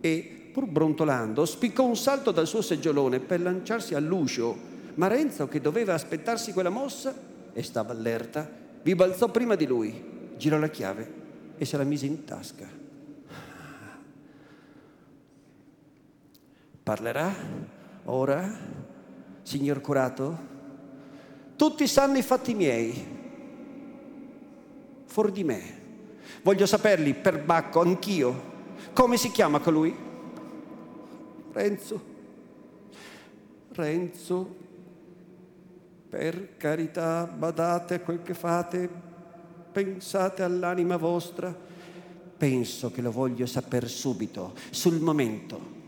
E, 0.00 0.50
pur 0.52 0.66
brontolando, 0.66 1.44
spiccò 1.44 1.84
un 1.84 1.96
salto 1.96 2.30
dal 2.30 2.46
suo 2.46 2.62
seggiolone 2.62 3.18
per 3.18 3.40
lanciarsi 3.40 3.94
all'uscio, 3.94 4.56
ma 4.94 5.08
Renzo, 5.08 5.48
che 5.48 5.60
doveva 5.60 5.94
aspettarsi 5.94 6.52
quella 6.52 6.70
mossa 6.70 7.14
e 7.52 7.62
stava 7.62 7.92
allerta, 7.92 8.48
vi 8.82 8.94
balzò 8.94 9.28
prima 9.28 9.56
di 9.56 9.66
lui, 9.66 10.30
girò 10.36 10.58
la 10.58 10.70
chiave 10.70 11.20
e 11.58 11.64
se 11.64 11.76
la 11.76 11.84
mise 11.84 12.06
in 12.06 12.24
tasca. 12.24 12.68
Parlerà 16.82 17.34
ora? 18.04 18.81
Signor 19.42 19.80
curato? 19.80 20.50
Tutti 21.56 21.86
sanno 21.86 22.18
i 22.18 22.22
fatti 22.22 22.54
miei, 22.54 23.06
fuori 25.04 25.32
di 25.32 25.44
me. 25.44 25.80
Voglio 26.42 26.66
saperli 26.66 27.14
per 27.14 27.42
Bacco, 27.42 27.80
anch'io. 27.80 28.50
Come 28.92 29.16
si 29.16 29.30
chiama 29.30 29.60
colui? 29.60 29.94
Renzo. 31.52 32.02
Renzo. 33.72 34.56
Per 36.08 36.56
carità, 36.56 37.24
badate 37.24 37.94
a 37.94 38.00
quel 38.00 38.22
che 38.22 38.34
fate, 38.34 38.88
pensate 39.72 40.42
all'anima 40.42 40.96
vostra. 40.96 41.54
Penso 42.36 42.90
che 42.90 43.00
lo 43.00 43.12
voglio 43.12 43.46
sapere 43.46 43.86
subito, 43.86 44.52
sul 44.70 45.00
momento. 45.00 45.80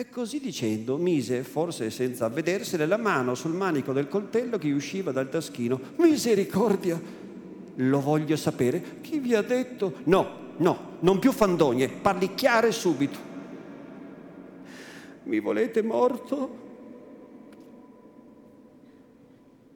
E 0.00 0.08
così 0.08 0.40
dicendo 0.40 0.96
mise, 0.96 1.42
forse 1.42 1.90
senza 1.90 2.24
avvedersene, 2.24 2.86
la 2.86 2.96
mano 2.96 3.34
sul 3.34 3.52
manico 3.52 3.92
del 3.92 4.08
coltello 4.08 4.56
che 4.56 4.72
usciva 4.72 5.12
dal 5.12 5.28
taschino. 5.28 5.78
Misericordia! 5.96 6.98
Lo 7.74 8.00
voglio 8.00 8.34
sapere. 8.36 9.02
Chi 9.02 9.18
vi 9.18 9.34
ha 9.34 9.42
detto? 9.42 9.96
No, 10.04 10.54
no, 10.56 10.96
non 11.00 11.18
più 11.18 11.32
fandonie, 11.32 11.90
parli 11.90 12.34
chiaro 12.34 12.68
e 12.68 12.72
subito. 12.72 13.18
Mi 15.24 15.38
volete 15.38 15.82
morto? 15.82 16.56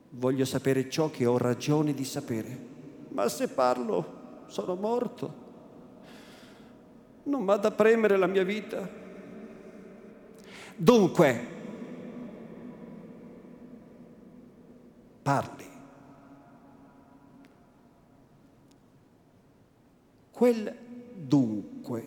Voglio 0.08 0.46
sapere 0.46 0.88
ciò 0.88 1.10
che 1.10 1.26
ho 1.26 1.36
ragione 1.36 1.92
di 1.92 2.04
sapere. 2.06 2.58
Ma 3.10 3.28
se 3.28 3.48
parlo, 3.48 4.44
sono 4.46 4.74
morto. 4.74 5.34
Non 7.24 7.44
m'ha 7.44 7.56
da 7.56 7.70
premere 7.70 8.16
la 8.16 8.26
mia 8.26 8.42
vita. 8.42 9.02
Dunque, 10.76 11.46
parli. 15.22 15.64
Quel 20.30 20.76
dunque 21.14 22.06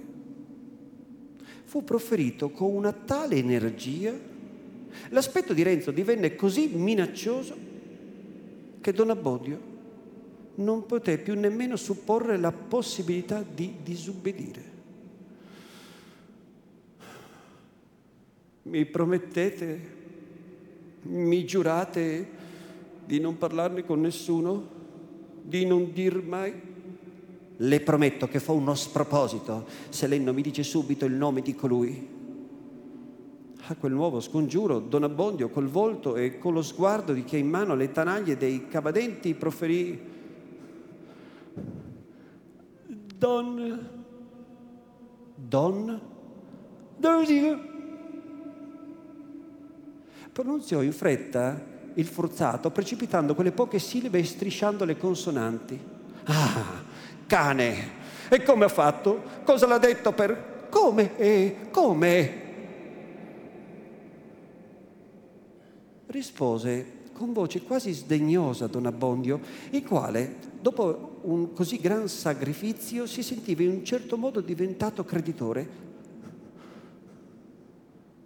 fu 1.64 1.84
proferito 1.84 2.50
con 2.50 2.74
una 2.74 2.92
tale 2.92 3.36
energia, 3.36 4.14
l'aspetto 5.10 5.54
di 5.54 5.64
Renzo 5.64 5.92
divenne 5.92 6.36
così 6.36 6.68
minaccioso 6.68 7.56
che 8.82 8.92
Don 8.94 9.10
Abbodio 9.10 9.76
non 10.56 10.86
poté 10.86 11.18
più 11.18 11.36
nemmeno 11.36 11.76
supporre 11.76 12.38
la 12.38 12.52
possibilità 12.52 13.44
di 13.44 13.76
disubbidire. 13.84 14.77
Mi 18.68 18.86
promettete, 18.86 19.80
mi 21.04 21.46
giurate 21.46 22.28
di 23.06 23.18
non 23.22 23.38
parlarne 23.38 23.86
con 23.86 24.02
nessuno, 24.02 24.68
di 25.42 25.66
non 25.66 25.94
dir 25.94 26.22
mai? 26.22 26.54
Le 27.56 27.80
prometto 27.80 28.28
che 28.28 28.42
fa 28.42 28.52
uno 28.52 28.76
sproposito 28.76 29.66
se 29.88 30.06
lei 30.08 30.20
non 30.20 30.36
mi 30.36 30.42
dice 30.42 30.64
subito 30.64 31.06
il 31.06 31.14
nome 31.14 31.42
di 31.42 31.56
colui. 31.56 32.08
A 33.70 33.76
quel 33.76 33.94
nuovo 33.94 34.20
scongiuro, 34.20 34.80
Don 34.80 35.04
Abbondio 35.04 35.48
col 35.48 35.68
volto 35.68 36.18
e 36.18 36.38
con 36.38 36.52
lo 36.52 36.62
sguardo 36.62 37.14
di 37.14 37.24
chi 37.24 37.38
ha 37.38 37.40
in 37.40 37.48
mano 37.48 37.74
le 37.74 37.94
tanaglie 37.94 38.36
dei 38.36 38.68
cavadenti 38.68 39.34
proferì 39.34 39.98
Don... 43.16 43.90
Don... 45.36 46.02
Dove 46.98 47.26
dico? 47.26 47.76
Pronunziò 50.38 50.84
in 50.84 50.94
fretta 50.94 51.60
il 51.96 52.06
forzato, 52.06 52.70
precipitando 52.70 53.34
quelle 53.34 53.52
poche 53.52 53.80
sillabe 53.80 54.20
e 54.20 54.24
strisciando 54.24 54.86
le 54.86 54.96
consonanti. 54.96 55.80
Ah, 56.26 56.84
cane! 57.26 57.90
E 58.30 58.44
come 58.44 58.66
ha 58.66 58.70
fatto? 58.70 59.24
Cosa 59.44 59.66
l'ha 59.66 59.80
detto 59.80 60.12
per... 60.12 60.68
Come? 60.70 61.18
E 61.18 61.56
come? 61.72 62.42
Rispose 66.06 66.92
con 67.14 67.34
voce 67.34 67.64
quasi 67.64 67.92
sdegnosa 67.94 68.68
Don 68.68 68.86
Abbondio, 68.86 69.40
il 69.72 69.84
quale, 69.84 70.36
dopo 70.62 71.18
un 71.22 71.52
così 71.52 71.80
gran 71.80 72.08
sacrificio, 72.08 73.08
si 73.08 73.24
sentiva 73.24 73.64
in 73.64 73.70
un 73.70 73.84
certo 73.84 74.18
modo 74.18 74.42
diventato 74.42 75.04
creditore. 75.04 75.68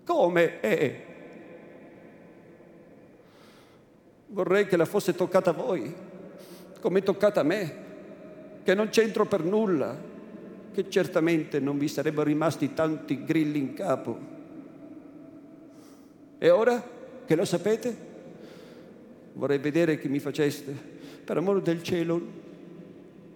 Come? 0.03 0.59
E 0.59 1.05
Vorrei 4.31 4.65
che 4.65 4.77
la 4.77 4.85
fosse 4.85 5.13
toccata 5.13 5.49
a 5.49 5.53
voi, 5.53 5.93
come 6.79 6.99
è 6.99 7.03
toccata 7.03 7.41
a 7.41 7.43
me, 7.43 7.75
che 8.63 8.73
non 8.73 8.87
c'entro 8.87 9.25
per 9.25 9.43
nulla, 9.43 9.93
che 10.71 10.89
certamente 10.89 11.59
non 11.59 11.77
vi 11.77 11.89
sarebbero 11.89 12.23
rimasti 12.23 12.73
tanti 12.73 13.25
grilli 13.25 13.59
in 13.59 13.73
capo. 13.73 14.17
E 16.37 16.49
ora 16.49 16.81
che 17.25 17.35
lo 17.35 17.43
sapete, 17.43 17.95
vorrei 19.33 19.57
vedere 19.57 19.97
che 19.97 20.07
mi 20.07 20.19
faceste. 20.19 20.73
Per 21.25 21.35
amore 21.35 21.61
del 21.61 21.83
cielo, 21.83 22.21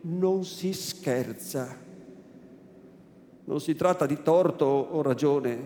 non 0.02 0.46
si 0.46 0.72
scherza. 0.72 1.78
Non 3.44 3.60
si 3.60 3.76
tratta 3.76 4.06
di 4.06 4.22
torto 4.24 4.66
o 4.66 5.02
ragione, 5.02 5.60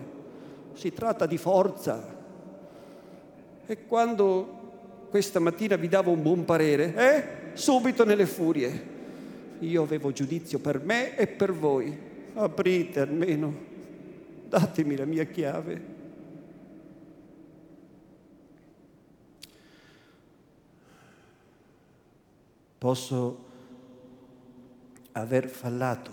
si 0.72 0.92
tratta 0.92 1.24
di 1.26 1.38
forza. 1.38 2.18
E 3.64 3.86
quando 3.86 4.59
questa 5.10 5.40
mattina 5.40 5.74
vi 5.74 5.88
davo 5.88 6.12
un 6.12 6.22
buon 6.22 6.44
parere, 6.44 6.94
eh? 6.94 7.24
Subito 7.54 8.04
nelle 8.04 8.26
furie. 8.26 8.98
Io 9.58 9.82
avevo 9.82 10.12
giudizio 10.12 10.60
per 10.60 10.80
me 10.80 11.16
e 11.16 11.26
per 11.26 11.52
voi. 11.52 12.08
Aprite 12.34 13.00
almeno, 13.00 13.52
datemi 14.48 14.96
la 14.96 15.04
mia 15.04 15.24
chiave. 15.24 15.98
Posso 22.78 23.48
aver 25.12 25.48
fallato, 25.48 26.10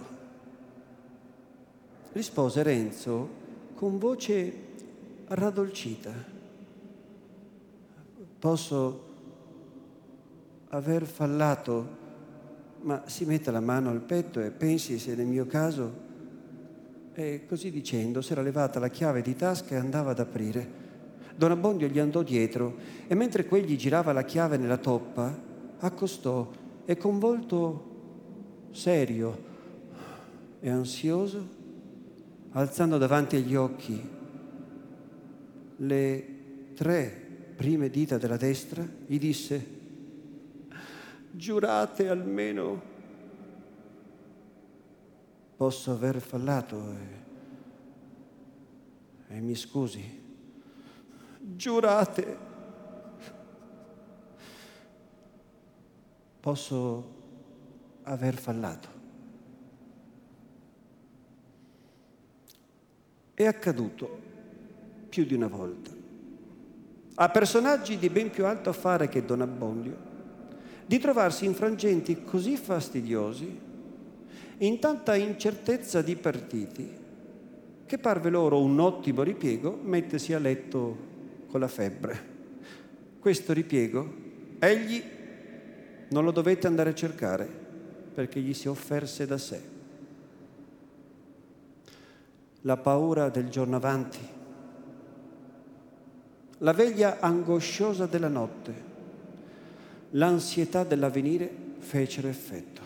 rispose 2.13 2.63
Renzo 2.63 3.29
con 3.75 3.99
voce 3.99 4.65
raddolcita 5.27 6.35
posso 8.39 9.05
aver 10.69 11.05
fallato, 11.05 11.87
ma 12.81 13.03
si 13.05 13.25
metta 13.25 13.51
la 13.51 13.59
mano 13.59 13.89
al 13.89 14.01
petto 14.01 14.41
e 14.41 14.51
pensi 14.51 14.99
se 14.99 15.15
nel 15.15 15.27
mio 15.27 15.45
caso... 15.45 16.05
E 17.19 17.45
così 17.47 17.71
dicendo 17.71 18.21
si 18.21 18.31
era 18.31 18.43
levata 18.43 18.77
la 18.77 18.89
chiave 18.89 19.23
di 19.23 19.35
tasca 19.35 19.73
e 19.73 19.79
andava 19.79 20.11
ad 20.11 20.19
aprire. 20.19 20.69
Don 21.35 21.49
Abbondio 21.49 21.87
gli 21.87 21.97
andò 21.97 22.21
dietro 22.21 22.75
e 23.07 23.15
mentre 23.15 23.47
quegli 23.47 23.75
girava 23.75 24.13
la 24.13 24.23
chiave 24.23 24.57
nella 24.57 24.77
toppa, 24.77 25.35
accostò 25.79 26.47
e 26.85 26.95
con 26.95 27.17
volto 27.17 28.69
serio 28.69 29.45
e 30.59 30.69
ansioso, 30.69 31.47
alzando 32.51 32.99
davanti 32.99 33.35
agli 33.35 33.55
occhi 33.55 34.09
le 35.77 36.27
tre 36.75 37.26
prime 37.57 37.89
dita 37.89 38.19
della 38.19 38.37
destra, 38.37 38.87
gli 39.07 39.17
disse, 39.17 39.65
giurate 41.31 42.07
almeno, 42.07 42.79
posso 45.57 45.91
aver 45.91 46.19
fallato 46.19 46.91
e, 49.27 49.35
e 49.35 49.39
mi 49.39 49.55
scusi, 49.55 50.23
giurate, 51.39 52.37
posso 56.39 57.15
aver 58.03 58.35
fallato. 58.35 58.87
È 63.33 63.45
accaduto 63.45 64.19
più 65.09 65.25
di 65.25 65.33
una 65.33 65.47
volta 65.47 66.05
a 67.19 67.29
personaggi 67.29 67.97
di 67.97 68.09
ben 68.09 68.29
più 68.29 68.45
alto 68.45 68.69
affare 68.69 69.09
che 69.09 69.25
Don 69.25 69.41
Abbondio, 69.41 69.95
di 70.85 70.99
trovarsi 70.99 71.45
in 71.45 71.55
frangenti 71.55 72.23
così 72.23 72.57
fastidiosi, 72.57 73.59
in 74.59 74.79
tanta 74.79 75.15
incertezza 75.15 76.03
di 76.03 76.15
partiti, 76.15 76.89
che 77.85 77.97
parve 77.97 78.29
loro 78.29 78.61
un 78.61 78.79
ottimo 78.79 79.23
ripiego 79.23 79.79
mettersi 79.81 80.33
a 80.33 80.39
letto 80.39 80.97
con 81.47 81.59
la 81.59 81.67
febbre. 81.67 82.35
Questo 83.19 83.51
ripiego 83.51 84.13
egli 84.59 85.01
non 86.09 86.23
lo 86.23 86.31
dovette 86.31 86.67
andare 86.67 86.91
a 86.91 86.95
cercare 86.95 87.49
perché 88.13 88.39
gli 88.39 88.53
si 88.53 88.67
offerse 88.67 89.25
da 89.25 89.37
sé. 89.37 89.61
La 92.61 92.77
paura 92.77 93.29
del 93.29 93.49
giorno 93.49 93.75
avanti 93.75 94.35
la 96.59 96.73
veglia 96.73 97.17
angosciosa 97.19 98.05
della 98.05 98.27
notte, 98.27 98.73
l'ansietà 100.11 100.83
dell'avvenire 100.83 101.49
fecero 101.79 102.27
effetto. 102.27 102.81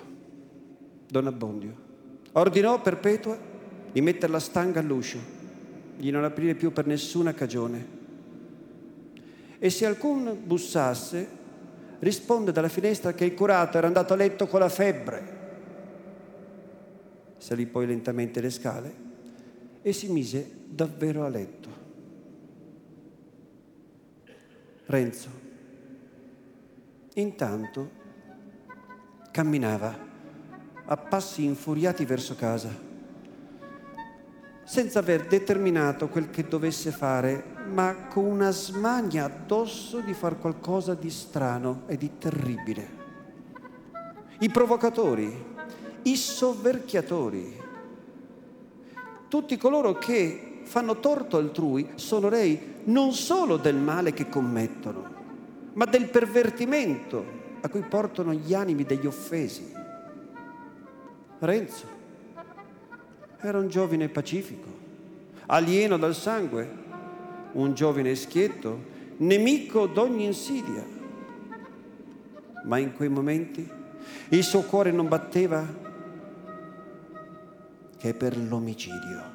Don 1.07 1.27
Abbondio 1.27 1.89
ordinò 2.33 2.81
Perpetua 2.81 3.37
di 3.91 4.01
mettere 4.01 4.31
la 4.31 4.39
stanga 4.39 4.79
all'uscio 4.79 5.39
di 5.97 6.09
non 6.09 6.23
aprire 6.23 6.55
più 6.55 6.71
per 6.71 6.87
nessuna 6.87 7.33
cagione. 7.33 7.99
E 9.59 9.69
se 9.69 9.85
alcun 9.85 10.35
bussasse, 10.43 11.27
risponde 11.99 12.51
dalla 12.51 12.69
finestra 12.69 13.13
che 13.13 13.25
il 13.25 13.35
curato 13.35 13.77
era 13.77 13.87
andato 13.87 14.13
a 14.13 14.15
letto 14.15 14.47
con 14.47 14.59
la 14.59 14.69
febbre. 14.69 15.39
Salì 17.37 17.65
poi 17.67 17.85
lentamente 17.85 18.41
le 18.41 18.49
scale 18.49 18.93
e 19.81 19.93
si 19.93 20.11
mise 20.11 20.49
davvero 20.67 21.23
a 21.23 21.29
letto. 21.29 21.80
Renzo, 24.91 25.29
intanto, 27.13 27.89
camminava 29.31 29.97
a 30.83 30.97
passi 30.97 31.45
infuriati 31.45 32.03
verso 32.03 32.35
casa 32.35 32.89
senza 34.63 34.99
aver 34.99 35.27
determinato 35.27 36.09
quel 36.09 36.29
che 36.29 36.47
dovesse 36.47 36.91
fare, 36.91 37.43
ma 37.69 38.07
con 38.07 38.25
una 38.25 38.51
smania 38.51 39.25
addosso 39.25 39.99
di 39.99 40.13
far 40.13 40.37
qualcosa 40.39 40.93
di 40.93 41.09
strano 41.09 41.83
e 41.87 41.95
di 41.95 42.17
terribile. 42.17 42.89
I 44.39 44.49
provocatori, 44.49 45.45
i 46.03 46.15
soverchiatori, 46.15 47.61
tutti 49.29 49.57
coloro 49.57 49.93
che 49.93 50.61
fanno 50.63 50.99
torto 50.99 51.37
altrui 51.37 51.91
sono 51.95 52.27
rei 52.29 52.70
non 52.85 53.11
solo 53.13 53.57
del 53.57 53.75
male 53.75 54.13
che 54.13 54.29
commettono, 54.29 55.03
ma 55.73 55.85
del 55.85 56.09
pervertimento 56.09 57.39
a 57.61 57.69
cui 57.69 57.81
portano 57.81 58.33
gli 58.33 58.53
animi 58.53 58.83
degli 58.83 59.05
offesi. 59.05 59.71
Renzo 61.39 61.99
era 63.39 63.57
un 63.57 63.67
giovine 63.67 64.09
pacifico, 64.09 64.67
alieno 65.47 65.97
dal 65.97 66.15
sangue, 66.15 66.69
un 67.53 67.73
giovine 67.73 68.15
schietto, 68.15 68.89
nemico 69.17 69.87
d'ogni 69.87 70.25
insidia. 70.25 70.85
Ma 72.63 72.77
in 72.77 72.93
quei 72.93 73.09
momenti 73.09 73.67
il 74.29 74.43
suo 74.43 74.61
cuore 74.61 74.91
non 74.91 75.07
batteva 75.07 75.65
che 77.97 78.13
per 78.13 78.37
l'omicidio. 78.37 79.30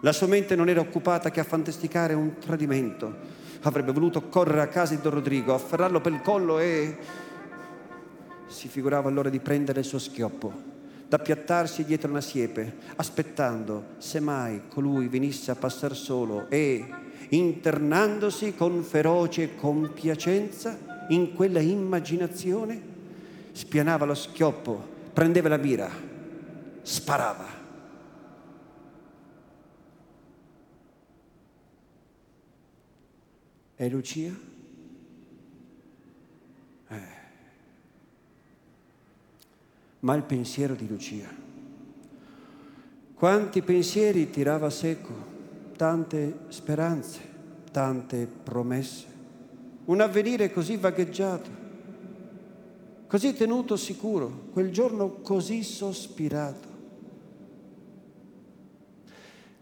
La 0.00 0.12
sua 0.12 0.26
mente 0.26 0.56
non 0.56 0.68
era 0.68 0.80
occupata 0.80 1.30
che 1.30 1.40
a 1.40 1.44
fantasticare 1.44 2.14
un 2.14 2.38
tradimento. 2.38 3.38
Avrebbe 3.62 3.92
voluto 3.92 4.22
correre 4.28 4.62
a 4.62 4.68
casa 4.68 4.94
di 4.94 5.02
Don 5.02 5.12
Rodrigo, 5.12 5.52
afferrarlo 5.52 6.00
per 6.00 6.12
il 6.12 6.22
collo 6.22 6.58
e 6.58 6.96
si 8.46 8.68
figurava 8.68 9.08
allora 9.08 9.28
di 9.28 9.38
prendere 9.38 9.80
il 9.80 9.86
suo 9.86 9.98
schioppo 9.98 10.70
d'appiattarsi 11.10 11.84
dietro 11.84 12.08
una 12.08 12.20
siepe, 12.20 12.76
aspettando 12.94 13.96
se 13.98 14.20
mai 14.20 14.62
colui 14.68 15.08
venisse 15.08 15.50
a 15.50 15.56
passare 15.56 15.94
solo 15.94 16.48
e, 16.48 16.86
internandosi 17.30 18.54
con 18.54 18.84
feroce 18.84 19.56
compiacenza 19.56 20.78
in 21.08 21.34
quella 21.34 21.58
immaginazione, 21.58 22.80
spianava 23.50 24.04
lo 24.04 24.14
schioppo, 24.14 24.86
prendeva 25.12 25.48
la 25.48 25.56
mira, 25.56 25.90
sparava. 26.82 27.59
E 33.80 33.88
Lucia? 33.88 34.48
ma 40.00 40.14
il 40.14 40.22
pensiero 40.22 40.74
di 40.74 40.86
Lucia. 40.86 41.28
Quanti 43.14 43.62
pensieri 43.62 44.30
tirava 44.30 44.70
secco, 44.70 45.12
tante 45.76 46.40
speranze, 46.48 47.20
tante 47.70 48.26
promesse, 48.26 49.06
un 49.86 50.00
avvenire 50.00 50.52
così 50.52 50.76
vagheggiato, 50.76 51.50
così 53.06 53.34
tenuto 53.34 53.76
sicuro, 53.76 54.48
quel 54.52 54.70
giorno 54.70 55.20
così 55.20 55.62
sospirato. 55.62 56.68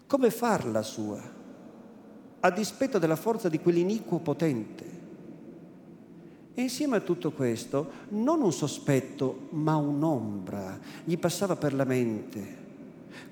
Come 0.06 0.30
farla 0.30 0.82
sua, 0.82 1.20
a 2.40 2.50
dispetto 2.50 2.98
della 2.98 3.16
forza 3.16 3.48
di 3.48 3.58
quell'iniquo 3.58 4.18
potente? 4.18 4.96
E 6.54 6.62
insieme 6.62 6.96
a 6.96 7.00
tutto 7.00 7.30
questo, 7.30 7.90
non 8.08 8.42
un 8.42 8.52
sospetto, 8.52 9.46
ma 9.50 9.76
un'ombra 9.76 10.78
gli 11.04 11.16
passava 11.16 11.54
per 11.54 11.72
la 11.72 11.84
mente. 11.84 12.56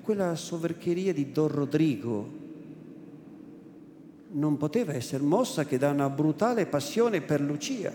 Quella 0.01 0.35
soverchieria 0.35 1.13
di 1.13 1.31
Don 1.31 1.49
Rodrigo 1.49 2.45
non 4.29 4.57
poteva 4.57 4.93
essere 4.93 5.23
mossa 5.23 5.65
che 5.65 5.77
da 5.77 5.89
una 5.89 6.09
brutale 6.09 6.65
passione 6.65 7.21
per 7.21 7.41
Lucia. 7.41 7.91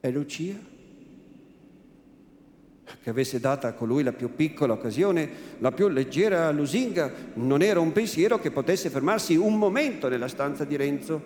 E 0.00 0.10
Lucia? 0.10 0.77
Che 3.08 3.14
avesse 3.14 3.40
data 3.40 3.68
a 3.68 3.72
colui 3.72 4.02
la 4.02 4.12
più 4.12 4.34
piccola 4.34 4.74
occasione, 4.74 5.30
la 5.60 5.72
più 5.72 5.88
leggera 5.88 6.50
lusinga, 6.50 7.10
non 7.36 7.62
era 7.62 7.80
un 7.80 7.90
pensiero 7.90 8.38
che 8.38 8.50
potesse 8.50 8.90
fermarsi 8.90 9.34
un 9.34 9.56
momento 9.56 10.10
nella 10.10 10.28
stanza 10.28 10.64
di 10.64 10.76
Renzo, 10.76 11.22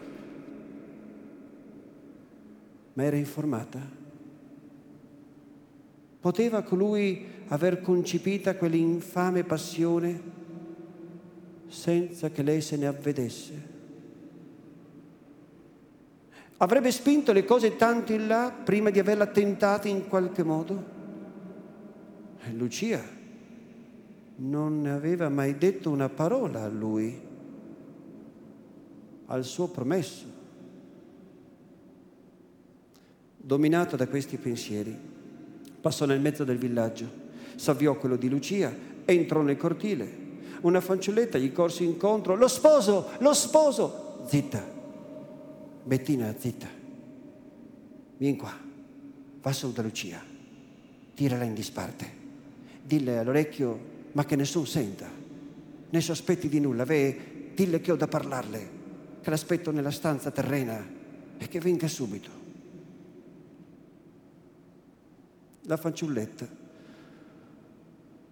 ma 2.92 3.02
era 3.02 3.16
informata. 3.16 3.80
Poteva 6.20 6.62
colui 6.62 7.26
aver 7.48 7.80
concepita 7.80 8.54
quell'infame 8.54 9.42
passione 9.42 10.20
senza 11.66 12.30
che 12.30 12.42
lei 12.44 12.60
se 12.60 12.76
ne 12.76 12.86
avvedesse? 12.86 13.70
Avrebbe 16.58 16.92
spinto 16.92 17.32
le 17.32 17.44
cose 17.44 17.74
tanto 17.74 18.12
in 18.12 18.28
là 18.28 18.52
prima 18.52 18.90
di 18.90 19.00
averla 19.00 19.26
tentata 19.26 19.88
in 19.88 20.06
qualche 20.06 20.44
modo? 20.44 21.00
Lucia 22.50 23.20
non 24.36 24.86
aveva 24.86 25.28
mai 25.28 25.56
detto 25.56 25.90
una 25.90 26.08
parola 26.08 26.62
a 26.62 26.68
lui, 26.68 27.20
al 29.26 29.44
suo 29.44 29.68
promesso. 29.68 30.40
Dominato 33.36 33.96
da 33.96 34.08
questi 34.08 34.36
pensieri, 34.36 34.96
passò 35.80 36.06
nel 36.06 36.20
mezzo 36.20 36.44
del 36.44 36.58
villaggio, 36.58 37.10
s'avviò 37.56 37.96
quello 37.96 38.16
di 38.16 38.28
Lucia, 38.28 38.74
entrò 39.04 39.42
nel 39.42 39.56
cortile. 39.56 40.20
Una 40.62 40.80
fanciulletta 40.80 41.38
gli 41.38 41.52
corse 41.52 41.82
incontro, 41.82 42.36
lo 42.36 42.48
sposo, 42.48 43.10
lo 43.18 43.34
sposo. 43.34 44.24
Zitta, 44.26 44.64
Bettina, 45.84 46.32
zitta. 46.38 46.68
Vieni 48.16 48.36
qua, 48.36 48.56
va 49.40 49.52
su 49.52 49.72
da 49.72 49.82
Lucia, 49.82 50.22
tirala 51.14 51.42
in 51.42 51.54
disparte 51.54 52.21
dille 52.92 53.16
all'orecchio, 53.16 53.80
ma 54.12 54.26
che 54.26 54.36
nessuno 54.36 54.66
senta, 54.66 55.08
ne 55.88 56.00
sospetti 56.02 56.50
di 56.50 56.60
nulla, 56.60 56.84
ve, 56.84 57.52
dille 57.54 57.80
che 57.80 57.90
ho 57.90 57.96
da 57.96 58.06
parlarle, 58.06 58.68
che 59.22 59.30
l'aspetto 59.30 59.70
nella 59.70 59.90
stanza 59.90 60.30
terrena 60.30 60.86
e 61.38 61.48
che 61.48 61.58
venga 61.58 61.88
subito. 61.88 62.30
La 65.62 65.78
fanciulletta 65.78 66.46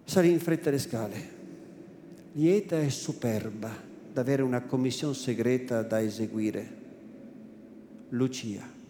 salì 0.03 0.29
in 0.29 0.39
fretta 0.39 0.69
le 0.69 0.79
scale, 0.79 1.29
lieta 2.33 2.79
e 2.79 2.91
superba 2.91 3.89
d'avere 4.13 4.43
una 4.43 4.61
commissione 4.61 5.15
segreta 5.15 5.81
da 5.81 6.01
eseguire. 6.01 6.79
Lucia. 8.09 8.80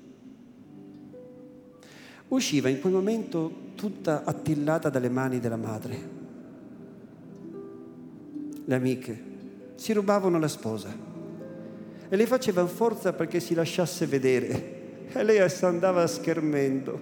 Usciva 2.31 2.69
in 2.69 2.79
quel 2.79 2.93
momento 2.93 3.51
tutta 3.75 4.23
attillata 4.23 4.89
dalle 4.89 5.09
mani 5.09 5.41
della 5.41 5.57
madre. 5.57 6.09
Le 8.63 8.73
amiche 8.75 9.23
si 9.75 9.91
rubavano 9.91 10.39
la 10.39 10.47
sposa 10.47 10.95
e 12.07 12.15
le 12.15 12.25
facevano 12.25 12.69
forza 12.69 13.11
perché 13.11 13.41
si 13.41 13.53
lasciasse 13.53 14.05
vedere 14.05 15.09
e 15.11 15.23
lei 15.23 15.45
andava 15.63 16.07
schermendo 16.07 16.97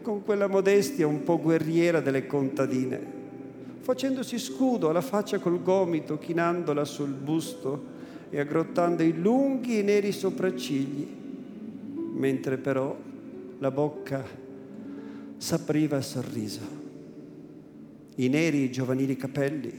con 0.00 0.22
quella 0.22 0.46
modestia 0.46 1.08
un 1.08 1.24
po' 1.24 1.40
guerriera 1.40 2.00
delle 2.00 2.26
contadine, 2.26 3.00
facendosi 3.80 4.38
scudo 4.38 4.88
alla 4.90 5.00
faccia 5.00 5.40
col 5.40 5.60
gomito, 5.60 6.18
chinandola 6.18 6.84
sul 6.84 7.10
busto 7.10 7.84
e 8.30 8.38
aggrottando 8.38 9.02
i 9.02 9.12
lunghi 9.12 9.80
e 9.80 9.82
neri 9.82 10.12
sopraccigli, 10.12 11.08
mentre 12.12 12.58
però 12.58 12.96
la 13.58 13.70
bocca 13.70 14.24
s'apriva 15.36 15.96
il 15.96 16.02
sorriso. 16.02 16.60
I 18.16 18.28
neri 18.28 18.70
giovanili 18.70 19.16
capelli, 19.16 19.72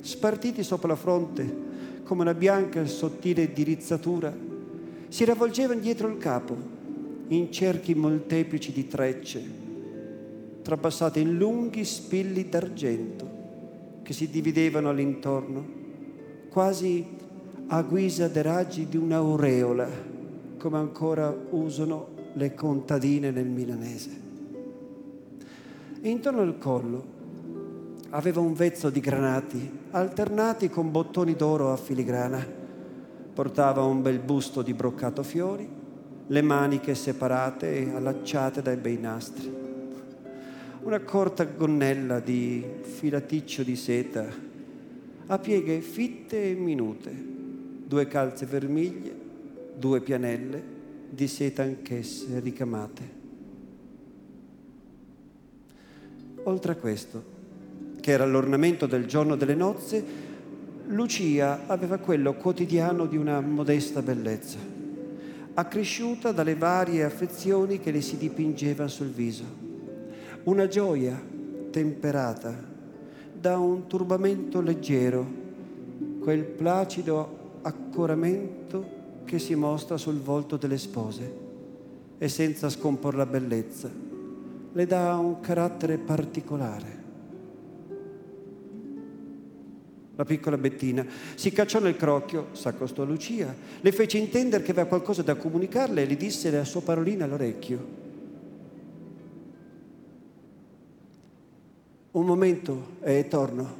spartiti 0.00 0.62
sopra 0.62 0.88
la 0.88 0.96
fronte 0.96 1.66
come 2.04 2.22
una 2.22 2.34
bianca 2.34 2.80
e 2.80 2.86
sottile 2.86 3.52
dirizzatura, 3.52 4.34
si 5.08 5.24
ravvolgevano 5.24 5.80
dietro 5.80 6.08
il 6.08 6.16
capo 6.16 6.56
in 7.28 7.52
cerchi 7.52 7.94
molteplici 7.94 8.72
di 8.72 8.86
trecce, 8.86 9.42
trapassate 10.62 11.20
in 11.20 11.36
lunghi 11.36 11.84
spilli 11.84 12.48
d'argento 12.48 13.36
che 14.02 14.14
si 14.14 14.30
dividevano 14.30 14.88
all'intorno, 14.88 15.66
quasi 16.48 17.04
a 17.66 17.82
guisa 17.82 18.28
dei 18.28 18.42
raggi 18.42 18.88
di 18.88 18.96
un'aureola, 18.96 19.88
come 20.56 20.78
ancora 20.78 21.34
usano 21.50 22.16
le 22.34 22.54
contadine 22.54 23.30
nel 23.30 23.46
milanese. 23.46 24.10
Intorno 26.02 26.40
al 26.40 26.58
collo 26.58 27.16
aveva 28.10 28.40
un 28.40 28.54
vezzo 28.54 28.90
di 28.90 29.00
granati 29.00 29.70
alternati 29.90 30.68
con 30.68 30.90
bottoni 30.90 31.34
d'oro 31.34 31.72
a 31.72 31.76
filigrana. 31.76 32.46
Portava 33.34 33.82
un 33.82 34.02
bel 34.02 34.18
busto 34.18 34.62
di 34.62 34.74
broccato 34.74 35.22
fiori, 35.22 35.68
le 36.26 36.42
maniche 36.42 36.94
separate 36.94 37.76
e 37.76 37.94
allacciate 37.94 38.62
dai 38.62 38.76
bei 38.76 38.98
nastri. 38.98 39.52
Una 40.82 41.00
corta 41.00 41.44
gonnella 41.44 42.20
di 42.20 42.64
filaticcio 42.80 43.62
di 43.62 43.76
seta 43.76 44.26
a 45.26 45.38
pieghe 45.38 45.80
fitte 45.80 46.50
e 46.50 46.54
minute, 46.54 47.12
due 47.86 48.06
calze 48.06 48.46
vermiglie, 48.46 49.14
due 49.76 50.00
pianelle 50.00 50.76
di 51.10 51.26
seta 51.26 51.62
anch'esse 51.62 52.40
ricamate. 52.40 53.16
Oltre 56.44 56.72
a 56.72 56.76
questo, 56.76 57.36
che 58.00 58.10
era 58.10 58.24
l'ornamento 58.24 58.86
del 58.86 59.06
giorno 59.06 59.36
delle 59.36 59.54
nozze, 59.54 60.04
Lucia 60.86 61.66
aveva 61.66 61.98
quello 61.98 62.34
quotidiano 62.34 63.06
di 63.06 63.16
una 63.16 63.40
modesta 63.40 64.00
bellezza, 64.00 64.58
accresciuta 65.54 66.32
dalle 66.32 66.54
varie 66.54 67.04
affezioni 67.04 67.78
che 67.80 67.90
le 67.90 68.00
si 68.00 68.16
dipingeva 68.16 68.88
sul 68.88 69.08
viso. 69.08 69.44
Una 70.44 70.66
gioia 70.66 71.20
temperata 71.70 72.54
da 73.38 73.58
un 73.58 73.86
turbamento 73.86 74.60
leggero, 74.60 75.26
quel 76.20 76.44
placido 76.44 77.60
accoramento 77.62 78.96
che 79.28 79.38
si 79.38 79.54
mostra 79.54 79.98
sul 79.98 80.20
volto 80.20 80.56
delle 80.56 80.78
spose 80.78 81.46
e 82.16 82.28
senza 82.28 82.70
scompor 82.70 83.14
la 83.14 83.26
bellezza 83.26 83.90
le 84.72 84.86
dà 84.86 85.16
un 85.16 85.40
carattere 85.40 85.98
particolare. 85.98 86.96
la 90.18 90.24
piccola 90.24 90.58
Bettina. 90.58 91.06
Si 91.36 91.52
cacciò 91.52 91.78
nel 91.78 91.94
crocchio, 91.94 92.48
s'accostò 92.50 93.02
a 93.02 93.06
Lucia, 93.06 93.54
le 93.80 93.92
fece 93.92 94.18
intendere 94.18 94.64
che 94.64 94.72
aveva 94.72 94.88
qualcosa 94.88 95.22
da 95.22 95.36
comunicarle 95.36 96.02
e 96.02 96.06
le 96.06 96.16
disse 96.16 96.50
la 96.50 96.64
sua 96.64 96.82
parolina 96.82 97.24
all'orecchio. 97.24 97.86
Un 102.10 102.26
momento 102.26 102.96
e 103.00 103.28
torno, 103.28 103.74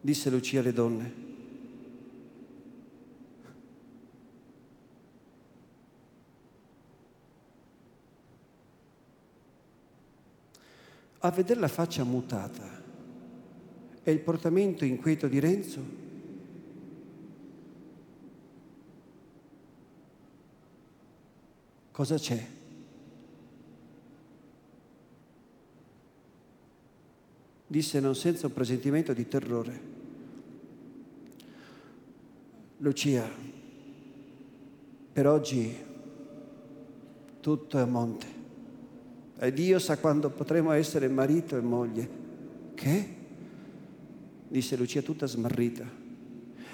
disse 0.00 0.30
Lucia 0.30 0.58
alle 0.58 0.72
donne. 0.72 1.29
A 11.22 11.30
vedere 11.30 11.60
la 11.60 11.68
faccia 11.68 12.02
mutata, 12.02 12.80
e 14.02 14.10
il 14.10 14.20
portamento 14.20 14.84
inquieto 14.84 15.28
di 15.28 15.38
Renzo? 15.38 15.98
Cosa 21.92 22.16
c'è? 22.16 22.46
Disse 27.66 28.00
non 28.00 28.14
senza 28.16 28.46
un 28.46 28.52
presentimento 28.54 29.12
di 29.12 29.28
terrore. 29.28 29.80
Lucia, 32.78 33.30
per 35.12 35.26
oggi 35.26 35.76
tutto 37.40 37.78
è 37.78 37.80
a 37.82 37.86
monte 37.86 38.39
e 39.42 39.52
Dio 39.54 39.78
sa 39.78 39.96
quando 39.96 40.28
potremo 40.28 40.70
essere 40.72 41.08
marito 41.08 41.56
e 41.56 41.60
moglie. 41.60 42.08
Che? 42.74 43.08
disse 44.48 44.76
Lucia 44.76 45.00
tutta 45.00 45.26
smarrita. 45.26 45.84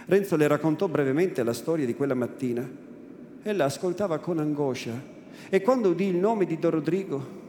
Renzo 0.07 0.35
le 0.35 0.49
raccontò 0.49 0.89
brevemente 0.89 1.45
la 1.45 1.53
storia 1.53 1.87
di 1.87 1.95
quella 1.95 2.15
mattina. 2.15 2.69
Ella 3.43 3.67
ascoltava 3.67 4.19
con 4.19 4.41
angoscia 4.41 5.01
e 5.49 5.63
quando 5.63 5.91
udì 5.91 6.07
il 6.07 6.17
nome 6.17 6.45
di 6.45 6.59
Don 6.59 6.71
Rodrigo, 6.73 7.45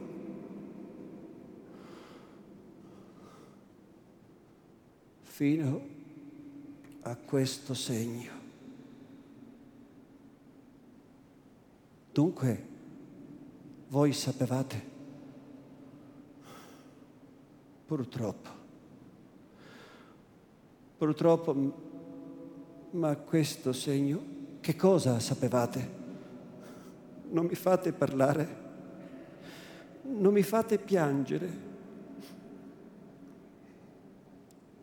fino 5.22 5.86
a 7.02 7.16
questo 7.16 7.74
segno. 7.74 8.30
Dunque, 12.12 12.66
voi 13.88 14.12
sapevate? 14.12 14.97
Purtroppo. 17.88 18.50
Purtroppo, 20.98 21.72
ma 22.90 23.16
questo 23.16 23.72
segno, 23.72 24.22
che 24.60 24.76
cosa 24.76 25.18
sapevate? 25.20 25.90
Non 27.30 27.46
mi 27.46 27.54
fate 27.54 27.94
parlare, 27.94 28.56
non 30.02 30.34
mi 30.34 30.42
fate 30.42 30.76
piangere. 30.76 31.50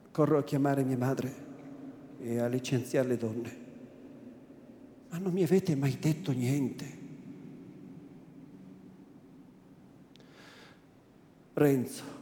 Corro 0.09 0.39
a 0.39 0.43
chiamare 0.43 0.83
mia 0.83 0.97
madre 0.97 1.33
e 2.21 2.39
a 2.39 2.47
licenziare 2.47 3.07
le 3.07 3.17
donne. 3.17 3.57
Ma 5.11 5.19
non 5.19 5.31
mi 5.31 5.43
avete 5.43 5.75
mai 5.75 5.99
detto 5.99 6.31
niente. 6.31 6.97
Renzo, 11.53 12.14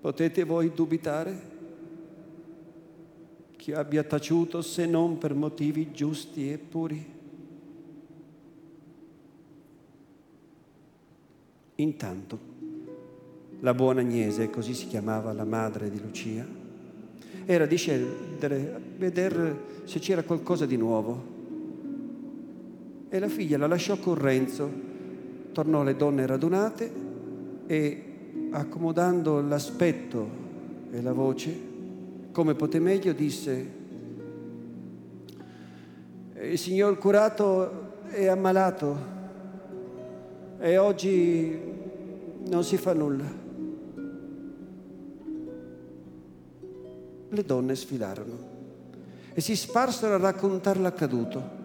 potete 0.00 0.44
voi 0.44 0.72
dubitare? 0.74 1.56
che 3.68 3.74
abbia 3.74 4.02
taciuto 4.02 4.62
se 4.62 4.86
non 4.86 5.18
per 5.18 5.34
motivi 5.34 5.90
giusti 5.92 6.50
e 6.50 6.56
puri. 6.56 7.04
Intanto, 11.74 12.38
la 13.60 13.74
buona 13.74 14.00
Agnese, 14.00 14.48
così 14.48 14.72
si 14.72 14.86
chiamava 14.86 15.34
la 15.34 15.44
madre 15.44 15.90
di 15.90 16.00
Lucia, 16.00 16.46
era 17.44 17.66
di 17.66 17.76
scendere 17.76 18.80
vedere 18.96 19.82
se 19.84 19.98
c'era 19.98 20.22
qualcosa 20.22 20.64
di 20.64 20.78
nuovo. 20.78 21.36
E 23.10 23.18
la 23.18 23.28
figlia 23.28 23.58
la 23.58 23.66
lasciò 23.66 23.98
con 23.98 24.14
Renzo, 24.14 24.70
tornò 25.52 25.82
alle 25.82 25.94
donne 25.94 26.24
radunate 26.24 26.90
e, 27.66 28.07
accomodando 28.50 29.40
l'aspetto 29.40 30.28
e 30.90 31.02
la 31.02 31.12
voce, 31.12 31.56
come 32.32 32.54
poté 32.54 32.78
meglio, 32.78 33.12
disse, 33.12 33.76
il 36.40 36.58
signor 36.58 36.98
curato 36.98 38.06
è 38.08 38.26
ammalato 38.26 38.96
e 40.58 40.78
oggi 40.78 41.58
non 42.46 42.64
si 42.64 42.76
fa 42.76 42.92
nulla. 42.92 43.46
Le 47.30 47.44
donne 47.44 47.74
sfilarono 47.74 48.56
e 49.34 49.40
si 49.40 49.54
sparsero 49.54 50.14
a 50.14 50.18
raccontare 50.18 50.80
l'accaduto. 50.80 51.56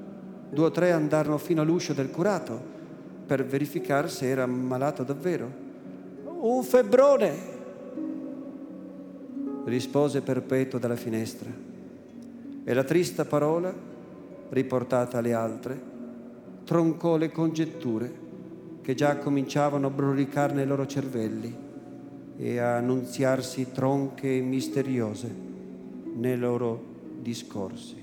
Due 0.50 0.66
o 0.66 0.72
tre 0.72 0.92
andarono 0.92 1.38
fino 1.38 1.62
all'uscio 1.62 1.94
del 1.94 2.12
curato 2.12 2.62
per 3.26 3.46
verificare 3.46 4.10
se 4.10 4.28
era 4.28 4.44
ammalato 4.44 5.04
davvero. 5.04 5.63
Un 6.46 6.62
febbrone, 6.62 7.34
rispose 9.64 10.20
Perpetuo 10.20 10.78
dalla 10.78 10.98
finestra. 10.98 11.50
E 12.66 12.74
la 12.74 12.84
trista 12.84 13.24
parola, 13.24 13.74
riportata 14.50 15.20
alle 15.20 15.32
altre, 15.32 15.82
troncò 16.66 17.16
le 17.16 17.32
congetture 17.32 18.12
che 18.82 18.94
già 18.94 19.16
cominciavano 19.16 19.88
a 19.88 19.90
brulicare 19.90 20.52
nei 20.52 20.66
loro 20.66 20.86
cervelli 20.86 21.56
e 22.36 22.58
a 22.58 22.76
annunziarsi 22.76 23.72
tronche 23.72 24.36
e 24.36 24.42
misteriose 24.42 25.34
nei 26.16 26.38
loro 26.38 26.84
discorsi. 27.22 28.03